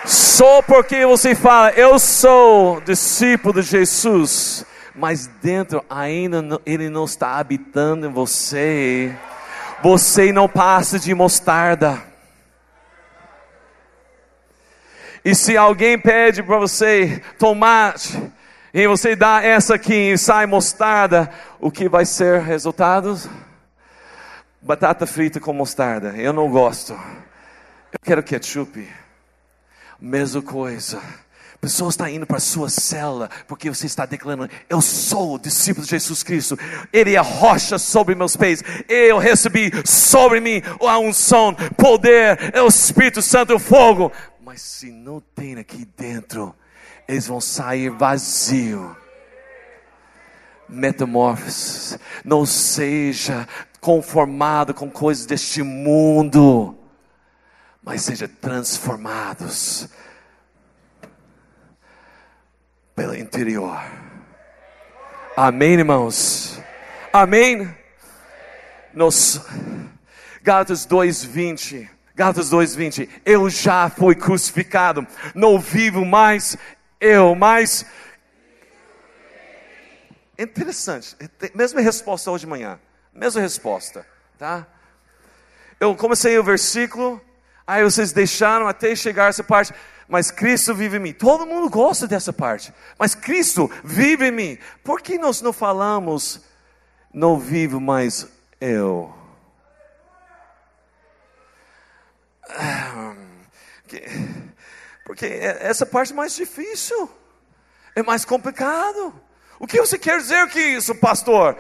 Só 0.06 0.64
porque 0.64 1.06
você 1.06 1.36
fala, 1.36 1.70
eu 1.72 2.00
sou 2.00 2.82
discípulo 2.82 3.62
de 3.62 3.68
Jesus, 3.68 4.66
mas 5.00 5.28
dentro 5.42 5.84
ainda 5.90 6.42
não, 6.42 6.60
ele 6.66 6.90
não 6.90 7.06
está 7.06 7.38
habitando 7.38 8.06
em 8.06 8.12
você. 8.12 9.16
Você 9.82 10.34
não 10.34 10.50
passa 10.50 11.00
de 11.00 11.16
mostarda. 11.16 12.04
E 15.24 15.34
se 15.34 15.56
alguém 15.56 15.98
pede 15.98 16.44
para 16.44 16.58
você 16.58 17.22
tomate, 17.38 18.22
e 18.74 18.86
você 18.88 19.16
dá 19.16 19.42
essa 19.42 19.76
aqui 19.76 20.12
e 20.12 20.18
sai 20.18 20.46
mostarda, 20.46 21.32
o 21.60 21.72
que 21.72 21.88
vai 21.88 22.06
ser 22.06 22.42
resultados? 22.42 23.30
Batata 24.62 25.08
frita 25.08 25.40
com 25.40 25.54
mostarda. 25.54 26.10
Eu 26.18 26.34
não 26.34 26.50
gosto. 26.50 26.92
Eu 26.92 28.00
quero 28.04 28.22
ketchup. 28.22 28.88
Mesma 30.00 30.42
coisa. 30.42 31.02
A 31.60 31.68
pessoa 31.68 31.90
está 31.90 32.10
indo 32.10 32.26
para 32.26 32.38
a 32.38 32.40
sua 32.40 32.70
cela 32.70 33.30
porque 33.46 33.70
você 33.70 33.86
está 33.86 34.06
declarando: 34.06 34.50
Eu 34.70 34.82
sou 34.82 35.36
o 35.36 35.40
discípulo 35.40 35.84
de 35.84 35.92
Jesus 35.92 36.24
Cristo. 36.24 36.58
Ele 36.92 37.16
é 37.16 37.20
rocha 37.20 37.78
sobre 37.78 38.16
meus 38.16 38.38
pés. 38.38 38.64
Eu 38.88 39.18
recebi 39.18 39.70
sobre 39.86 40.40
mim 40.40 40.62
a 40.80 40.98
unção, 40.98 41.54
poder, 41.76 42.52
é 42.54 42.62
o 42.62 42.68
Espírito 42.68 43.22
Santo, 43.22 43.56
o 43.56 43.60
fogo. 43.60 44.10
Mas 44.42 44.62
se 44.62 44.90
não 44.90 45.20
tem 45.20 45.58
aqui 45.58 45.86
dentro, 45.98 46.56
eles 47.06 47.28
vão 47.28 47.42
sair 47.42 47.90
vazio. 47.90 48.96
Metamorfose. 50.70 52.00
Não 52.24 52.46
seja 52.46 53.46
conformado 53.82 54.74
com 54.74 54.90
coisas 54.90 55.26
deste 55.26 55.62
mundo, 55.62 56.74
mas 57.84 58.04
seja 58.04 58.30
transformados 58.30 59.90
pelo 63.00 63.16
interior. 63.16 63.82
Amém, 65.38 65.76
irmãos? 65.76 66.62
Amém? 67.14 67.74
Nos 68.94 69.40
Gálatas 70.44 70.86
2:20. 70.86 71.90
Gálatas 72.14 72.50
2:20. 72.50 73.10
Eu 73.24 73.50
já 73.50 73.90
fui 73.90 74.16
crucificado, 74.16 75.08
não 75.34 75.58
vivo 75.58 76.04
mais 76.04 76.58
eu, 77.00 77.34
mas 77.36 77.86
interessante. 80.38 81.16
Mesma 81.56 81.80
resposta 81.80 82.30
hoje 82.30 82.42
de 82.42 82.48
manhã. 82.48 82.78
Mesma 83.14 83.40
resposta, 83.40 84.06
tá? 84.38 84.68
Eu 85.80 85.96
comecei 85.96 86.38
o 86.38 86.44
versículo, 86.44 87.22
aí 87.66 87.82
vocês 87.82 88.12
deixaram 88.12 88.68
até 88.68 88.94
chegar 88.94 89.30
essa 89.30 89.42
parte 89.42 89.74
mas 90.10 90.32
Cristo 90.32 90.74
vive 90.74 90.98
em 90.98 91.00
mim. 91.00 91.14
Todo 91.14 91.46
mundo 91.46 91.70
gosta 91.70 92.08
dessa 92.08 92.34
parte. 92.34 92.74
Mas 92.98 93.14
Cristo 93.14 93.72
vive 93.84 94.28
em 94.28 94.32
mim. 94.32 94.58
Por 94.84 95.02
que 95.02 95.20
nós 95.20 95.40
não 95.40 95.54
falamos, 95.54 96.42
não 97.14 97.40
vivo 97.40 97.80
mais 97.80 98.28
eu? 98.60 99.14
Porque 105.06 105.26
essa 105.26 105.86
parte 105.86 106.12
é 106.12 106.16
mais 106.16 106.36
difícil, 106.36 107.08
é 107.96 108.02
mais 108.02 108.26
complicado. 108.26 109.14
O 109.60 109.68
que 109.68 109.80
você 109.80 110.00
quer 110.00 110.18
dizer 110.18 110.50
que 110.50 110.60
isso, 110.60 110.96
pastor? 110.96 111.56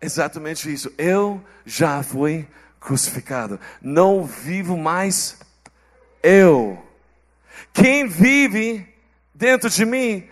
Exatamente 0.00 0.70
isso. 0.70 0.92
Eu 0.98 1.42
já 1.64 2.02
fui 2.02 2.46
crucificado. 2.78 3.58
Não 3.80 4.24
vivo 4.24 4.76
mais 4.76 5.38
eu 6.22 6.87
quem 7.72 8.06
vive 8.06 8.86
dentro 9.34 9.70
de 9.70 9.86
mim, 9.86 10.28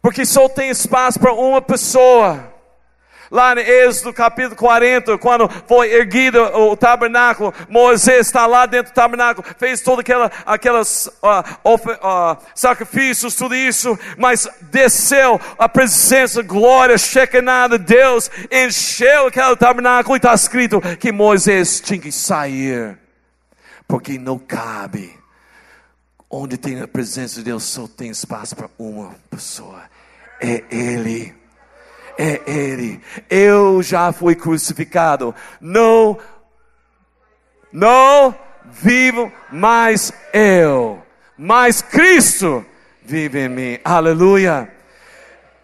porque 0.00 0.24
só 0.24 0.48
tem 0.48 0.70
espaço 0.70 1.20
para 1.20 1.32
uma 1.32 1.60
pessoa. 1.60 2.54
Lá 3.30 3.52
em 3.52 3.58
Êxodo 3.58 4.10
capítulo 4.14 4.56
40, 4.56 5.18
quando 5.18 5.50
foi 5.66 5.92
erguido 5.92 6.40
o 6.40 6.74
tabernáculo, 6.74 7.52
Moisés 7.68 8.26
está 8.26 8.46
lá 8.46 8.64
dentro 8.64 8.90
do 8.90 8.94
tabernáculo, 8.94 9.46
fez 9.58 9.82
todos 9.82 10.00
aquela, 10.00 10.32
aquelas 10.46 11.08
uh, 11.22 11.74
uh, 11.74 12.38
sacrifícios, 12.54 13.34
tudo 13.34 13.54
isso, 13.54 13.98
mas 14.16 14.48
desceu 14.70 15.38
a 15.58 15.68
presença, 15.68 16.42
glória, 16.42 16.96
Shekinah 16.96 17.68
de 17.68 17.78
Deus, 17.78 18.30
encheu 18.50 19.26
aquele 19.26 19.56
tabernáculo 19.56 20.16
e 20.16 20.18
está 20.18 20.32
escrito 20.32 20.80
que 20.98 21.12
Moisés 21.12 21.82
tinha 21.82 22.00
que 22.00 22.10
sair, 22.10 22.96
porque 23.86 24.18
não 24.18 24.38
cabe 24.38 25.17
Onde 26.30 26.58
tem 26.58 26.80
a 26.80 26.88
presença 26.88 27.36
de 27.36 27.44
Deus, 27.44 27.64
só 27.64 27.86
tem 27.86 28.10
espaço 28.10 28.54
para 28.54 28.68
uma 28.78 29.14
pessoa. 29.30 29.82
É 30.40 30.62
Ele. 30.70 31.34
É 32.18 32.42
Ele. 32.46 33.00
Eu 33.30 33.82
já 33.82 34.12
fui 34.12 34.34
crucificado. 34.34 35.34
Não, 35.60 36.18
não 37.72 38.34
vivo 38.70 39.32
mais 39.50 40.12
eu, 40.32 41.02
mas 41.36 41.80
Cristo 41.80 42.64
vive 43.02 43.46
em 43.46 43.48
mim. 43.48 43.78
Aleluia. 43.82 44.70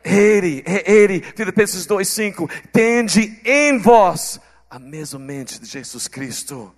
Ele, 0.03 0.63
é 0.67 0.91
Ele. 0.91 1.21
Filipenses 1.21 1.87
2,5. 1.87 2.51
Tende 2.73 3.39
em 3.45 3.79
vós 3.79 4.41
a 4.71 4.79
mesma 4.79 5.19
mente 5.19 5.61
de 5.61 5.67
Jesus 5.67 6.09
Cristo. 6.09 6.75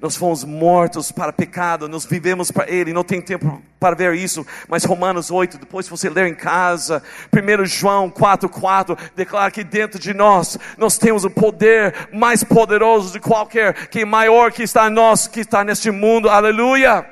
Nós 0.00 0.14
fomos 0.14 0.44
mortos 0.44 1.10
para 1.10 1.32
pecado, 1.32 1.88
nós 1.88 2.04
vivemos 2.04 2.52
para 2.52 2.70
Ele, 2.70 2.92
não 2.92 3.02
tem 3.02 3.20
tempo 3.20 3.60
para 3.80 3.96
ver 3.96 4.14
isso, 4.14 4.46
mas 4.68 4.84
Romanos 4.84 5.28
8, 5.28 5.58
depois 5.58 5.88
você 5.88 6.08
ler 6.08 6.28
em 6.28 6.34
casa, 6.34 7.02
1 7.32 7.64
João 7.64 8.08
4, 8.08 8.48
4, 8.48 8.96
declara 9.16 9.50
que 9.50 9.64
dentro 9.64 9.98
de 9.98 10.14
nós, 10.14 10.56
nós 10.76 10.98
temos 10.98 11.24
o 11.24 11.30
poder 11.30 12.08
mais 12.12 12.44
poderoso 12.44 13.12
de 13.12 13.18
qualquer, 13.18 13.88
que 13.88 14.04
maior 14.04 14.52
que 14.52 14.62
está 14.62 14.86
em 14.86 14.92
nós, 14.92 15.26
que 15.26 15.40
está 15.40 15.64
neste 15.64 15.90
mundo, 15.90 16.30
aleluia. 16.30 17.04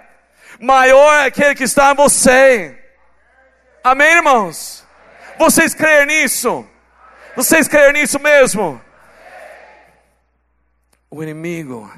Maior 0.61 1.13
é 1.15 1.27
aquele 1.27 1.57
que 1.57 1.65
está 1.65 1.91
em 1.91 1.97
você. 1.97 2.79
Amém, 3.83 4.13
irmãos? 4.13 4.85
Vocês 5.39 5.75
creem 5.75 6.07
nisso? 6.07 6.65
Vocês 7.35 7.67
creem 7.67 7.95
nisso 7.95 8.21
mesmo? 8.21 8.81
O 11.11 11.23
inimigo 11.23 11.91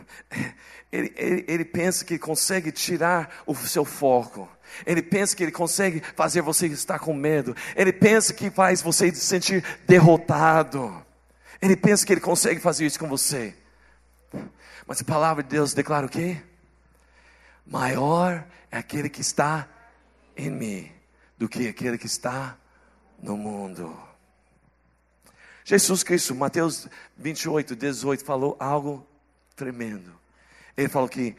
ele, 0.91 1.13
ele, 1.17 1.45
ele 1.47 1.65
pensa 1.65 2.05
que 2.05 2.19
consegue 2.19 2.73
tirar 2.73 3.43
o 3.47 3.55
seu 3.55 3.85
foco. 3.85 4.49
Ele 4.87 5.03
pensa 5.03 5.37
que 5.37 5.43
ele 5.43 5.53
consegue 5.53 6.03
fazer 6.15 6.41
você 6.41 6.67
estar 6.67 6.99
com 6.99 7.13
medo. 7.13 7.55
Ele 7.77 7.93
pensa 7.93 8.33
que 8.33 8.51
faz 8.51 8.81
você 8.81 9.15
se 9.15 9.21
sentir 9.21 9.65
derrotado. 9.87 11.05
Ele 11.61 11.77
pensa 11.77 12.07
que 12.07 12.13
ele 12.13 12.21
consegue 12.21 12.61
fazer 12.61 12.87
isso 12.87 12.99
com 12.99 13.09
você. 13.09 13.55
Mas 14.87 15.01
a 15.01 15.05
palavra 15.05 15.43
de 15.43 15.51
Deus 15.51 15.75
declara 15.75 16.07
o 16.07 16.09
quê? 16.09 16.41
Maior 17.67 18.47
é 18.71 18.79
aquele 18.79 19.11
que 19.11 19.21
está 19.21 19.69
em 20.37 20.51
mim 20.51 20.91
do 21.37 21.49
que 21.49 21.69
aquele 21.69 21.99
que 21.99 22.07
está 22.07 22.57
no 23.23 23.37
mundo. 23.37 23.95
Jesus 25.65 26.03
Cristo, 26.03 26.35
Mateus 26.35 26.89
28, 27.19 27.77
18, 27.77 28.25
falou 28.25 28.57
algo 28.59 29.07
tremendo. 29.55 30.18
Ele 30.79 30.89
falou 30.89 31.09
que 31.09 31.37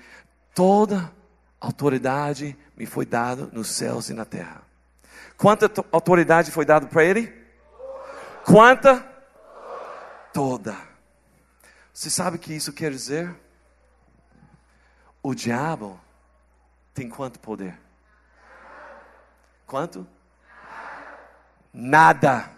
toda 0.54 1.10
autoridade 1.62 2.58
me 2.76 2.86
foi 2.86 3.06
dada 3.06 3.48
nos 3.54 3.70
céus 3.70 4.10
e 4.10 4.14
na 4.14 4.26
terra. 4.26 4.62
Quanta 5.38 5.72
autoridade 5.94 6.52
foi 6.52 6.66
dada 6.66 6.88
para 6.88 7.06
ele? 7.06 7.34
Quanta? 8.46 9.00
Toda. 10.34 10.76
Você 11.94 12.10
sabe 12.10 12.36
o 12.36 12.40
que 12.40 12.52
isso 12.52 12.74
quer 12.74 12.92
dizer? 12.92 13.34
O 15.24 15.34
diabo 15.34 15.98
tem 16.94 17.08
quanto 17.08 17.40
poder? 17.40 17.80
Quanto? 19.66 20.06
Nada. 21.74 22.52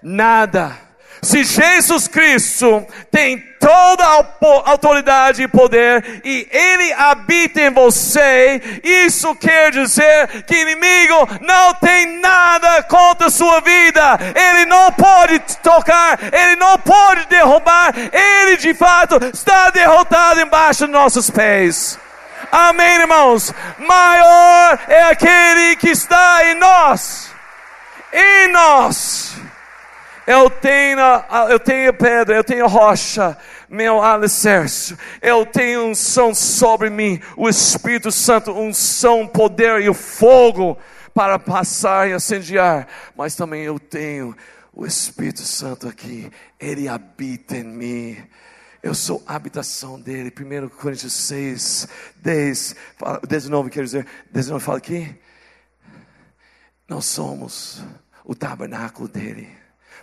Nada. 0.00 0.89
Se 1.22 1.44
Jesus 1.44 2.08
Cristo 2.08 2.86
tem 3.10 3.38
toda 3.60 4.02
a 4.02 4.24
autoridade 4.70 5.42
e 5.42 5.48
poder 5.48 6.22
e 6.24 6.48
Ele 6.50 6.92
habita 6.94 7.60
em 7.60 7.70
você, 7.70 8.80
isso 8.82 9.34
quer 9.34 9.70
dizer 9.70 10.44
que 10.44 10.56
inimigo 10.56 11.28
não 11.42 11.74
tem 11.74 12.18
nada 12.20 12.82
contra 12.84 13.26
a 13.26 13.30
sua 13.30 13.60
vida. 13.60 14.18
Ele 14.34 14.64
não 14.64 14.90
pode 14.92 15.38
tocar, 15.62 16.18
Ele 16.32 16.56
não 16.56 16.78
pode 16.78 17.26
derrubar. 17.26 17.92
Ele 17.96 18.56
de 18.56 18.72
fato 18.72 19.16
está 19.32 19.68
derrotado 19.70 20.40
embaixo 20.40 20.86
dos 20.86 20.90
nossos 20.92 21.28
pés. 21.28 21.98
Amém, 22.50 23.00
irmãos? 23.00 23.52
Maior 23.78 24.78
é 24.88 25.02
aquele 25.02 25.76
que 25.76 25.90
está 25.90 26.46
em 26.46 26.54
nós. 26.54 27.30
Em 28.12 28.48
nós 28.48 29.29
eu 30.30 30.48
tenho, 30.48 31.00
eu 31.48 31.58
tenho 31.58 31.92
pedra, 31.92 32.36
eu 32.36 32.44
tenho 32.44 32.68
rocha, 32.68 33.36
meu 33.68 34.00
alicerce. 34.00 34.96
Eu 35.20 35.44
tenho 35.44 35.86
unção 35.86 36.32
sobre 36.32 36.88
mim, 36.88 37.20
o 37.36 37.48
Espírito 37.48 38.12
Santo, 38.12 38.52
unção, 38.52 39.26
poder 39.26 39.80
e 39.82 39.92
fogo 39.92 40.78
para 41.12 41.36
passar 41.36 42.08
e 42.08 42.14
incendiar. 42.14 42.86
Mas 43.16 43.34
também 43.34 43.64
eu 43.64 43.80
tenho 43.80 44.36
o 44.72 44.86
Espírito 44.86 45.40
Santo 45.40 45.88
aqui, 45.88 46.30
ele 46.60 46.86
habita 46.86 47.56
em 47.56 47.64
mim. 47.64 48.16
Eu 48.80 48.94
sou 48.94 49.22
a 49.26 49.34
habitação 49.34 50.00
dele. 50.00 50.32
1 50.32 50.68
Coríntios 50.68 51.12
6, 51.12 51.88
10, 52.16 52.76
19, 53.28 53.68
quer 53.68 53.82
dizer, 53.82 54.06
19 54.30 54.64
fala 54.64 54.78
aqui. 54.78 55.12
Nós 56.88 57.04
somos 57.06 57.84
o 58.24 58.32
tabernáculo 58.32 59.08
dele. 59.08 59.59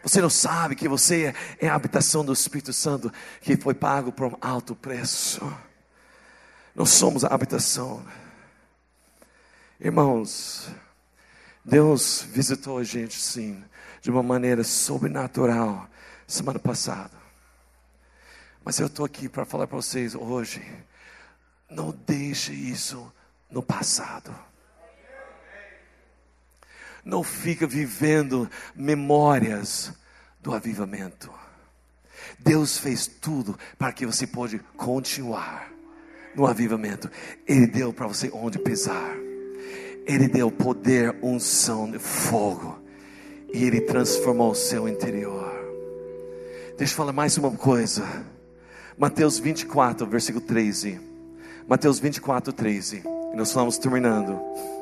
Você 0.08 0.22
não 0.22 0.30
sabe 0.30 0.74
que 0.74 0.88
você 0.88 1.36
é 1.60 1.68
a 1.68 1.76
habitação 1.76 2.24
do 2.24 2.32
Espírito 2.32 2.72
Santo 2.72 3.12
que 3.42 3.58
foi 3.58 3.74
pago 3.74 4.10
por 4.10 4.28
um 4.28 4.38
alto 4.40 4.74
preço. 4.74 5.42
Nós 6.74 6.92
somos 6.92 7.26
a 7.26 7.28
habitação. 7.28 8.06
Irmãos, 9.78 10.70
Deus 11.64 12.22
visitou 12.22 12.78
a 12.78 12.86
gente 12.86 13.20
sim, 13.22 13.62
de 14.00 14.10
uma 14.10 14.24
maneira 14.24 14.64
sobrenatural 14.64 15.90
semana 16.26 16.58
passada. 16.58 17.18
Mas 18.64 18.80
eu 18.80 18.88
estou 18.88 19.06
aqui 19.06 19.28
para 19.28 19.44
falar 19.44 19.68
para 19.68 19.76
vocês 19.76 20.16
hoje. 20.16 20.66
Não 21.70 21.92
deixe 21.92 22.54
isso 22.54 23.12
no 23.52 23.62
passado. 23.62 24.34
Não 27.08 27.24
fica 27.24 27.66
vivendo 27.66 28.50
memórias 28.76 29.94
do 30.42 30.54
avivamento. 30.54 31.32
Deus 32.38 32.78
fez 32.78 33.08
tudo 33.08 33.58
para 33.78 33.94
que 33.94 34.06
você 34.06 34.28
pode 34.28 34.60
continuar 34.76 35.72
no 36.36 36.46
avivamento. 36.46 37.10
Ele 37.48 37.66
deu 37.66 37.94
para 37.94 38.08
você 38.08 38.30
onde 38.34 38.60
pisar. 38.60 39.16
Ele 40.06 40.28
deu 40.28 40.52
poder, 40.52 41.16
unção 41.24 41.98
fogo. 41.98 42.78
E 43.54 43.64
Ele 43.64 43.80
transformou 43.80 44.52
o 44.52 44.56
seu 44.56 44.86
interior. 44.86 45.50
Deixa 46.78 46.92
eu 46.92 46.98
falar 46.98 47.14
mais 47.14 47.38
uma 47.38 47.52
coisa. 47.52 48.06
Mateus 48.98 49.40
24, 49.40 50.06
versículo 50.06 50.44
13. 50.44 51.00
Mateus 51.66 52.00
24, 52.00 52.52
13. 52.52 53.04
E 53.06 53.38
nós 53.38 53.48
estamos 53.48 53.78
terminando. 53.78 54.77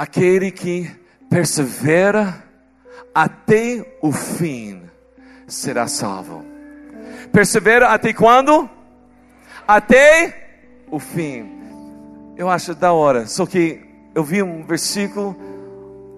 Aquele 0.00 0.50
que 0.50 0.90
persevera 1.28 2.42
até 3.14 3.98
o 4.00 4.10
fim 4.10 4.80
será 5.46 5.86
salvo. 5.88 6.42
Persevera 7.30 7.88
até 7.88 8.14
quando? 8.14 8.66
Até 9.68 10.84
o 10.90 10.98
fim 10.98 11.52
eu 12.34 12.48
acho 12.48 12.74
da 12.74 12.94
hora. 12.94 13.26
Só 13.26 13.44
que 13.44 13.78
eu 14.14 14.24
vi 14.24 14.42
um 14.42 14.64
versículo 14.64 15.36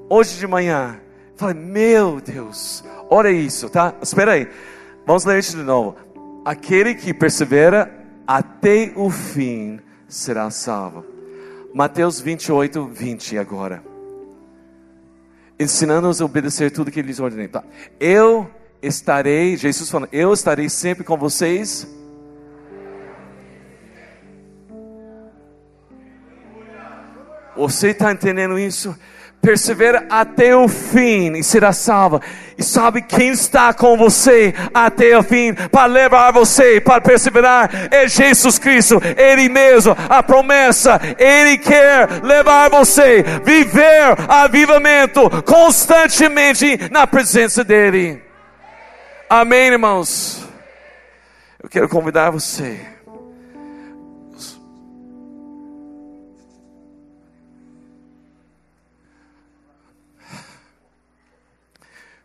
hoje 0.08 0.38
de 0.38 0.46
manhã. 0.46 1.00
Falei, 1.34 1.56
meu 1.56 2.20
Deus, 2.20 2.84
olha 3.10 3.32
isso, 3.32 3.68
tá? 3.68 3.96
Espera 4.00 4.34
aí. 4.34 4.48
Vamos 5.04 5.24
ler 5.24 5.40
isso 5.40 5.56
de 5.56 5.64
novo. 5.64 5.96
Aquele 6.44 6.94
que 6.94 7.12
persevera 7.12 7.92
até 8.28 8.92
o 8.94 9.10
fim 9.10 9.80
será 10.06 10.52
salvo. 10.52 11.11
Mateus 11.74 12.20
28, 12.20 12.86
20 12.86 13.38
agora. 13.38 13.82
Ensinando-nos 15.58 16.20
a 16.20 16.24
obedecer 16.24 16.70
tudo 16.70 16.90
que 16.90 17.00
ele 17.00 17.08
lhes 17.08 17.20
ordenei. 17.20 17.48
Tá? 17.48 17.62
Eu 17.98 18.50
estarei, 18.82 19.56
Jesus 19.56 19.88
falando, 19.90 20.08
eu 20.12 20.32
estarei 20.32 20.68
sempre 20.68 21.04
com 21.04 21.16
vocês 21.16 21.86
Você 27.54 27.88
está 27.88 28.10
entendendo 28.10 28.58
isso? 28.58 28.96
Persevera 29.42 30.06
até 30.08 30.54
o 30.56 30.68
fim 30.68 31.32
e 31.32 31.42
será 31.42 31.72
salva. 31.72 32.20
E 32.56 32.62
sabe 32.62 33.02
quem 33.02 33.30
está 33.30 33.74
com 33.74 33.96
você 33.96 34.54
até 34.72 35.18
o 35.18 35.22
fim 35.24 35.52
para 35.52 35.86
levar 35.86 36.30
você, 36.30 36.80
para 36.80 37.00
perseverar? 37.00 37.68
É 37.90 38.06
Jesus 38.06 38.56
Cristo, 38.56 39.02
Ele 39.16 39.48
mesmo, 39.48 39.96
a 40.08 40.22
promessa. 40.22 41.00
Ele 41.18 41.58
quer 41.58 42.22
levar 42.22 42.70
você, 42.70 43.24
viver 43.44 44.14
avivamento 44.28 45.28
constantemente 45.42 46.78
na 46.92 47.04
presença 47.04 47.64
dEle. 47.64 48.22
Amém, 49.28 49.72
irmãos? 49.72 50.46
Eu 51.60 51.68
quero 51.68 51.88
convidar 51.88 52.30
você 52.30 52.91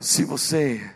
Se 0.08 0.24
você 0.24 0.90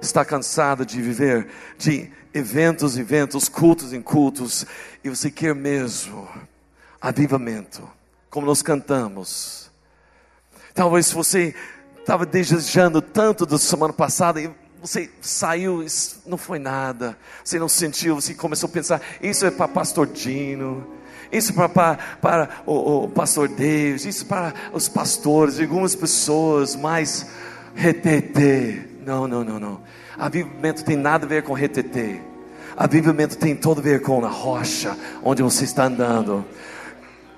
está 0.00 0.24
cansado 0.24 0.86
de 0.86 1.02
viver 1.02 1.46
de 1.76 2.10
eventos 2.32 2.96
eventos, 2.96 3.50
cultos 3.50 3.92
em 3.92 4.00
cultos, 4.00 4.64
e 5.04 5.10
você 5.10 5.30
quer 5.30 5.54
mesmo 5.54 6.26
avivamento, 6.98 7.86
como 8.30 8.46
nós 8.46 8.62
cantamos. 8.62 9.70
Talvez 10.72 11.12
você 11.12 11.54
estava 12.00 12.24
desejando 12.24 13.02
tanto 13.02 13.44
da 13.44 13.58
semana 13.58 13.92
passada 13.92 14.40
e 14.40 14.50
você 14.80 15.10
saiu, 15.20 15.82
isso 15.82 16.22
não 16.24 16.38
foi 16.38 16.58
nada, 16.58 17.14
você 17.44 17.58
não 17.58 17.68
sentiu, 17.68 18.14
você 18.14 18.32
começou 18.32 18.70
a 18.70 18.72
pensar, 18.72 19.02
isso 19.20 19.44
é 19.44 19.50
para 19.50 19.68
pastor 19.68 20.06
Dino, 20.06 20.94
isso 21.30 21.52
para, 21.52 21.68
para, 21.68 21.96
para 22.22 22.62
o, 22.64 23.04
o 23.04 23.08
pastor 23.10 23.48
Deus, 23.48 24.06
isso 24.06 24.24
para 24.24 24.54
os 24.72 24.88
pastores, 24.88 25.60
algumas 25.60 25.94
pessoas 25.94 26.74
mais 26.74 27.26
retetê. 27.76 28.80
Não, 29.04 29.28
não, 29.28 29.44
não, 29.44 29.60
não. 29.60 29.80
Avivamento 30.18 30.84
tem 30.84 30.96
nada 30.96 31.26
a 31.26 31.28
ver 31.28 31.42
com 31.42 31.52
retetê. 31.52 32.16
Avivamento 32.76 33.36
tem 33.36 33.54
todo 33.54 33.78
a 33.78 33.82
ver 33.82 34.02
com 34.02 34.24
a 34.24 34.28
rocha 34.28 34.96
onde 35.22 35.42
você 35.42 35.64
está 35.64 35.84
andando. 35.84 36.44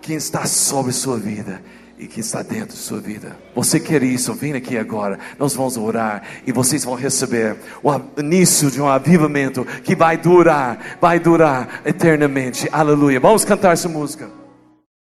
Quem 0.01 0.17
está 0.17 0.47
sobre 0.47 0.93
sua 0.93 1.19
vida 1.19 1.61
e 1.99 2.07
quem 2.07 2.21
está 2.21 2.43
dentro 2.43 2.77
de 2.77 2.83
sua 2.83 3.01
vida. 3.01 3.37
Você 3.55 3.79
quer 3.81 4.03
isso? 4.03 4.33
Vem 4.33 4.55
aqui 4.55 4.79
agora. 4.79 5.19
Nós 5.39 5.55
vamos 5.55 5.77
orar 5.77 6.23
e 6.47 6.53
vocês 6.53 6.85
vão 6.85 6.95
receber 6.95 7.57
o 7.83 7.91
início 8.21 8.71
de 8.71 8.81
um 8.81 8.87
avivamento 8.87 9.65
que 9.83 9.95
vai 9.97 10.17
durar, 10.17 10.97
vai 11.01 11.19
durar 11.19 11.83
eternamente. 11.85 12.69
Aleluia. 12.73 13.21
Vamos 13.21 13.45
cantar 13.45 13.73
essa 13.73 13.89
música. 13.89 14.31